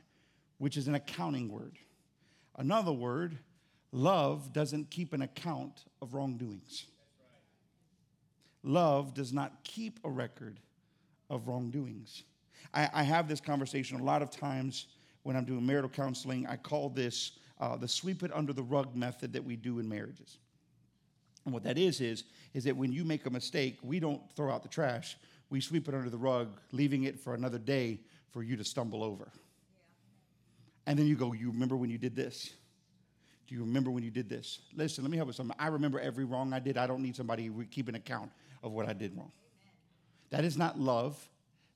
which 0.58 0.76
is 0.76 0.86
an 0.86 0.96
accounting 0.96 1.48
word. 1.48 1.78
Another 2.58 2.92
word, 2.92 3.38
love 3.90 4.52
doesn't 4.52 4.90
keep 4.90 5.14
an 5.14 5.22
account 5.22 5.86
of 6.02 6.12
wrongdoings. 6.12 6.84
Love 8.62 9.14
does 9.14 9.32
not 9.32 9.64
keep 9.64 9.98
a 10.04 10.10
record 10.10 10.60
of 11.30 11.48
wrongdoings. 11.48 12.24
I, 12.74 12.90
I, 12.92 13.02
have 13.02 13.28
this 13.28 13.40
conversation 13.40 13.98
a 13.98 14.04
lot 14.04 14.20
of 14.20 14.30
times 14.30 14.88
when 15.22 15.36
I'm 15.36 15.46
doing 15.46 15.64
marital 15.64 15.88
counseling. 15.88 16.46
I 16.46 16.56
call 16.56 16.90
this 16.90 17.32
uh, 17.58 17.76
the 17.76 17.88
sweep 17.88 18.24
it 18.24 18.30
under 18.34 18.52
the 18.52 18.62
rug 18.62 18.94
method 18.94 19.32
that 19.32 19.42
we 19.42 19.56
do 19.56 19.78
in 19.78 19.88
marriages. 19.88 20.36
And 21.46 21.54
what 21.54 21.62
that 21.62 21.78
is, 21.78 22.02
is, 22.02 22.24
is 22.52 22.64
that 22.64 22.76
when 22.76 22.92
you 22.92 23.06
make 23.06 23.24
a 23.24 23.30
mistake, 23.30 23.78
we 23.82 24.00
don't 24.00 24.20
throw 24.34 24.52
out 24.52 24.62
the 24.62 24.68
trash 24.68 25.16
we 25.50 25.60
sweep 25.60 25.88
it 25.88 25.94
under 25.94 26.10
the 26.10 26.18
rug, 26.18 26.58
leaving 26.72 27.04
it 27.04 27.18
for 27.20 27.34
another 27.34 27.58
day 27.58 28.00
for 28.30 28.42
you 28.42 28.56
to 28.56 28.64
stumble 28.64 29.04
over. 29.04 29.30
Yeah. 29.32 29.40
And 30.86 30.98
then 30.98 31.06
you 31.06 31.16
go, 31.16 31.32
You 31.32 31.50
remember 31.50 31.76
when 31.76 31.90
you 31.90 31.98
did 31.98 32.16
this? 32.16 32.52
Do 33.46 33.54
you 33.54 33.60
remember 33.60 33.90
when 33.90 34.02
you 34.02 34.10
did 34.10 34.28
this? 34.28 34.58
Listen, 34.74 35.04
let 35.04 35.10
me 35.10 35.16
help 35.16 35.28
with 35.28 35.36
something. 35.36 35.56
I 35.58 35.68
remember 35.68 36.00
every 36.00 36.24
wrong 36.24 36.52
I 36.52 36.58
did. 36.58 36.76
I 36.76 36.86
don't 36.88 37.00
need 37.00 37.14
somebody 37.14 37.48
keeping 37.70 37.94
account 37.94 38.32
of 38.64 38.72
what 38.72 38.88
I 38.88 38.92
did 38.92 39.16
wrong. 39.16 39.30
Amen. 39.62 39.72
That 40.30 40.44
is 40.44 40.58
not 40.58 40.80
love. 40.80 41.16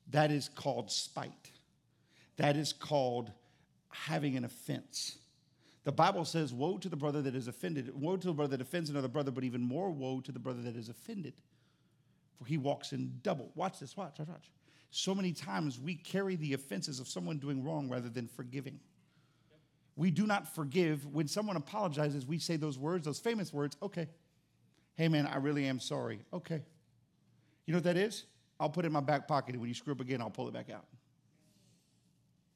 That 0.09 0.31
is 0.31 0.49
called 0.49 0.91
spite. 0.91 1.51
That 2.35 2.57
is 2.57 2.73
called 2.73 3.31
having 3.89 4.35
an 4.35 4.43
offense. 4.43 5.17
The 5.85 5.93
Bible 5.93 6.25
says, 6.25 6.53
Woe 6.53 6.77
to 6.77 6.89
the 6.89 6.97
brother 6.97 7.21
that 7.21 7.35
is 7.35 7.47
offended, 7.47 7.89
woe 7.99 8.17
to 8.17 8.27
the 8.27 8.33
brother 8.33 8.57
that 8.57 8.61
offends 8.61 8.89
another 8.89 9.07
brother, 9.07 9.31
but 9.31 9.45
even 9.45 9.61
more 9.61 9.89
woe 9.91 10.19
to 10.19 10.31
the 10.33 10.39
brother 10.39 10.61
that 10.63 10.75
is 10.75 10.89
offended 10.89 11.33
for 12.41 12.47
he 12.47 12.57
walks 12.57 12.91
in 12.91 13.19
double. 13.21 13.51
Watch 13.53 13.79
this, 13.79 13.95
watch, 13.95 14.17
watch, 14.17 14.27
watch. 14.27 14.51
So 14.89 15.13
many 15.13 15.31
times 15.31 15.79
we 15.79 15.93
carry 15.95 16.35
the 16.35 16.53
offenses 16.53 16.99
of 16.99 17.07
someone 17.07 17.37
doing 17.37 17.63
wrong 17.63 17.87
rather 17.87 18.09
than 18.09 18.27
forgiving. 18.27 18.79
We 19.95 20.09
do 20.09 20.25
not 20.25 20.53
forgive. 20.55 21.05
When 21.05 21.27
someone 21.27 21.55
apologizes, 21.55 22.25
we 22.25 22.39
say 22.39 22.55
those 22.55 22.79
words, 22.79 23.05
those 23.05 23.19
famous 23.19 23.53
words, 23.53 23.77
okay. 23.83 24.09
Hey 24.95 25.07
man, 25.07 25.27
I 25.27 25.37
really 25.37 25.65
am 25.67 25.79
sorry. 25.79 26.21
Okay. 26.33 26.61
You 27.65 27.73
know 27.73 27.77
what 27.77 27.83
that 27.83 27.97
is? 27.97 28.25
I'll 28.59 28.69
put 28.69 28.85
it 28.85 28.87
in 28.87 28.93
my 28.93 29.01
back 29.01 29.27
pocket, 29.27 29.53
and 29.53 29.61
when 29.61 29.69
you 29.69 29.75
screw 29.75 29.93
up 29.93 30.01
again, 30.01 30.21
I'll 30.21 30.29
pull 30.29 30.47
it 30.47 30.53
back 30.53 30.69
out. 30.69 30.85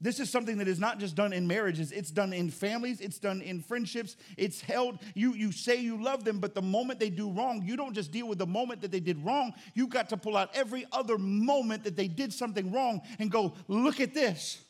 This 0.02 0.20
is 0.20 0.30
something 0.30 0.58
that 0.58 0.68
is 0.68 0.80
not 0.80 1.00
just 1.00 1.16
done 1.16 1.32
in 1.32 1.48
marriages, 1.48 1.94
it's 1.94 2.12
done 2.12 2.34
in 2.34 2.50
families, 2.50 3.00
it's 3.00 3.18
done 3.18 3.42
in 3.42 3.62
friendships. 3.62 4.18
It's 4.38 4.60
held, 4.60 5.00
you, 5.14 5.34
you 5.34 5.54
say 5.54 5.78
you 5.78 6.04
love 6.04 6.26
them, 6.26 6.40
but 6.40 6.54
the 6.54 6.62
moment 6.62 7.00
they 7.00 7.10
do 7.10 7.32
wrong, 7.32 7.64
you 7.66 7.78
don't 7.78 7.94
just 7.94 8.12
deal 8.12 8.28
with 8.28 8.38
the 8.38 8.46
moment 8.46 8.82
that 8.82 8.92
they 8.92 9.00
did 9.00 9.24
wrong. 9.24 9.54
You 9.74 9.88
got 9.88 10.10
to 10.10 10.18
pull 10.18 10.36
out 10.36 10.50
every 10.54 10.86
other 10.92 11.18
moment 11.18 11.86
that 11.86 11.96
they 11.96 12.10
did 12.10 12.34
something 12.34 12.74
wrong 12.74 13.02
and 13.20 13.32
go, 13.32 13.54
look 13.70 14.02
at 14.02 14.14
this. 14.14 14.65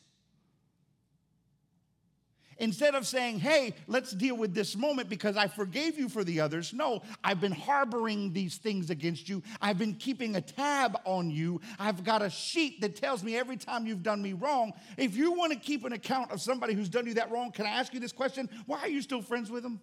Instead 2.58 2.94
of 2.94 3.06
saying, 3.06 3.38
hey, 3.38 3.74
let's 3.86 4.12
deal 4.12 4.36
with 4.36 4.54
this 4.54 4.76
moment 4.76 5.10
because 5.10 5.36
I 5.36 5.46
forgave 5.46 5.98
you 5.98 6.08
for 6.08 6.24
the 6.24 6.40
others. 6.40 6.72
No, 6.72 7.02
I've 7.22 7.40
been 7.40 7.52
harboring 7.52 8.32
these 8.32 8.56
things 8.56 8.88
against 8.88 9.28
you. 9.28 9.42
I've 9.60 9.76
been 9.76 9.94
keeping 9.94 10.36
a 10.36 10.40
tab 10.40 10.98
on 11.04 11.30
you. 11.30 11.60
I've 11.78 12.02
got 12.02 12.22
a 12.22 12.30
sheet 12.30 12.80
that 12.80 12.96
tells 12.96 13.22
me 13.22 13.36
every 13.36 13.58
time 13.58 13.86
you've 13.86 14.02
done 14.02 14.22
me 14.22 14.32
wrong. 14.32 14.72
If 14.96 15.16
you 15.16 15.32
want 15.32 15.52
to 15.52 15.58
keep 15.58 15.84
an 15.84 15.92
account 15.92 16.30
of 16.30 16.40
somebody 16.40 16.72
who's 16.72 16.88
done 16.88 17.06
you 17.06 17.14
that 17.14 17.30
wrong, 17.30 17.52
can 17.52 17.66
I 17.66 17.70
ask 17.70 17.92
you 17.92 18.00
this 18.00 18.12
question? 18.12 18.48
Why 18.64 18.80
are 18.80 18.88
you 18.88 19.02
still 19.02 19.20
friends 19.20 19.50
with 19.50 19.62
them? 19.62 19.80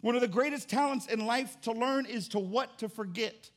One 0.00 0.14
of 0.14 0.20
the 0.20 0.28
greatest 0.28 0.68
talents 0.68 1.06
in 1.06 1.24
life 1.24 1.60
to 1.62 1.72
learn 1.72 2.06
is 2.06 2.28
to 2.28 2.38
what 2.38 2.78
to 2.78 2.88
forget. 2.88 3.50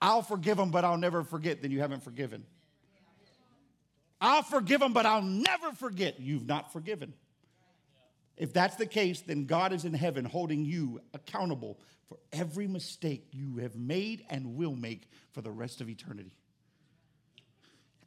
I'll 0.00 0.22
forgive 0.22 0.56
them, 0.56 0.70
but 0.70 0.84
I'll 0.84 0.98
never 0.98 1.24
forget, 1.24 1.62
then 1.62 1.70
you 1.70 1.80
haven't 1.80 2.02
forgiven. 2.02 2.44
I'll 4.20 4.42
forgive 4.42 4.80
them, 4.80 4.92
but 4.92 5.06
I'll 5.06 5.22
never 5.22 5.72
forget. 5.72 6.20
You've 6.20 6.46
not 6.46 6.72
forgiven. 6.72 7.12
If 8.36 8.52
that's 8.52 8.76
the 8.76 8.86
case, 8.86 9.22
then 9.22 9.46
God 9.46 9.72
is 9.72 9.84
in 9.84 9.94
heaven 9.94 10.24
holding 10.24 10.64
you 10.64 11.00
accountable 11.14 11.78
for 12.08 12.18
every 12.32 12.66
mistake 12.66 13.28
you 13.32 13.58
have 13.58 13.76
made 13.76 14.24
and 14.28 14.56
will 14.56 14.76
make 14.76 15.08
for 15.32 15.40
the 15.40 15.50
rest 15.50 15.80
of 15.80 15.88
eternity. 15.88 16.32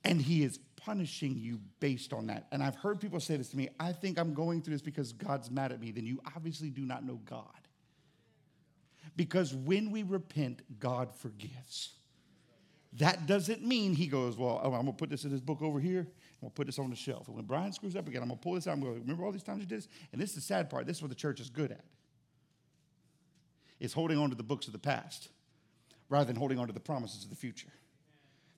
And 0.03 0.21
He 0.21 0.43
is 0.43 0.59
punishing 0.77 1.37
you 1.37 1.59
based 1.79 2.13
on 2.13 2.27
that. 2.27 2.47
And 2.51 2.63
I've 2.63 2.75
heard 2.75 2.99
people 2.99 3.19
say 3.19 3.37
this 3.37 3.49
to 3.49 3.57
me 3.57 3.69
I 3.79 3.91
think 3.91 4.17
I'm 4.17 4.33
going 4.33 4.61
through 4.61 4.75
this 4.75 4.81
because 4.81 5.13
God's 5.13 5.51
mad 5.51 5.71
at 5.71 5.81
me. 5.81 5.91
Then 5.91 6.05
you 6.05 6.21
obviously 6.35 6.69
do 6.69 6.81
not 6.81 7.05
know 7.05 7.19
God. 7.25 7.45
Because 9.19 9.53
when 9.53 9.91
we 9.91 10.03
repent, 10.03 10.61
God 10.79 11.13
forgives. 11.13 11.89
That 12.93 13.27
doesn't 13.27 13.61
mean 13.61 13.93
he 13.93 14.07
goes, 14.07 14.37
Well, 14.37 14.61
oh, 14.63 14.67
I'm 14.67 14.83
going 14.83 14.85
to 14.85 14.93
put 14.93 15.09
this 15.09 15.25
in 15.25 15.29
this 15.29 15.41
book 15.41 15.61
over 15.61 15.77
here. 15.77 16.07
I'm 16.07 16.39
going 16.39 16.51
to 16.51 16.55
put 16.55 16.67
this 16.67 16.79
on 16.79 16.89
the 16.89 16.95
shelf. 16.95 17.27
And 17.27 17.35
when 17.35 17.43
Brian 17.43 17.73
screws 17.73 17.97
up 17.97 18.07
again, 18.07 18.21
I'm 18.21 18.29
going 18.29 18.39
to 18.39 18.41
pull 18.41 18.53
this 18.53 18.65
out. 18.65 18.75
I'm 18.75 18.79
going 18.79 18.93
to 18.93 19.01
remember 19.01 19.25
all 19.25 19.33
these 19.33 19.43
times 19.43 19.59
you 19.59 19.65
did 19.65 19.79
this? 19.79 19.89
And 20.13 20.21
this 20.21 20.29
is 20.29 20.35
the 20.35 20.41
sad 20.41 20.69
part. 20.69 20.85
This 20.85 20.95
is 20.95 21.03
what 21.03 21.09
the 21.09 21.15
church 21.15 21.41
is 21.41 21.49
good 21.49 21.69
at. 21.71 21.83
It's 23.81 23.91
holding 23.91 24.17
on 24.17 24.29
to 24.29 24.37
the 24.37 24.43
books 24.43 24.67
of 24.67 24.71
the 24.71 24.79
past 24.79 25.27
rather 26.07 26.23
than 26.23 26.37
holding 26.37 26.57
on 26.57 26.67
to 26.67 26.73
the 26.73 26.79
promises 26.79 27.25
of 27.25 27.29
the 27.29 27.35
future. 27.35 27.73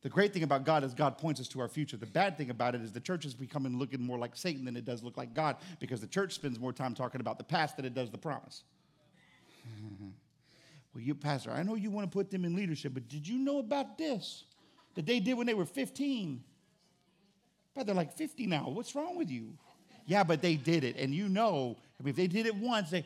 The 0.03 0.09
great 0.09 0.31
thing 0.31 0.43
about 0.43 0.63
God 0.63 0.83
is 0.83 0.93
God 0.93 1.17
points 1.17 1.41
us 1.41 1.47
to 1.47 1.59
our 1.59 1.69
future. 1.69 1.97
The 1.97 2.05
bad 2.05 2.37
thing 2.37 2.51
about 2.51 2.75
it 2.75 2.81
is 2.81 2.91
the 2.91 2.99
church 2.99 3.25
is 3.25 3.33
becoming 3.33 3.79
looking 3.79 4.03
more 4.03 4.19
like 4.19 4.35
Satan 4.35 4.65
than 4.65 4.77
it 4.77 4.85
does 4.85 5.01
look 5.01 5.17
like 5.17 5.33
God 5.33 5.55
because 5.79 6.01
the 6.01 6.07
church 6.07 6.33
spends 6.33 6.59
more 6.59 6.71
time 6.71 6.93
talking 6.93 7.19
about 7.19 7.39
the 7.39 7.43
past 7.43 7.77
than 7.77 7.85
it 7.85 7.95
does 7.95 8.11
the 8.11 8.19
promise. 8.19 8.61
well, 10.93 11.03
you, 11.03 11.15
Pastor, 11.15 11.51
I 11.51 11.63
know 11.63 11.75
you 11.75 11.89
want 11.89 12.09
to 12.09 12.13
put 12.13 12.29
them 12.29 12.45
in 12.45 12.55
leadership, 12.55 12.93
but 12.93 13.07
did 13.07 13.27
you 13.27 13.39
know 13.39 13.59
about 13.59 13.97
this 13.97 14.45
that 14.95 15.05
they 15.05 15.19
did 15.19 15.35
when 15.35 15.47
they 15.47 15.53
were 15.53 15.65
15? 15.65 16.43
But 17.73 17.85
they're 17.85 17.95
like 17.95 18.13
50 18.13 18.47
now. 18.47 18.69
What's 18.69 18.93
wrong 18.95 19.17
with 19.17 19.29
you? 19.29 19.53
Yeah, 20.05 20.23
but 20.23 20.41
they 20.41 20.55
did 20.55 20.83
it. 20.83 20.97
And 20.97 21.13
you 21.15 21.29
know, 21.29 21.77
I 21.99 22.03
mean, 22.03 22.09
if 22.09 22.15
they 22.17 22.27
did 22.27 22.45
it 22.45 22.55
once, 22.55 22.89
they, 22.89 23.05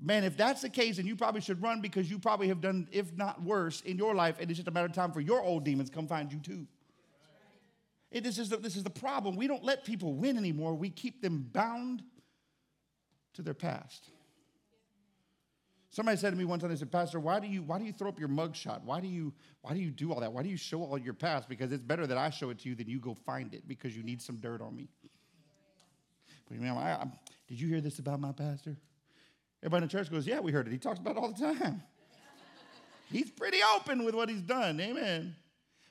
Man, 0.00 0.22
if 0.22 0.36
that's 0.36 0.62
the 0.62 0.68
case, 0.68 0.96
then 0.96 1.06
you 1.06 1.16
probably 1.16 1.40
should 1.40 1.60
run 1.60 1.80
because 1.80 2.08
you 2.08 2.20
probably 2.20 2.48
have 2.48 2.60
done, 2.60 2.86
if 2.92 3.16
not 3.16 3.42
worse, 3.42 3.80
in 3.80 3.96
your 3.96 4.14
life, 4.14 4.36
and 4.40 4.48
it's 4.48 4.58
just 4.58 4.68
a 4.68 4.70
matter 4.70 4.86
of 4.86 4.92
time 4.92 5.10
for 5.10 5.20
your 5.20 5.42
old 5.42 5.64
demons 5.64 5.90
come 5.90 6.06
find 6.06 6.32
you 6.32 6.38
too. 6.38 6.66
It, 8.12 8.22
this, 8.22 8.38
is 8.38 8.48
the, 8.48 8.58
this 8.58 8.76
is 8.76 8.84
the 8.84 8.90
problem. 8.90 9.34
We 9.34 9.48
don't 9.48 9.64
let 9.64 9.84
people 9.84 10.14
win 10.14 10.38
anymore. 10.38 10.74
We 10.74 10.88
keep 10.88 11.20
them 11.20 11.48
bound 11.52 12.02
to 13.34 13.42
their 13.42 13.54
past. 13.54 14.08
Somebody 15.90 16.18
said 16.18 16.30
to 16.30 16.36
me 16.36 16.44
one 16.44 16.58
time, 16.58 16.68
they 16.68 16.76
said, 16.76 16.92
Pastor, 16.92 17.18
why 17.18 17.40
do 17.40 17.46
you 17.46 17.62
why 17.62 17.78
do 17.78 17.84
you 17.84 17.92
throw 17.92 18.08
up 18.08 18.18
your 18.18 18.28
mug 18.28 18.54
shot? 18.54 18.82
Why 18.84 19.00
do 19.00 19.08
you 19.08 19.32
why 19.62 19.72
do 19.72 19.80
you 19.80 19.90
do 19.90 20.12
all 20.12 20.20
that? 20.20 20.32
Why 20.32 20.42
do 20.42 20.48
you 20.48 20.56
show 20.56 20.82
all 20.82 20.98
your 20.98 21.14
past? 21.14 21.48
Because 21.48 21.72
it's 21.72 21.82
better 21.82 22.06
that 22.06 22.18
I 22.18 22.30
show 22.30 22.50
it 22.50 22.58
to 22.60 22.68
you 22.68 22.74
than 22.74 22.88
you 22.88 23.00
go 23.00 23.14
find 23.14 23.54
it 23.54 23.66
because 23.66 23.96
you 23.96 24.02
need 24.02 24.20
some 24.20 24.36
dirt 24.36 24.60
on 24.60 24.76
me. 24.76 24.88
But 26.46 26.58
you 26.58 26.64
know, 26.64 26.76
I, 26.76 26.90
I, 26.90 27.06
did 27.48 27.60
you 27.60 27.68
hear 27.68 27.80
this 27.80 27.98
about 27.98 28.20
my 28.20 28.32
pastor? 28.32 28.76
Everybody 29.62 29.84
in 29.84 29.88
the 29.88 29.92
church 29.92 30.10
goes, 30.10 30.26
Yeah, 30.26 30.40
we 30.40 30.52
heard 30.52 30.66
it. 30.66 30.72
He 30.72 30.78
talks 30.78 30.98
about 30.98 31.16
it 31.16 31.18
all 31.18 31.32
the 31.32 31.54
time. 31.54 31.82
he's 33.10 33.30
pretty 33.30 33.58
open 33.74 34.04
with 34.04 34.14
what 34.14 34.28
he's 34.28 34.42
done. 34.42 34.80
Amen. 34.80 35.34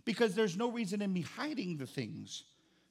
Because 0.06 0.36
there's 0.36 0.56
no 0.56 0.72
reason 0.72 1.02
in 1.02 1.12
me 1.12 1.22
hiding 1.22 1.78
the 1.78 1.88
things 1.88 2.44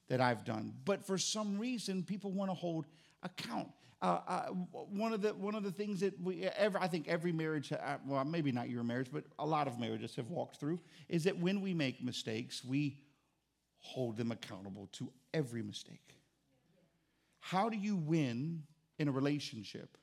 that 0.09 0.21
I've 0.21 0.43
done. 0.43 0.73
But 0.85 1.05
for 1.05 1.17
some 1.17 1.57
reason, 1.57 2.03
people 2.03 2.31
want 2.31 2.51
to 2.51 2.55
hold 2.55 2.85
account. 3.23 3.69
Uh, 3.99 4.19
uh, 4.27 4.41
one 4.49 5.11
of 5.11 5.21
the 5.23 5.29
one 5.29 5.55
of 5.55 5.63
the 5.63 5.71
things 5.71 5.99
that 6.01 6.13
we 6.21 6.43
ever 6.43 6.77
I 6.79 6.87
think 6.87 7.07
every 7.07 7.31
marriage 7.31 7.71
uh, 7.71 7.97
well 8.05 8.23
maybe 8.23 8.51
not 8.51 8.69
your 8.69 8.83
marriage 8.83 9.07
but 9.11 9.23
a 9.39 9.45
lot 9.45 9.67
of 9.67 9.79
marriages 9.79 10.15
have 10.17 10.29
walked 10.29 10.59
through 10.59 10.79
is 11.09 11.23
that 11.23 11.39
when 11.39 11.61
we 11.61 11.73
make 11.73 12.03
mistakes 12.03 12.63
we 12.63 12.99
hold 13.79 14.17
them 14.17 14.31
accountable 14.31 14.87
to 14.91 15.11
every 15.33 15.63
mistake. 15.63 16.15
How 17.39 17.69
do 17.69 17.77
you 17.77 17.95
win 17.95 18.63
in 18.99 19.07
a 19.07 19.11
relationship 19.11 19.97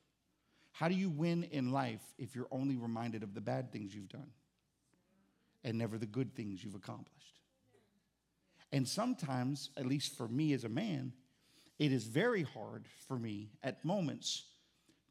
how 0.75 0.89
do 0.89 0.93
you 0.93 1.09
win 1.09 1.45
in 1.51 1.71
life 1.71 2.01
if 2.17 2.35
you're 2.35 2.49
only 2.51 2.75
reminded 2.75 3.23
of 3.23 3.33
the 3.33 3.39
bad 3.39 3.71
things 3.71 3.95
you've 3.95 4.09
done 4.09 4.29
and 5.63 5.77
never 5.77 5.97
the 5.97 6.05
good 6.05 6.35
things 6.35 6.61
you've 6.61 6.75
accomplished? 6.75 7.39
And 8.73 8.85
sometimes, 8.85 9.69
at 9.77 9.85
least 9.85 10.17
for 10.17 10.27
me 10.27 10.51
as 10.51 10.65
a 10.65 10.69
man, 10.69 11.13
it 11.79 11.91
is 11.91 12.05
very 12.05 12.43
hard 12.43 12.85
for 13.07 13.17
me 13.17 13.49
at 13.63 13.83
moments 13.83 14.43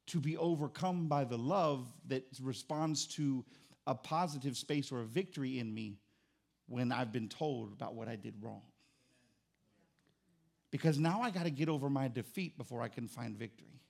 to 0.06 0.20
be 0.20 0.36
overcome 0.36 1.08
by 1.08 1.24
the 1.24 1.38
love 1.38 1.86
that 2.08 2.24
responds 2.42 3.06
to 3.06 3.44
a 3.86 3.94
positive 3.94 4.56
space 4.56 4.90
or 4.92 5.00
a 5.00 5.04
victory 5.04 5.58
in 5.58 5.72
me 5.72 5.98
when 6.68 6.92
I've 6.92 7.12
been 7.12 7.28
told 7.28 7.72
about 7.72 7.94
what 7.94 8.08
I 8.08 8.16
did 8.16 8.34
wrong. 8.40 8.62
Because 10.70 10.98
now 10.98 11.20
I 11.22 11.30
got 11.30 11.44
to 11.44 11.50
get 11.50 11.68
over 11.68 11.88
my 11.88 12.08
defeat 12.08 12.58
before 12.58 12.82
I 12.82 12.88
can 12.88 13.06
find 13.06 13.36
victory. 13.36 13.80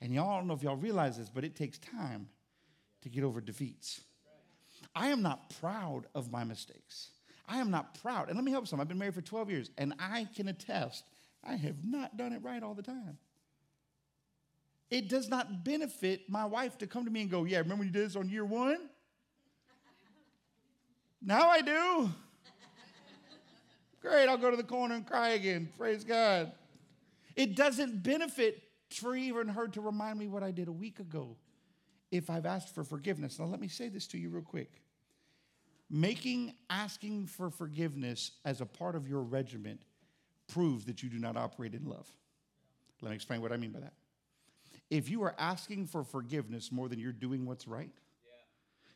And 0.00 0.12
y'all 0.12 0.30
I 0.30 0.36
don't 0.36 0.48
know 0.48 0.54
if 0.54 0.62
y'all 0.62 0.76
realize 0.76 1.16
this, 1.16 1.30
but 1.30 1.44
it 1.44 1.56
takes 1.56 1.78
time 1.78 2.28
to 3.02 3.08
get 3.08 3.24
over 3.24 3.40
defeats. 3.40 4.00
I 4.94 5.08
am 5.08 5.22
not 5.22 5.54
proud 5.60 6.06
of 6.14 6.30
my 6.30 6.44
mistakes. 6.44 7.10
I 7.48 7.58
am 7.58 7.70
not 7.70 8.00
proud. 8.02 8.28
And 8.28 8.36
let 8.36 8.44
me 8.44 8.50
help 8.50 8.66
some. 8.66 8.80
I've 8.80 8.88
been 8.88 8.98
married 8.98 9.14
for 9.14 9.22
12 9.22 9.50
years, 9.50 9.70
and 9.78 9.94
I 9.98 10.28
can 10.36 10.48
attest 10.48 11.04
I 11.44 11.56
have 11.56 11.84
not 11.84 12.16
done 12.16 12.32
it 12.32 12.42
right 12.42 12.62
all 12.62 12.74
the 12.74 12.82
time. 12.82 13.18
It 14.90 15.08
does 15.08 15.28
not 15.28 15.64
benefit 15.64 16.28
my 16.28 16.44
wife 16.44 16.78
to 16.78 16.86
come 16.86 17.04
to 17.04 17.10
me 17.10 17.22
and 17.22 17.30
go, 17.30 17.44
Yeah, 17.44 17.58
remember 17.58 17.80
when 17.80 17.88
you 17.88 17.92
did 17.92 18.06
this 18.06 18.16
on 18.16 18.28
year 18.28 18.44
one? 18.44 18.88
now 21.22 21.48
I 21.48 21.60
do. 21.60 22.10
Great, 24.02 24.28
I'll 24.28 24.36
go 24.36 24.50
to 24.50 24.56
the 24.56 24.62
corner 24.62 24.94
and 24.94 25.06
cry 25.06 25.30
again. 25.30 25.68
Praise 25.76 26.04
God. 26.04 26.52
It 27.36 27.56
doesn't 27.56 28.02
benefit 28.02 28.62
for 28.90 29.16
even 29.16 29.48
her 29.48 29.66
to 29.68 29.80
remind 29.80 30.18
me 30.18 30.28
what 30.28 30.42
I 30.42 30.50
did 30.50 30.68
a 30.68 30.72
week 30.72 31.00
ago 31.00 31.36
if 32.10 32.30
I've 32.30 32.46
asked 32.46 32.74
for 32.74 32.84
forgiveness. 32.84 33.38
Now, 33.38 33.46
let 33.46 33.60
me 33.60 33.68
say 33.68 33.88
this 33.88 34.06
to 34.08 34.18
you 34.18 34.28
real 34.28 34.42
quick. 34.42 34.82
Making 35.90 36.54
asking 36.70 37.26
for 37.26 37.50
forgiveness 37.50 38.32
as 38.44 38.60
a 38.60 38.66
part 38.66 38.94
of 38.94 39.08
your 39.08 39.22
regiment 39.22 39.82
proves 40.54 40.84
that 40.84 41.02
you 41.02 41.08
do 41.08 41.18
not 41.18 41.36
operate 41.36 41.74
in 41.74 41.84
love. 41.84 42.06
Let 43.02 43.10
me 43.10 43.16
explain 43.16 43.42
what 43.42 43.50
I 43.50 43.56
mean 43.56 43.72
by 43.72 43.80
that. 43.80 43.92
If 44.88 45.10
you 45.10 45.24
are 45.24 45.34
asking 45.36 45.88
for 45.88 46.04
forgiveness 46.04 46.70
more 46.70 46.88
than 46.88 47.00
you're 47.00 47.12
doing 47.12 47.44
what's 47.44 47.66
right, 47.66 47.90
yeah. 48.24 48.36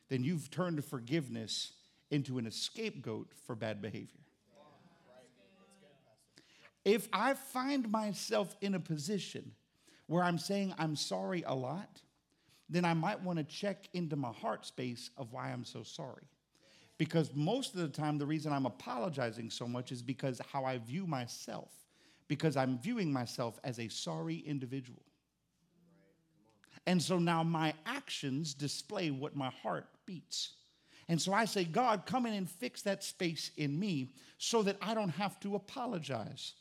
then 0.07 0.23
you've 0.23 0.49
turned 0.49 0.83
forgiveness 0.85 1.73
into 2.11 2.37
an 2.37 2.49
scapegoat 2.49 3.33
for 3.45 3.55
bad 3.55 3.81
behavior. 3.81 4.21
If 6.85 7.09
I 7.11 7.33
find 7.33 7.91
myself 7.91 8.55
in 8.61 8.73
a 8.73 8.79
position 8.79 9.51
where 10.07 10.23
I'm 10.23 10.37
saying 10.37 10.73
I'm 10.77 10.95
sorry 10.95 11.43
a 11.45 11.53
lot, 11.53 12.01
then 12.69 12.85
I 12.85 12.93
might 12.93 13.21
want 13.21 13.37
to 13.37 13.43
check 13.43 13.89
into 13.93 14.15
my 14.15 14.31
heart 14.31 14.65
space 14.65 15.09
of 15.17 15.33
why 15.33 15.49
I'm 15.49 15.65
so 15.65 15.83
sorry. 15.83 16.23
Because 16.99 17.31
most 17.33 17.73
of 17.73 17.79
the 17.79 17.87
time, 17.87 18.17
the 18.17 18.25
reason 18.25 18.51
I'm 18.51 18.65
apologizing 18.65 19.49
so 19.49 19.67
much 19.67 19.91
is 19.91 20.03
because 20.03 20.39
how 20.51 20.65
I 20.65 20.77
view 20.77 21.07
myself, 21.07 21.71
because 22.27 22.57
I'm 22.57 22.77
viewing 22.77 23.11
myself 23.11 23.57
as 23.63 23.79
a 23.79 23.87
sorry 23.87 24.43
individual. 24.45 25.01
And 26.85 27.01
so 27.01 27.17
now 27.17 27.41
my 27.41 27.73
actions 27.85 28.53
display 28.53 29.11
what 29.11 29.35
my 29.35 29.49
heart 29.63 29.87
beats. 30.05 30.51
And 31.07 31.21
so 31.21 31.33
I 31.33 31.45
say, 31.45 31.63
God, 31.63 32.05
come 32.05 32.25
in 32.25 32.33
and 32.33 32.49
fix 32.49 32.81
that 32.81 33.03
space 33.03 33.51
in 33.55 33.79
me 33.79 34.11
so 34.37 34.61
that 34.63 34.77
I 34.81 34.93
don't 34.93 35.09
have 35.09 35.39
to 35.39 35.55
apologize 35.55 36.53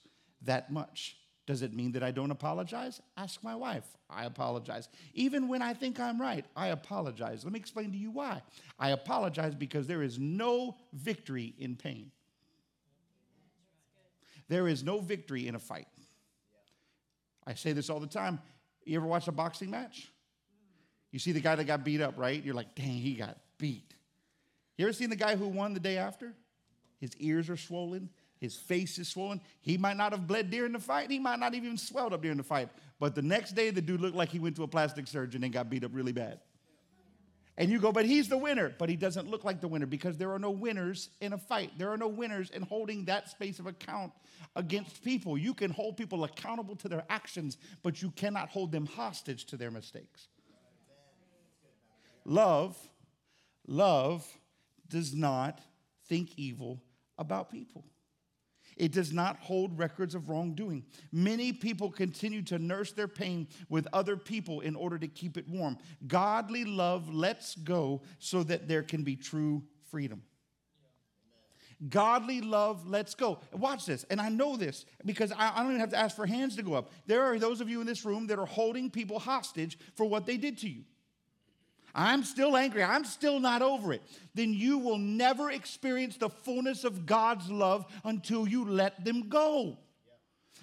that 0.42 0.70
much. 0.70 1.16
Does 1.48 1.62
it 1.62 1.72
mean 1.72 1.92
that 1.92 2.02
I 2.02 2.10
don't 2.10 2.30
apologize? 2.30 3.00
Ask 3.16 3.42
my 3.42 3.56
wife. 3.56 3.86
I 4.10 4.26
apologize. 4.26 4.90
Even 5.14 5.48
when 5.48 5.62
I 5.62 5.72
think 5.72 5.98
I'm 5.98 6.20
right, 6.20 6.44
I 6.54 6.66
apologize. 6.68 7.42
Let 7.42 7.54
me 7.54 7.58
explain 7.58 7.90
to 7.92 7.96
you 7.96 8.10
why. 8.10 8.42
I 8.78 8.90
apologize 8.90 9.54
because 9.54 9.86
there 9.86 10.02
is 10.02 10.18
no 10.18 10.76
victory 10.92 11.54
in 11.58 11.74
pain. 11.74 12.10
There 14.48 14.68
is 14.68 14.84
no 14.84 15.00
victory 15.00 15.48
in 15.48 15.54
a 15.54 15.58
fight. 15.58 15.88
I 17.46 17.54
say 17.54 17.72
this 17.72 17.88
all 17.88 17.98
the 17.98 18.06
time. 18.06 18.40
You 18.84 18.98
ever 18.98 19.06
watch 19.06 19.26
a 19.26 19.32
boxing 19.32 19.70
match? 19.70 20.12
You 21.12 21.18
see 21.18 21.32
the 21.32 21.40
guy 21.40 21.54
that 21.54 21.64
got 21.64 21.82
beat 21.82 22.02
up, 22.02 22.18
right? 22.18 22.44
You're 22.44 22.54
like, 22.54 22.74
dang, 22.74 22.88
he 22.88 23.14
got 23.14 23.38
beat. 23.56 23.94
You 24.76 24.84
ever 24.84 24.92
seen 24.92 25.08
the 25.08 25.16
guy 25.16 25.34
who 25.34 25.48
won 25.48 25.72
the 25.72 25.80
day 25.80 25.96
after? 25.96 26.34
His 27.00 27.16
ears 27.16 27.48
are 27.48 27.56
swollen, 27.56 28.10
his 28.38 28.56
face 28.56 28.98
is 28.98 29.08
swollen. 29.08 29.40
He 29.60 29.76
might 29.76 29.96
not 29.96 30.12
have 30.12 30.26
bled 30.26 30.50
during 30.50 30.72
the 30.72 30.78
fight. 30.78 31.10
He 31.10 31.18
might 31.18 31.40
not 31.40 31.54
even 31.54 31.76
swelled 31.76 32.12
up 32.12 32.22
during 32.22 32.36
the 32.36 32.44
fight. 32.44 32.68
But 33.00 33.14
the 33.14 33.22
next 33.22 33.52
day, 33.52 33.70
the 33.70 33.82
dude 33.82 34.00
looked 34.00 34.16
like 34.16 34.28
he 34.30 34.38
went 34.38 34.56
to 34.56 34.62
a 34.62 34.68
plastic 34.68 35.06
surgeon 35.06 35.44
and 35.44 35.52
got 35.52 35.68
beat 35.68 35.84
up 35.84 35.90
really 35.92 36.12
bad. 36.12 36.40
And 37.56 37.70
you 37.70 37.80
go, 37.80 37.90
but 37.90 38.06
he's 38.06 38.28
the 38.28 38.38
winner. 38.38 38.72
But 38.78 38.88
he 38.88 38.94
doesn't 38.94 39.28
look 39.28 39.44
like 39.44 39.60
the 39.60 39.66
winner 39.66 39.86
because 39.86 40.16
there 40.16 40.32
are 40.32 40.38
no 40.38 40.52
winners 40.52 41.10
in 41.20 41.32
a 41.32 41.38
fight. 41.38 41.72
There 41.76 41.90
are 41.90 41.96
no 41.96 42.06
winners 42.06 42.50
in 42.50 42.62
holding 42.62 43.04
that 43.06 43.28
space 43.28 43.58
of 43.58 43.66
account 43.66 44.12
against 44.54 45.02
people. 45.02 45.36
You 45.36 45.52
can 45.52 45.72
hold 45.72 45.96
people 45.96 46.22
accountable 46.22 46.76
to 46.76 46.88
their 46.88 47.04
actions, 47.10 47.58
but 47.82 48.00
you 48.00 48.12
cannot 48.12 48.48
hold 48.48 48.70
them 48.70 48.86
hostage 48.86 49.44
to 49.46 49.56
their 49.56 49.72
mistakes. 49.72 50.28
Love, 52.24 52.76
love 53.66 54.24
does 54.88 55.12
not 55.14 55.60
think 56.06 56.30
evil 56.36 56.80
about 57.18 57.50
people. 57.50 57.84
It 58.78 58.92
does 58.92 59.12
not 59.12 59.38
hold 59.40 59.78
records 59.78 60.14
of 60.14 60.28
wrongdoing. 60.28 60.84
Many 61.12 61.52
people 61.52 61.90
continue 61.90 62.42
to 62.42 62.58
nurse 62.58 62.92
their 62.92 63.08
pain 63.08 63.48
with 63.68 63.86
other 63.92 64.16
people 64.16 64.60
in 64.60 64.76
order 64.76 64.98
to 64.98 65.08
keep 65.08 65.36
it 65.36 65.48
warm. 65.48 65.78
Godly 66.06 66.64
love 66.64 67.12
lets 67.12 67.56
go 67.56 68.02
so 68.18 68.42
that 68.44 68.68
there 68.68 68.82
can 68.82 69.02
be 69.02 69.16
true 69.16 69.64
freedom. 69.90 70.22
Godly 71.88 72.40
love 72.40 72.88
lets 72.88 73.14
go. 73.14 73.38
Watch 73.52 73.86
this. 73.86 74.04
And 74.10 74.20
I 74.20 74.28
know 74.28 74.56
this 74.56 74.84
because 75.04 75.32
I, 75.36 75.56
don't 75.56 75.68
even 75.68 75.80
have 75.80 75.90
to 75.90 75.98
ask 75.98 76.16
for 76.16 76.26
hands 76.26 76.56
to 76.56 76.62
go 76.62 76.74
up. 76.74 76.90
There 77.06 77.22
are 77.22 77.38
those 77.38 77.60
of 77.60 77.68
you 77.68 77.80
in 77.80 77.86
this 77.86 78.04
room 78.04 78.26
that 78.28 78.38
are 78.38 78.46
holding 78.46 78.90
people 78.90 79.18
hostage 79.18 79.78
for 79.94 80.04
what 80.04 80.26
they 80.26 80.36
did 80.36 80.58
to 80.58 80.68
you. 80.68 80.82
I'm 81.98 82.22
still 82.22 82.56
angry, 82.56 82.84
I'm 82.84 83.04
still 83.04 83.40
not 83.40 83.60
over 83.60 83.92
it, 83.92 84.02
then 84.32 84.54
you 84.54 84.78
will 84.78 84.98
never 84.98 85.50
experience 85.50 86.16
the 86.16 86.28
fullness 86.28 86.84
of 86.84 87.06
God's 87.06 87.50
love 87.50 87.86
until 88.04 88.46
you 88.46 88.64
let 88.64 89.04
them 89.04 89.28
go. 89.28 89.78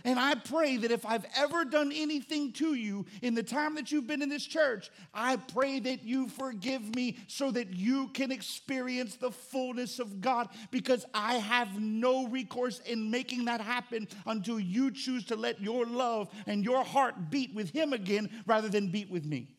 And 0.06 0.18
I 0.18 0.36
pray 0.36 0.78
that 0.78 0.92
if 0.92 1.06
I've 1.06 1.26
ever 1.36 1.66
done 1.66 1.92
anything 1.94 2.54
to 2.54 2.74
you 2.74 3.06
in 3.22 3.34
the 3.34 3.44
time 3.44 3.76
that 3.76 3.92
you've 3.92 4.08
been 4.08 4.22
in 4.22 4.30
this 4.30 4.46
church, 4.46 4.90
I 5.14 5.36
pray 5.36 5.80
that 5.82 6.04
you 6.04 6.30
forgive 6.30 6.96
me 6.96 7.18
so 7.28 7.52
that 7.52 7.74
you 7.74 8.08
can 8.10 8.32
experience 8.32 9.16
the 9.16 9.32
fullness 9.32 10.00
of 10.00 10.22
God 10.22 10.48
because 10.72 11.06
I 11.14 11.36
have 11.36 11.82
no 11.82 12.28
recourse 12.28 12.80
in 12.86 13.12
making 13.12 13.46
that 13.46 13.60
happen 13.60 14.08
until 14.26 14.60
you 14.60 14.90
choose 14.92 15.26
to 15.26 15.36
let 15.36 15.60
your 15.60 15.86
love 15.86 16.30
and 16.46 16.64
your 16.64 16.86
heart 16.86 17.30
beat 17.30 17.54
with 17.54 17.72
Him 17.72 17.92
again 17.92 18.30
rather 18.46 18.70
than 18.70 18.90
beat 18.90 19.10
with 19.10 19.26
me. 19.26 19.55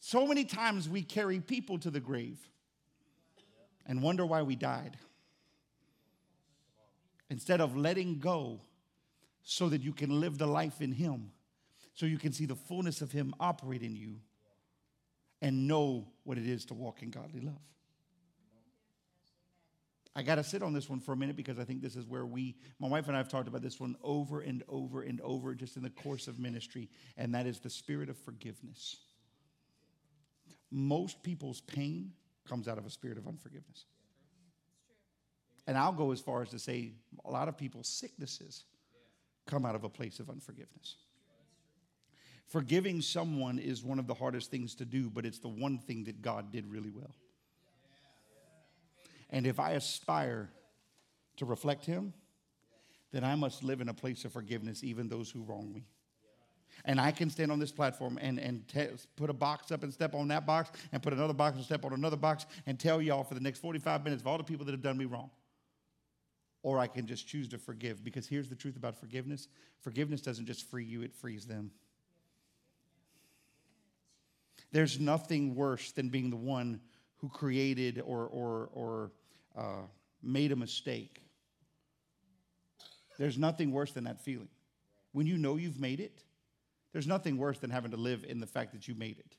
So 0.00 0.26
many 0.26 0.44
times 0.44 0.88
we 0.88 1.02
carry 1.02 1.40
people 1.40 1.78
to 1.78 1.90
the 1.90 2.00
grave 2.00 2.38
and 3.86 4.02
wonder 4.02 4.24
why 4.24 4.42
we 4.42 4.56
died 4.56 4.96
instead 7.28 7.60
of 7.60 7.76
letting 7.76 8.18
go 8.18 8.60
so 9.42 9.68
that 9.68 9.82
you 9.82 9.92
can 9.92 10.20
live 10.20 10.38
the 10.38 10.46
life 10.46 10.80
in 10.80 10.92
Him, 10.92 11.32
so 11.94 12.06
you 12.06 12.18
can 12.18 12.32
see 12.32 12.46
the 12.46 12.56
fullness 12.56 13.02
of 13.02 13.12
Him 13.12 13.34
operate 13.38 13.82
in 13.82 13.94
you 13.94 14.16
and 15.42 15.68
know 15.68 16.08
what 16.24 16.38
it 16.38 16.46
is 16.46 16.64
to 16.66 16.74
walk 16.74 17.02
in 17.02 17.10
godly 17.10 17.40
love. 17.40 17.60
I 20.16 20.22
got 20.22 20.36
to 20.36 20.44
sit 20.44 20.62
on 20.62 20.72
this 20.72 20.88
one 20.88 20.98
for 20.98 21.12
a 21.12 21.16
minute 21.16 21.36
because 21.36 21.58
I 21.58 21.64
think 21.64 21.82
this 21.82 21.94
is 21.94 22.06
where 22.06 22.26
we, 22.26 22.56
my 22.78 22.88
wife 22.88 23.06
and 23.06 23.16
I 23.16 23.18
have 23.18 23.28
talked 23.28 23.48
about 23.48 23.62
this 23.62 23.78
one 23.78 23.96
over 24.02 24.40
and 24.40 24.62
over 24.68 25.02
and 25.02 25.20
over 25.20 25.54
just 25.54 25.76
in 25.76 25.82
the 25.82 25.90
course 25.90 26.26
of 26.26 26.38
ministry, 26.38 26.88
and 27.16 27.34
that 27.34 27.46
is 27.46 27.60
the 27.60 27.70
spirit 27.70 28.08
of 28.08 28.16
forgiveness. 28.18 28.96
Most 30.70 31.22
people's 31.22 31.60
pain 31.60 32.12
comes 32.48 32.68
out 32.68 32.78
of 32.78 32.86
a 32.86 32.90
spirit 32.90 33.18
of 33.18 33.26
unforgiveness. 33.26 33.84
And 35.66 35.76
I'll 35.78 35.92
go 35.92 36.12
as 36.12 36.20
far 36.20 36.42
as 36.42 36.50
to 36.50 36.58
say 36.58 36.92
a 37.24 37.30
lot 37.30 37.48
of 37.48 37.56
people's 37.56 37.88
sicknesses 37.88 38.64
come 39.46 39.64
out 39.64 39.74
of 39.74 39.84
a 39.84 39.88
place 39.88 40.20
of 40.20 40.30
unforgiveness. 40.30 40.96
Forgiving 42.48 43.00
someone 43.00 43.58
is 43.58 43.84
one 43.84 44.00
of 44.00 44.06
the 44.06 44.14
hardest 44.14 44.50
things 44.50 44.74
to 44.76 44.84
do, 44.84 45.08
but 45.08 45.24
it's 45.24 45.38
the 45.38 45.48
one 45.48 45.78
thing 45.78 46.04
that 46.04 46.22
God 46.22 46.50
did 46.50 46.66
really 46.66 46.90
well. 46.90 47.14
And 49.30 49.46
if 49.46 49.60
I 49.60 49.72
aspire 49.72 50.50
to 51.36 51.44
reflect 51.44 51.86
Him, 51.86 52.12
then 53.12 53.22
I 53.22 53.36
must 53.36 53.62
live 53.62 53.80
in 53.80 53.88
a 53.88 53.94
place 53.94 54.24
of 54.24 54.32
forgiveness, 54.32 54.82
even 54.82 55.08
those 55.08 55.30
who 55.30 55.42
wrong 55.42 55.72
me. 55.72 55.84
And 56.84 57.00
I 57.00 57.10
can 57.10 57.30
stand 57.30 57.52
on 57.52 57.58
this 57.58 57.72
platform 57.72 58.18
and, 58.20 58.38
and 58.38 58.66
te- 58.68 58.88
put 59.16 59.30
a 59.30 59.34
box 59.34 59.70
up 59.70 59.82
and 59.82 59.92
step 59.92 60.14
on 60.14 60.28
that 60.28 60.46
box, 60.46 60.70
and 60.92 61.02
put 61.02 61.12
another 61.12 61.34
box 61.34 61.56
and 61.56 61.64
step 61.64 61.84
on 61.84 61.92
another 61.92 62.16
box, 62.16 62.46
and 62.66 62.78
tell 62.78 63.02
y'all 63.02 63.24
for 63.24 63.34
the 63.34 63.40
next 63.40 63.58
45 63.58 64.04
minutes 64.04 64.22
of 64.22 64.26
all 64.26 64.38
the 64.38 64.44
people 64.44 64.64
that 64.66 64.72
have 64.72 64.82
done 64.82 64.96
me 64.96 65.04
wrong 65.04 65.30
or 66.62 66.78
I 66.78 66.86
can 66.86 67.06
just 67.06 67.26
choose 67.26 67.48
to 67.48 67.58
forgive. 67.58 68.04
Because 68.04 68.26
here's 68.26 68.48
the 68.48 68.54
truth 68.54 68.76
about 68.76 68.96
forgiveness 68.96 69.48
forgiveness 69.80 70.20
doesn't 70.20 70.46
just 70.46 70.68
free 70.68 70.84
you, 70.84 71.02
it 71.02 71.14
frees 71.14 71.46
them. 71.46 71.70
There's 74.72 75.00
nothing 75.00 75.54
worse 75.54 75.92
than 75.92 76.10
being 76.10 76.30
the 76.30 76.36
one 76.36 76.80
who 77.16 77.28
created 77.28 78.00
or, 78.04 78.26
or, 78.26 78.68
or 78.72 79.12
uh, 79.56 79.82
made 80.22 80.52
a 80.52 80.56
mistake. 80.56 81.22
There's 83.18 83.36
nothing 83.36 83.72
worse 83.72 83.92
than 83.92 84.04
that 84.04 84.20
feeling. 84.20 84.48
When 85.12 85.26
you 85.26 85.36
know 85.36 85.56
you've 85.56 85.80
made 85.80 85.98
it, 85.98 86.22
there's 86.92 87.06
nothing 87.06 87.36
worse 87.36 87.58
than 87.58 87.70
having 87.70 87.90
to 87.92 87.96
live 87.96 88.24
in 88.28 88.40
the 88.40 88.46
fact 88.46 88.72
that 88.72 88.88
you 88.88 88.94
made 88.94 89.18
it. 89.18 89.36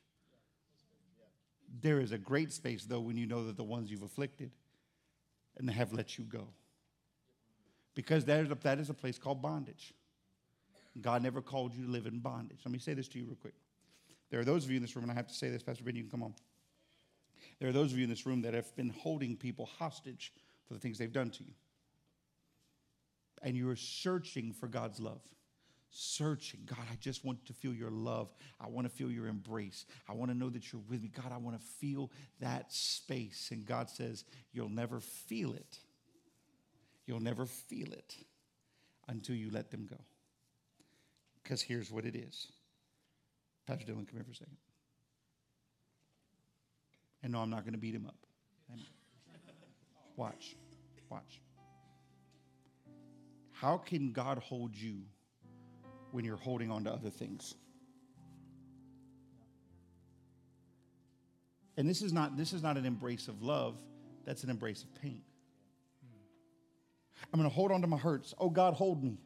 There 1.80 2.00
is 2.00 2.12
a 2.12 2.18
great 2.18 2.52
space, 2.52 2.84
though, 2.84 3.00
when 3.00 3.16
you 3.16 3.26
know 3.26 3.46
that 3.46 3.56
the 3.56 3.64
ones 3.64 3.90
you've 3.90 4.02
afflicted 4.02 4.52
and 5.56 5.68
have 5.70 5.92
let 5.92 6.18
you 6.18 6.24
go 6.24 6.48
because 7.94 8.24
that 8.26 8.44
is 8.44 8.50
a, 8.50 8.54
that 8.56 8.78
is 8.78 8.90
a 8.90 8.94
place 8.94 9.18
called 9.18 9.42
bondage. 9.42 9.92
God 11.00 11.22
never 11.22 11.40
called 11.40 11.74
you 11.74 11.84
to 11.84 11.90
live 11.90 12.06
in 12.06 12.18
bondage. 12.18 12.60
Let 12.64 12.72
me 12.72 12.78
say 12.78 12.94
this 12.94 13.08
to 13.08 13.18
you 13.18 13.24
real 13.24 13.36
quick. 13.36 13.54
There 14.30 14.40
are 14.40 14.44
those 14.44 14.64
of 14.64 14.70
you 14.70 14.76
in 14.76 14.82
this 14.82 14.94
room, 14.96 15.04
and 15.04 15.12
I 15.12 15.14
have 15.14 15.26
to 15.26 15.34
say 15.34 15.50
this, 15.50 15.62
Pastor 15.62 15.84
Ben, 15.84 15.96
you 15.96 16.02
can 16.02 16.10
come 16.10 16.22
on. 16.22 16.34
There 17.58 17.68
are 17.68 17.72
those 17.72 17.92
of 17.92 17.98
you 17.98 18.04
in 18.04 18.10
this 18.10 18.26
room 18.26 18.42
that 18.42 18.54
have 18.54 18.74
been 18.76 18.90
holding 18.90 19.36
people 19.36 19.66
hostage 19.78 20.32
for 20.66 20.74
the 20.74 20.80
things 20.80 20.98
they've 20.98 21.12
done 21.12 21.30
to 21.30 21.44
you. 21.44 21.52
And 23.42 23.56
you 23.56 23.68
are 23.70 23.76
searching 23.76 24.52
for 24.52 24.68
God's 24.68 25.00
love. 25.00 25.20
Searching. 25.94 26.60
God, 26.64 26.86
I 26.90 26.96
just 26.96 27.24
want 27.24 27.44
to 27.46 27.52
feel 27.52 27.74
your 27.74 27.90
love. 27.90 28.32
I 28.58 28.68
want 28.68 28.88
to 28.88 28.92
feel 28.92 29.10
your 29.10 29.26
embrace. 29.26 29.84
I 30.08 30.14
want 30.14 30.30
to 30.30 30.36
know 30.36 30.48
that 30.48 30.72
you're 30.72 30.82
with 30.88 31.02
me. 31.02 31.12
God, 31.14 31.30
I 31.32 31.36
want 31.36 31.60
to 31.60 31.66
feel 31.80 32.10
that 32.40 32.72
space. 32.72 33.50
And 33.52 33.66
God 33.66 33.90
says, 33.90 34.24
You'll 34.52 34.70
never 34.70 35.00
feel 35.00 35.52
it 35.52 35.78
You'll 37.06 37.20
never 37.20 37.46
feel 37.46 37.92
it 37.92 38.16
until 39.08 39.34
you 39.34 39.50
let 39.50 39.70
them 39.70 39.86
go. 39.88 39.98
Because 41.42 41.60
here's 41.60 41.90
what 41.90 42.04
it 42.04 42.14
is. 42.14 42.48
Pastor 43.66 43.84
Dylan, 43.84 44.06
come 44.06 44.14
here 44.14 44.24
for 44.24 44.32
a 44.32 44.34
second. 44.34 44.56
And 47.22 47.32
no, 47.32 47.40
I'm 47.40 47.50
not 47.50 47.62
going 47.64 47.74
to 47.74 47.78
beat 47.78 47.94
him 47.94 48.06
up. 48.06 48.16
Watch. 50.16 50.56
Watch. 51.10 51.40
How 53.52 53.78
can 53.78 54.12
God 54.12 54.38
hold 54.38 54.74
you 54.74 55.02
when 56.12 56.24
you're 56.24 56.36
holding 56.36 56.70
on 56.70 56.84
to 56.84 56.92
other 56.92 57.10
things? 57.10 57.54
And 61.76 61.88
this 61.88 62.02
is 62.02 62.12
not 62.12 62.36
this 62.36 62.52
is 62.52 62.62
not 62.62 62.76
an 62.76 62.84
embrace 62.84 63.28
of 63.28 63.42
love, 63.42 63.76
that's 64.24 64.44
an 64.44 64.50
embrace 64.50 64.82
of 64.82 64.94
pain. 65.00 65.22
I'm 67.32 67.38
going 67.38 67.48
to 67.48 67.54
hold 67.54 67.72
on 67.72 67.80
to 67.80 67.86
my 67.86 67.96
hurts. 67.96 68.34
Oh, 68.38 68.50
God, 68.50 68.74
hold 68.74 69.02
me. 69.02 69.18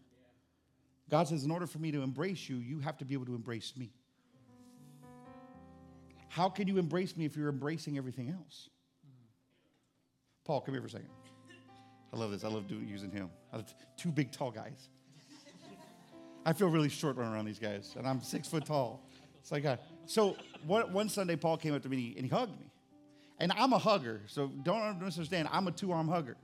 God 1.08 1.28
says, 1.28 1.44
in 1.44 1.50
order 1.50 1.66
for 1.66 1.78
me 1.78 1.92
to 1.92 2.02
embrace 2.02 2.48
you, 2.48 2.56
you 2.56 2.78
have 2.80 2.98
to 2.98 3.04
be 3.04 3.14
able 3.14 3.26
to 3.26 3.34
embrace 3.34 3.72
me. 3.76 3.92
How 6.28 6.48
can 6.48 6.68
you 6.68 6.78
embrace 6.78 7.16
me 7.16 7.24
if 7.24 7.36
you're 7.36 7.48
embracing 7.48 7.96
everything 7.96 8.28
else? 8.30 8.68
Paul, 10.44 10.60
come 10.60 10.74
here 10.74 10.82
for 10.82 10.88
a 10.88 10.90
second. 10.90 11.08
I 12.12 12.16
love 12.16 12.30
this. 12.30 12.44
I 12.44 12.48
love 12.48 12.68
doing, 12.68 12.86
using 12.86 13.10
him. 13.10 13.30
Two 13.96 14.10
big, 14.10 14.32
tall 14.32 14.50
guys. 14.50 14.88
I 16.46 16.52
feel 16.52 16.68
really 16.68 16.88
short 16.88 17.16
running 17.16 17.34
around 17.34 17.46
these 17.46 17.58
guys, 17.58 17.92
and 17.98 18.06
I'm 18.06 18.22
six 18.22 18.46
foot 18.46 18.64
tall. 18.64 19.02
It's 19.40 19.50
like, 19.50 19.64
a, 19.64 19.80
so 20.06 20.36
one, 20.64 20.92
one 20.92 21.08
Sunday, 21.08 21.34
Paul 21.34 21.56
came 21.56 21.74
up 21.74 21.82
to 21.82 21.88
me 21.88 22.14
and 22.16 22.24
he 22.24 22.30
hugged 22.30 22.58
me. 22.60 22.70
And 23.40 23.52
I'm 23.52 23.72
a 23.72 23.78
hugger, 23.78 24.22
so 24.28 24.46
don't 24.62 25.00
misunderstand. 25.02 25.48
I'm 25.50 25.66
a 25.66 25.72
two 25.72 25.90
arm 25.90 26.06
hugger. 26.06 26.36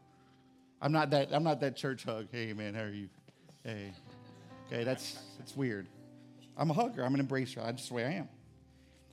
I'm 0.82 0.90
not 0.90 1.11
that 1.11 1.32
I'm 1.32 1.44
not 1.44 1.61
that 1.61 1.76
church 1.76 2.05
hug. 2.05 2.26
Hey 2.32 2.53
man, 2.53 2.74
how 2.74 2.82
are 2.82 2.90
you? 2.90 3.09
Hey. 3.64 3.92
Okay, 4.66 4.84
that's 4.84 5.18
that's 5.38 5.57
weird. 5.57 5.86
I'm 6.57 6.70
a 6.70 6.74
hugger. 6.74 7.05
I'm 7.05 7.14
an 7.14 7.26
embracer. 7.26 7.64
Just 7.74 7.88
the 7.88 7.94
way 7.94 8.05
I 8.05 8.12
am. 8.12 8.28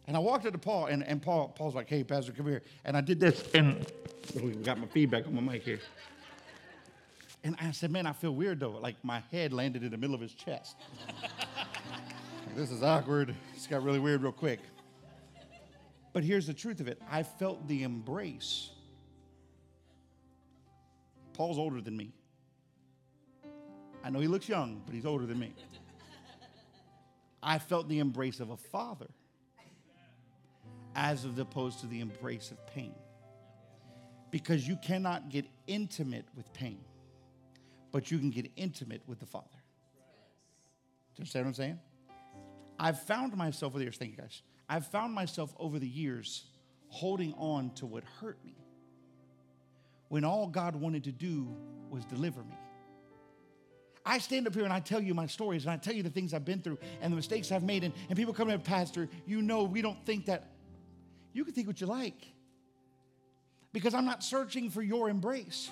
And 0.07 0.17
I 0.17 0.19
walked 0.19 0.45
up 0.47 0.53
to 0.53 0.57
Paul, 0.57 0.87
and, 0.87 1.03
and 1.03 1.21
Paul 1.21 1.49
Paul's 1.49 1.75
like, 1.75 1.87
"Hey, 1.87 2.03
Pastor, 2.03 2.31
come 2.31 2.47
here." 2.47 2.63
And 2.83 2.97
I 2.97 3.01
did 3.01 3.19
this, 3.19 3.43
and 3.53 3.85
oh, 4.35 4.41
we 4.43 4.51
got 4.53 4.79
my 4.79 4.87
feedback 4.87 5.27
on 5.27 5.35
my 5.35 5.53
mic 5.53 5.63
here. 5.63 5.79
And 7.43 7.55
I 7.59 7.71
said, 7.71 7.91
"Man, 7.91 8.05
I 8.05 8.13
feel 8.13 8.35
weird 8.35 8.59
though. 8.59 8.71
Like 8.71 8.95
my 9.03 9.23
head 9.31 9.53
landed 9.53 9.83
in 9.83 9.91
the 9.91 9.97
middle 9.97 10.15
of 10.15 10.21
his 10.21 10.33
chest. 10.33 10.75
this 12.55 12.71
is 12.71 12.83
awkward. 12.83 13.35
It's 13.55 13.67
got 13.67 13.83
really 13.83 13.99
weird 13.99 14.21
real 14.21 14.31
quick." 14.31 14.59
But 16.11 16.23
here's 16.23 16.47
the 16.47 16.53
truth 16.53 16.79
of 16.79 16.87
it: 16.87 17.01
I 17.09 17.23
felt 17.23 17.67
the 17.67 17.83
embrace 17.83 18.71
Paul's 21.39 21.57
older 21.57 21.79
than 21.79 21.95
me. 21.95 22.11
I 24.03 24.09
know 24.09 24.19
he 24.19 24.27
looks 24.27 24.49
young, 24.49 24.81
but 24.85 24.93
he's 24.93 25.05
older 25.05 25.25
than 25.25 25.39
me. 25.39 25.53
I 27.41 27.59
felt 27.59 27.87
the 27.87 27.99
embrace 27.99 28.41
of 28.41 28.49
a 28.49 28.57
father 28.57 29.07
as 30.95 31.23
opposed 31.23 31.79
to 31.79 31.87
the 31.87 32.01
embrace 32.01 32.51
of 32.51 32.57
pain. 32.67 32.93
Because 34.31 34.67
you 34.67 34.75
cannot 34.83 35.29
get 35.29 35.45
intimate 35.65 36.25
with 36.35 36.51
pain, 36.51 36.79
but 37.91 38.11
you 38.11 38.19
can 38.19 38.29
get 38.29 38.51
intimate 38.55 39.01
with 39.07 39.19
the 39.19 39.25
Father. 39.25 39.47
Do 39.51 39.57
you 41.15 41.21
understand 41.21 41.45
what 41.45 41.49
I'm 41.49 41.53
saying? 41.55 41.79
I've 42.79 43.01
found 43.01 43.35
myself 43.35 43.73
over 43.73 43.79
the 43.79 43.85
years, 43.85 43.97
thank 43.97 44.11
you 44.11 44.17
guys. 44.17 44.41
I've 44.69 44.87
found 44.87 45.13
myself 45.13 45.53
over 45.59 45.79
the 45.79 45.87
years 45.87 46.45
holding 46.87 47.33
on 47.33 47.71
to 47.75 47.85
what 47.85 48.03
hurt 48.21 48.43
me 48.45 48.55
when 50.07 50.23
all 50.23 50.47
God 50.47 50.75
wanted 50.75 51.03
to 51.05 51.11
do 51.11 51.47
was 51.89 52.05
deliver 52.05 52.41
me. 52.43 52.55
I 54.05 54.17
stand 54.17 54.47
up 54.47 54.55
here 54.55 54.63
and 54.63 54.73
I 54.73 54.79
tell 54.79 55.01
you 55.01 55.13
my 55.13 55.27
stories 55.27 55.63
and 55.65 55.71
I 55.71 55.77
tell 55.77 55.93
you 55.93 56.03
the 56.03 56.09
things 56.09 56.33
I've 56.33 56.45
been 56.45 56.61
through 56.61 56.79
and 57.01 57.11
the 57.11 57.15
mistakes 57.15 57.51
I've 57.51 57.63
made. 57.63 57.83
And, 57.83 57.93
and 58.09 58.17
people 58.17 58.33
come 58.33 58.47
to 58.47 58.57
me, 58.57 58.63
Pastor, 58.63 59.07
you 59.27 59.41
know, 59.41 59.63
we 59.63 59.81
don't 59.81 60.03
think 60.05 60.25
that. 60.25 60.51
You 61.31 61.45
can 61.45 61.53
think 61.53 61.67
what 61.67 61.79
you 61.79 61.85
like 61.85 62.33
because 63.71 63.93
I'm 63.93 64.05
not 64.05 64.23
searching 64.23 64.71
for 64.71 64.81
your 64.81 65.09
embrace. 65.09 65.69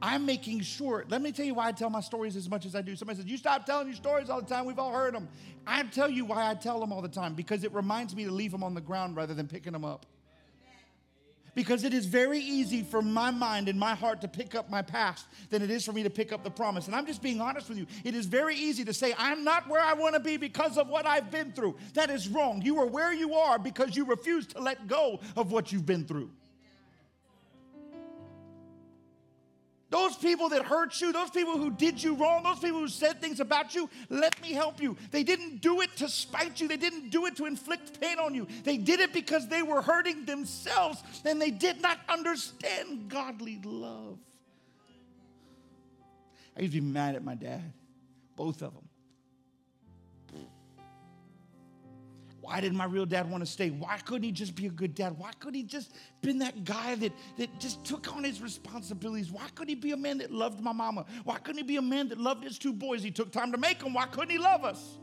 I'm 0.00 0.26
making 0.26 0.60
sure. 0.60 1.04
Let 1.08 1.22
me 1.22 1.32
tell 1.32 1.44
you 1.44 1.54
why 1.54 1.68
I 1.68 1.72
tell 1.72 1.90
my 1.90 2.00
stories 2.00 2.36
as 2.36 2.48
much 2.48 2.66
as 2.66 2.74
I 2.74 2.82
do. 2.82 2.94
Somebody 2.94 3.18
says, 3.20 3.26
You 3.26 3.36
stop 3.36 3.66
telling 3.66 3.88
your 3.88 3.96
stories 3.96 4.30
all 4.30 4.40
the 4.40 4.46
time. 4.46 4.64
We've 4.64 4.78
all 4.78 4.92
heard 4.92 5.14
them. 5.14 5.28
I 5.66 5.82
tell 5.84 6.08
you 6.08 6.24
why 6.24 6.48
I 6.48 6.54
tell 6.54 6.78
them 6.80 6.92
all 6.92 7.02
the 7.02 7.08
time 7.08 7.34
because 7.34 7.64
it 7.64 7.72
reminds 7.74 8.14
me 8.14 8.24
to 8.24 8.30
leave 8.30 8.52
them 8.52 8.62
on 8.62 8.74
the 8.74 8.80
ground 8.80 9.16
rather 9.16 9.34
than 9.34 9.48
picking 9.48 9.72
them 9.72 9.84
up. 9.84 10.06
Because 11.54 11.82
it 11.82 11.92
is 11.92 12.06
very 12.06 12.38
easy 12.38 12.84
for 12.84 13.02
my 13.02 13.32
mind 13.32 13.68
and 13.68 13.80
my 13.80 13.96
heart 13.96 14.20
to 14.20 14.28
pick 14.28 14.54
up 14.54 14.70
my 14.70 14.80
past 14.80 15.26
than 15.50 15.60
it 15.60 15.70
is 15.70 15.84
for 15.84 15.92
me 15.92 16.04
to 16.04 16.10
pick 16.10 16.32
up 16.32 16.44
the 16.44 16.50
promise. 16.50 16.86
And 16.86 16.94
I'm 16.94 17.04
just 17.04 17.20
being 17.20 17.40
honest 17.40 17.68
with 17.68 17.78
you. 17.78 17.86
It 18.04 18.14
is 18.14 18.26
very 18.26 18.54
easy 18.54 18.84
to 18.84 18.94
say, 18.94 19.12
I'm 19.18 19.42
not 19.42 19.68
where 19.68 19.82
I 19.82 19.94
want 19.94 20.14
to 20.14 20.20
be 20.20 20.36
because 20.36 20.78
of 20.78 20.88
what 20.88 21.04
I've 21.04 21.32
been 21.32 21.50
through. 21.50 21.76
That 21.94 22.10
is 22.10 22.28
wrong. 22.28 22.62
You 22.62 22.78
are 22.78 22.86
where 22.86 23.12
you 23.12 23.34
are 23.34 23.58
because 23.58 23.96
you 23.96 24.04
refuse 24.04 24.46
to 24.48 24.60
let 24.60 24.86
go 24.86 25.18
of 25.36 25.50
what 25.50 25.72
you've 25.72 25.86
been 25.86 26.04
through. 26.04 26.30
Those 29.90 30.16
people 30.16 30.50
that 30.50 30.62
hurt 30.62 31.00
you, 31.00 31.12
those 31.12 31.30
people 31.30 31.56
who 31.56 31.70
did 31.70 32.02
you 32.02 32.14
wrong, 32.14 32.42
those 32.42 32.58
people 32.58 32.80
who 32.80 32.88
said 32.88 33.22
things 33.22 33.40
about 33.40 33.74
you, 33.74 33.88
let 34.10 34.40
me 34.42 34.52
help 34.52 34.82
you. 34.82 34.96
They 35.10 35.22
didn't 35.22 35.62
do 35.62 35.80
it 35.80 35.96
to 35.96 36.08
spite 36.08 36.60
you, 36.60 36.68
they 36.68 36.76
didn't 36.76 37.08
do 37.10 37.24
it 37.24 37.36
to 37.36 37.46
inflict 37.46 37.98
pain 37.98 38.18
on 38.18 38.34
you. 38.34 38.46
They 38.64 38.76
did 38.76 39.00
it 39.00 39.14
because 39.14 39.48
they 39.48 39.62
were 39.62 39.80
hurting 39.80 40.26
themselves 40.26 41.02
and 41.24 41.40
they 41.40 41.50
did 41.50 41.80
not 41.80 41.98
understand 42.08 43.08
godly 43.08 43.60
love. 43.64 44.18
I 46.54 46.62
used 46.62 46.74
to 46.74 46.80
be 46.80 46.86
mad 46.86 47.14
at 47.14 47.24
my 47.24 47.34
dad, 47.34 47.72
both 48.36 48.62
of 48.62 48.74
them. 48.74 48.87
Why 52.48 52.62
did 52.62 52.72
my 52.72 52.86
real 52.86 53.04
dad 53.04 53.30
want 53.30 53.44
to 53.44 53.50
stay? 53.50 53.68
Why 53.68 53.98
couldn't 53.98 54.22
he 54.22 54.32
just 54.32 54.54
be 54.54 54.64
a 54.64 54.70
good 54.70 54.94
dad? 54.94 55.18
Why 55.18 55.32
couldn't 55.38 55.56
he 55.56 55.64
just 55.64 55.92
been 56.22 56.38
that 56.38 56.64
guy 56.64 56.94
that, 56.94 57.12
that 57.36 57.60
just 57.60 57.84
took 57.84 58.10
on 58.16 58.24
his 58.24 58.40
responsibilities? 58.40 59.30
Why 59.30 59.46
couldn't 59.54 59.68
he 59.68 59.74
be 59.74 59.92
a 59.92 59.98
man 59.98 60.16
that 60.18 60.32
loved 60.32 60.58
my 60.58 60.72
mama? 60.72 61.04
Why 61.24 61.36
couldn't 61.36 61.58
he 61.58 61.62
be 61.62 61.76
a 61.76 61.82
man 61.82 62.08
that 62.08 62.16
loved 62.16 62.44
his 62.44 62.58
two 62.58 62.72
boys? 62.72 63.02
He 63.02 63.10
took 63.10 63.32
time 63.32 63.52
to 63.52 63.58
make 63.58 63.80
them. 63.80 63.92
Why 63.92 64.06
couldn't 64.06 64.30
he 64.30 64.38
love 64.38 64.64
us? 64.64 64.96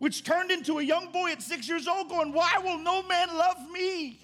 Which 0.00 0.22
turned 0.22 0.50
into 0.50 0.80
a 0.80 0.82
young 0.82 1.10
boy 1.12 1.30
at 1.30 1.40
six 1.40 1.66
years 1.66 1.88
old 1.88 2.10
going, 2.10 2.34
Why 2.34 2.58
will 2.62 2.78
no 2.78 3.02
man 3.04 3.28
love 3.34 3.56
me? 3.72 4.20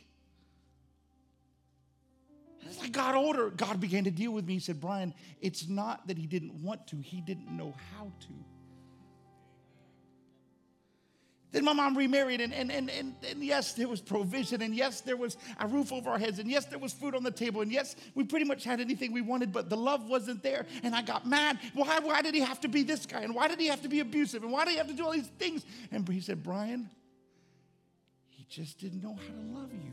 As 2.68 2.78
I 2.82 2.88
got 2.88 3.14
older, 3.14 3.48
God 3.48 3.80
began 3.80 4.04
to 4.04 4.10
deal 4.10 4.32
with 4.32 4.44
me. 4.44 4.54
He 4.54 4.60
said, 4.60 4.78
Brian, 4.78 5.14
it's 5.40 5.70
not 5.70 6.06
that 6.08 6.18
he 6.18 6.26
didn't 6.26 6.52
want 6.52 6.86
to, 6.88 6.96
he 6.96 7.22
didn't 7.22 7.48
know 7.50 7.74
how 7.96 8.12
to. 8.20 8.49
Then 11.52 11.64
my 11.64 11.72
mom 11.72 11.96
remarried, 11.96 12.40
and, 12.40 12.54
and, 12.54 12.70
and, 12.70 12.88
and, 12.90 13.14
and, 13.28 13.42
yes, 13.44 13.72
there 13.72 13.88
was 13.88 14.00
provision, 14.00 14.62
and 14.62 14.74
yes, 14.74 15.00
there 15.00 15.16
was 15.16 15.36
a 15.58 15.66
roof 15.66 15.92
over 15.92 16.10
our 16.10 16.18
heads, 16.18 16.38
and 16.38 16.48
yes, 16.48 16.66
there 16.66 16.78
was 16.78 16.92
food 16.92 17.14
on 17.14 17.24
the 17.24 17.30
table, 17.30 17.60
and 17.60 17.72
yes, 17.72 17.96
we 18.14 18.22
pretty 18.22 18.44
much 18.44 18.62
had 18.62 18.80
anything 18.80 19.12
we 19.12 19.20
wanted, 19.20 19.52
but 19.52 19.68
the 19.68 19.76
love 19.76 20.08
wasn't 20.08 20.42
there, 20.44 20.64
and 20.84 20.94
I 20.94 21.02
got 21.02 21.26
mad. 21.26 21.58
Why, 21.74 21.98
why 21.98 22.22
did 22.22 22.34
he 22.34 22.40
have 22.40 22.60
to 22.60 22.68
be 22.68 22.84
this 22.84 23.04
guy, 23.04 23.22
and 23.22 23.34
why 23.34 23.48
did 23.48 23.58
he 23.58 23.66
have 23.66 23.82
to 23.82 23.88
be 23.88 23.98
abusive, 23.98 24.44
and 24.44 24.52
why 24.52 24.64
did 24.64 24.72
he 24.72 24.76
have 24.76 24.88
to 24.88 24.94
do 24.94 25.04
all 25.04 25.12
these 25.12 25.30
things? 25.38 25.64
And 25.90 26.08
he 26.08 26.20
said, 26.20 26.42
Brian, 26.42 26.88
he 28.28 28.46
just 28.48 28.78
didn't 28.78 29.02
know 29.02 29.14
how 29.16 29.34
to 29.34 29.58
love 29.58 29.72
you 29.72 29.92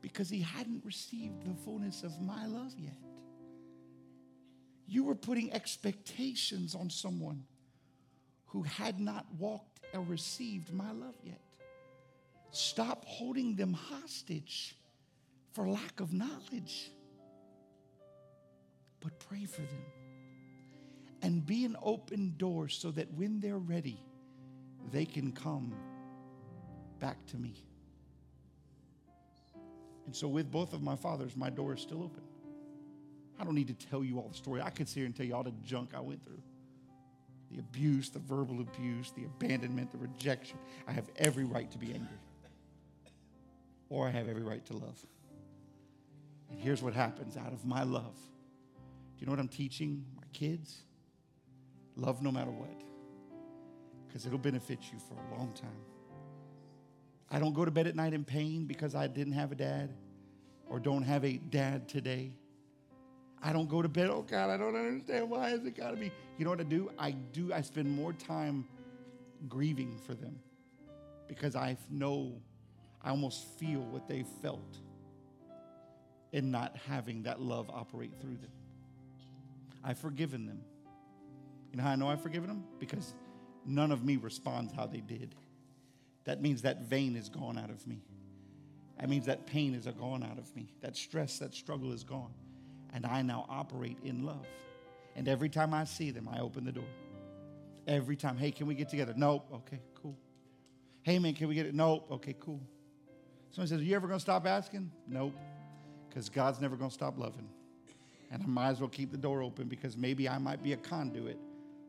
because 0.00 0.28
he 0.28 0.40
hadn't 0.40 0.84
received 0.84 1.44
the 1.44 1.54
fullness 1.64 2.02
of 2.02 2.20
my 2.20 2.46
love 2.46 2.72
yet. 2.78 2.96
You 4.86 5.04
were 5.04 5.14
putting 5.14 5.52
expectations 5.52 6.74
on 6.74 6.90
someone 6.90 7.44
who 8.46 8.62
had 8.62 9.00
not 9.00 9.24
walked 9.38 9.71
or 9.94 10.00
received 10.02 10.72
my 10.72 10.90
love 10.92 11.14
yet. 11.22 11.40
Stop 12.50 13.04
holding 13.06 13.56
them 13.56 13.72
hostage 13.72 14.76
for 15.52 15.68
lack 15.68 16.00
of 16.00 16.12
knowledge, 16.12 16.90
but 19.00 19.18
pray 19.18 19.44
for 19.44 19.62
them. 19.62 19.84
And 21.22 21.46
be 21.46 21.64
an 21.64 21.76
open 21.82 22.34
door 22.36 22.68
so 22.68 22.90
that 22.90 23.12
when 23.14 23.38
they're 23.40 23.58
ready, 23.58 24.02
they 24.90 25.04
can 25.04 25.32
come 25.32 25.72
back 26.98 27.24
to 27.26 27.36
me. 27.36 27.54
And 30.06 30.16
so, 30.16 30.26
with 30.26 30.50
both 30.50 30.72
of 30.72 30.82
my 30.82 30.96
fathers, 30.96 31.36
my 31.36 31.48
door 31.48 31.74
is 31.74 31.80
still 31.80 32.02
open. 32.02 32.24
I 33.38 33.44
don't 33.44 33.54
need 33.54 33.68
to 33.68 33.86
tell 33.86 34.02
you 34.02 34.18
all 34.18 34.28
the 34.28 34.36
story. 34.36 34.60
I 34.60 34.70
could 34.70 34.88
sit 34.88 34.96
here 34.96 35.06
and 35.06 35.14
tell 35.14 35.24
you 35.24 35.34
all 35.34 35.44
the 35.44 35.54
junk 35.64 35.90
I 35.94 36.00
went 36.00 36.24
through 36.24 36.42
the 37.52 37.60
abuse, 37.60 38.10
the 38.10 38.18
verbal 38.18 38.60
abuse, 38.60 39.12
the 39.12 39.24
abandonment, 39.24 39.90
the 39.90 39.98
rejection. 39.98 40.58
I 40.86 40.92
have 40.92 41.08
every 41.16 41.44
right 41.44 41.70
to 41.70 41.78
be 41.78 41.92
angry. 41.92 42.18
Or 43.88 44.06
I 44.06 44.10
have 44.10 44.28
every 44.28 44.42
right 44.42 44.64
to 44.66 44.72
love. 44.72 44.98
And 46.50 46.58
here's 46.58 46.82
what 46.82 46.94
happens 46.94 47.36
out 47.36 47.52
of 47.52 47.64
my 47.64 47.82
love. 47.82 48.14
Do 48.14 49.20
you 49.20 49.26
know 49.26 49.32
what 49.32 49.40
I'm 49.40 49.48
teaching 49.48 50.04
my 50.16 50.22
kids? 50.32 50.78
Love 51.96 52.22
no 52.22 52.30
matter 52.30 52.50
what. 52.50 52.82
Because 54.06 54.26
it'll 54.26 54.38
benefit 54.38 54.78
you 54.92 54.98
for 54.98 55.14
a 55.14 55.38
long 55.38 55.52
time. 55.52 55.70
I 57.30 57.38
don't 57.38 57.54
go 57.54 57.64
to 57.64 57.70
bed 57.70 57.86
at 57.86 57.96
night 57.96 58.12
in 58.12 58.24
pain 58.24 58.66
because 58.66 58.94
I 58.94 59.06
didn't 59.06 59.32
have 59.34 59.52
a 59.52 59.54
dad 59.54 59.90
or 60.66 60.80
don't 60.80 61.02
have 61.02 61.24
a 61.24 61.32
dad 61.36 61.88
today. 61.88 62.32
I 63.42 63.52
don't 63.52 63.68
go 63.68 63.82
to 63.82 63.88
bed, 63.88 64.08
oh 64.08 64.22
God, 64.22 64.50
I 64.50 64.56
don't 64.56 64.76
understand 64.76 65.28
why 65.28 65.50
has 65.50 65.64
it 65.64 65.76
got 65.76 65.90
to 65.90 65.96
be. 65.96 66.12
You 66.38 66.44
know 66.44 66.50
what 66.50 66.60
I 66.60 66.64
do? 66.64 66.90
I 66.96 67.10
do, 67.10 67.52
I 67.52 67.60
spend 67.60 67.90
more 67.90 68.12
time 68.12 68.64
grieving 69.48 69.98
for 70.06 70.14
them 70.14 70.38
because 71.26 71.56
I 71.56 71.76
know, 71.90 72.34
I 73.02 73.10
almost 73.10 73.44
feel 73.58 73.80
what 73.80 74.06
they 74.06 74.24
felt 74.42 74.78
in 76.32 76.52
not 76.52 76.76
having 76.88 77.24
that 77.24 77.40
love 77.40 77.68
operate 77.68 78.12
through 78.20 78.36
them. 78.36 78.52
I've 79.82 79.98
forgiven 79.98 80.46
them. 80.46 80.60
You 81.72 81.78
know 81.78 81.82
how 81.82 81.90
I 81.90 81.96
know 81.96 82.08
I've 82.08 82.22
forgiven 82.22 82.48
them? 82.48 82.64
Because 82.78 83.12
none 83.66 83.90
of 83.90 84.04
me 84.04 84.18
responds 84.18 84.72
how 84.72 84.86
they 84.86 85.00
did. 85.00 85.34
That 86.24 86.40
means 86.40 86.62
that 86.62 86.82
vein 86.82 87.16
is 87.16 87.28
gone 87.28 87.58
out 87.58 87.70
of 87.70 87.84
me. 87.88 88.04
That 89.00 89.08
means 89.08 89.26
that 89.26 89.46
pain 89.46 89.74
is 89.74 89.86
gone 89.86 90.22
out 90.22 90.38
of 90.38 90.54
me. 90.54 90.72
That 90.80 90.96
stress, 90.96 91.38
that 91.40 91.54
struggle 91.54 91.92
is 91.92 92.04
gone 92.04 92.32
and 92.92 93.06
I 93.06 93.22
now 93.22 93.46
operate 93.48 93.98
in 94.04 94.24
love. 94.24 94.46
And 95.16 95.28
every 95.28 95.48
time 95.48 95.74
I 95.74 95.84
see 95.84 96.10
them, 96.10 96.28
I 96.28 96.40
open 96.40 96.64
the 96.64 96.72
door. 96.72 96.84
Every 97.86 98.16
time, 98.16 98.36
hey, 98.36 98.50
can 98.50 98.66
we 98.66 98.74
get 98.74 98.88
together? 98.88 99.14
Nope. 99.16 99.46
Okay, 99.52 99.80
cool. 100.00 100.16
Hey, 101.02 101.18
man, 101.18 101.34
can 101.34 101.48
we 101.48 101.54
get 101.54 101.66
it? 101.66 101.74
Nope. 101.74 102.06
Okay, 102.10 102.34
cool. 102.38 102.60
Someone 103.50 103.68
says, 103.68 103.80
Are 103.80 103.84
you 103.84 103.96
ever 103.96 104.06
going 104.06 104.18
to 104.18 104.22
stop 104.22 104.46
asking? 104.46 104.90
Nope. 105.06 105.34
Because 106.08 106.28
God's 106.28 106.60
never 106.60 106.76
going 106.76 106.90
to 106.90 106.94
stop 106.94 107.18
loving. 107.18 107.48
And 108.30 108.42
I 108.42 108.46
might 108.46 108.70
as 108.70 108.80
well 108.80 108.88
keep 108.88 109.10
the 109.10 109.18
door 109.18 109.42
open 109.42 109.68
because 109.68 109.96
maybe 109.96 110.28
I 110.28 110.38
might 110.38 110.62
be 110.62 110.72
a 110.72 110.76
conduit 110.76 111.38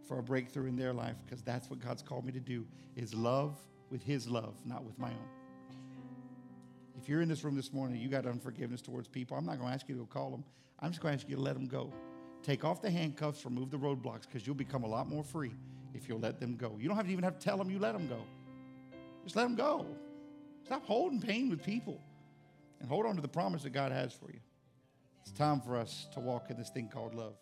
for 0.08 0.20
a 0.20 0.24
breakthrough 0.24 0.68
in 0.68 0.76
their 0.76 0.92
life 0.92 1.16
because 1.26 1.42
that's 1.42 1.70
what 1.70 1.80
God's 1.80 2.02
called 2.02 2.26
me 2.26 2.34
to 2.34 2.40
do 2.40 2.66
is 2.96 3.14
love 3.14 3.58
with 3.90 4.04
his 4.04 4.28
love, 4.28 4.56
not 4.66 4.84
with 4.84 4.98
my 5.00 5.08
own. 5.10 5.43
If 7.04 7.10
you're 7.10 7.20
in 7.20 7.28
this 7.28 7.44
room 7.44 7.58
this 7.58 7.74
morning, 7.74 8.00
you 8.00 8.08
got 8.08 8.26
unforgiveness 8.26 8.82
towards 8.82 9.10
people, 9.10 9.36
I'm 9.36 9.46
not 9.46 9.58
going 9.58 9.68
to 9.68 9.76
ask 9.76 9.90
you 9.90 9.96
to 9.96 10.00
go 10.00 10.06
call 10.06 10.32
them. 10.32 10.46
I'm 10.80 10.90
just 10.90 11.02
going 11.02 11.12
to 11.12 11.22
ask 11.22 11.30
you 11.30 11.36
to 11.36 11.42
let 11.42 11.54
them 11.54 11.68
go. 11.68 11.92
Take 12.44 12.64
off 12.64 12.82
the 12.82 12.90
handcuffs, 12.90 13.44
remove 13.44 13.72
the 13.72 13.78
roadblocks, 13.78 14.22
because 14.22 14.48
you'll 14.48 14.56
become 14.56 14.86
a 14.86 14.88
lot 14.88 15.10
more 15.10 15.22
free 15.22 15.52
if 15.94 16.08
you'll 16.08 16.22
let 16.22 16.40
them 16.40 16.56
go. 16.56 16.78
You 16.80 16.88
don't 16.88 16.96
have 16.96 17.08
to 17.08 17.12
even 17.12 17.26
have 17.26 17.38
to 17.38 17.44
tell 17.44 17.58
them 17.58 17.70
you 17.70 17.78
let 17.78 17.92
them 17.92 18.08
go. 18.08 18.22
Just 19.26 19.36
let 19.36 19.44
them 19.44 19.56
go. 19.56 19.86
Stop 20.64 20.86
holding 20.86 21.20
pain 21.20 21.50
with 21.50 21.62
people 21.62 22.00
and 22.80 22.88
hold 22.88 23.06
on 23.06 23.18
to 23.18 23.22
the 23.22 23.28
promise 23.28 23.64
that 23.64 23.72
God 23.72 23.92
has 23.92 24.14
for 24.14 24.32
you. 24.32 24.40
It's 25.24 25.32
time 25.34 25.60
for 25.60 25.76
us 25.76 26.08
to 26.14 26.22
walk 26.22 26.52
in 26.52 26.58
this 26.58 26.70
thing 26.70 26.88
called 26.88 27.16
love. 27.16 27.36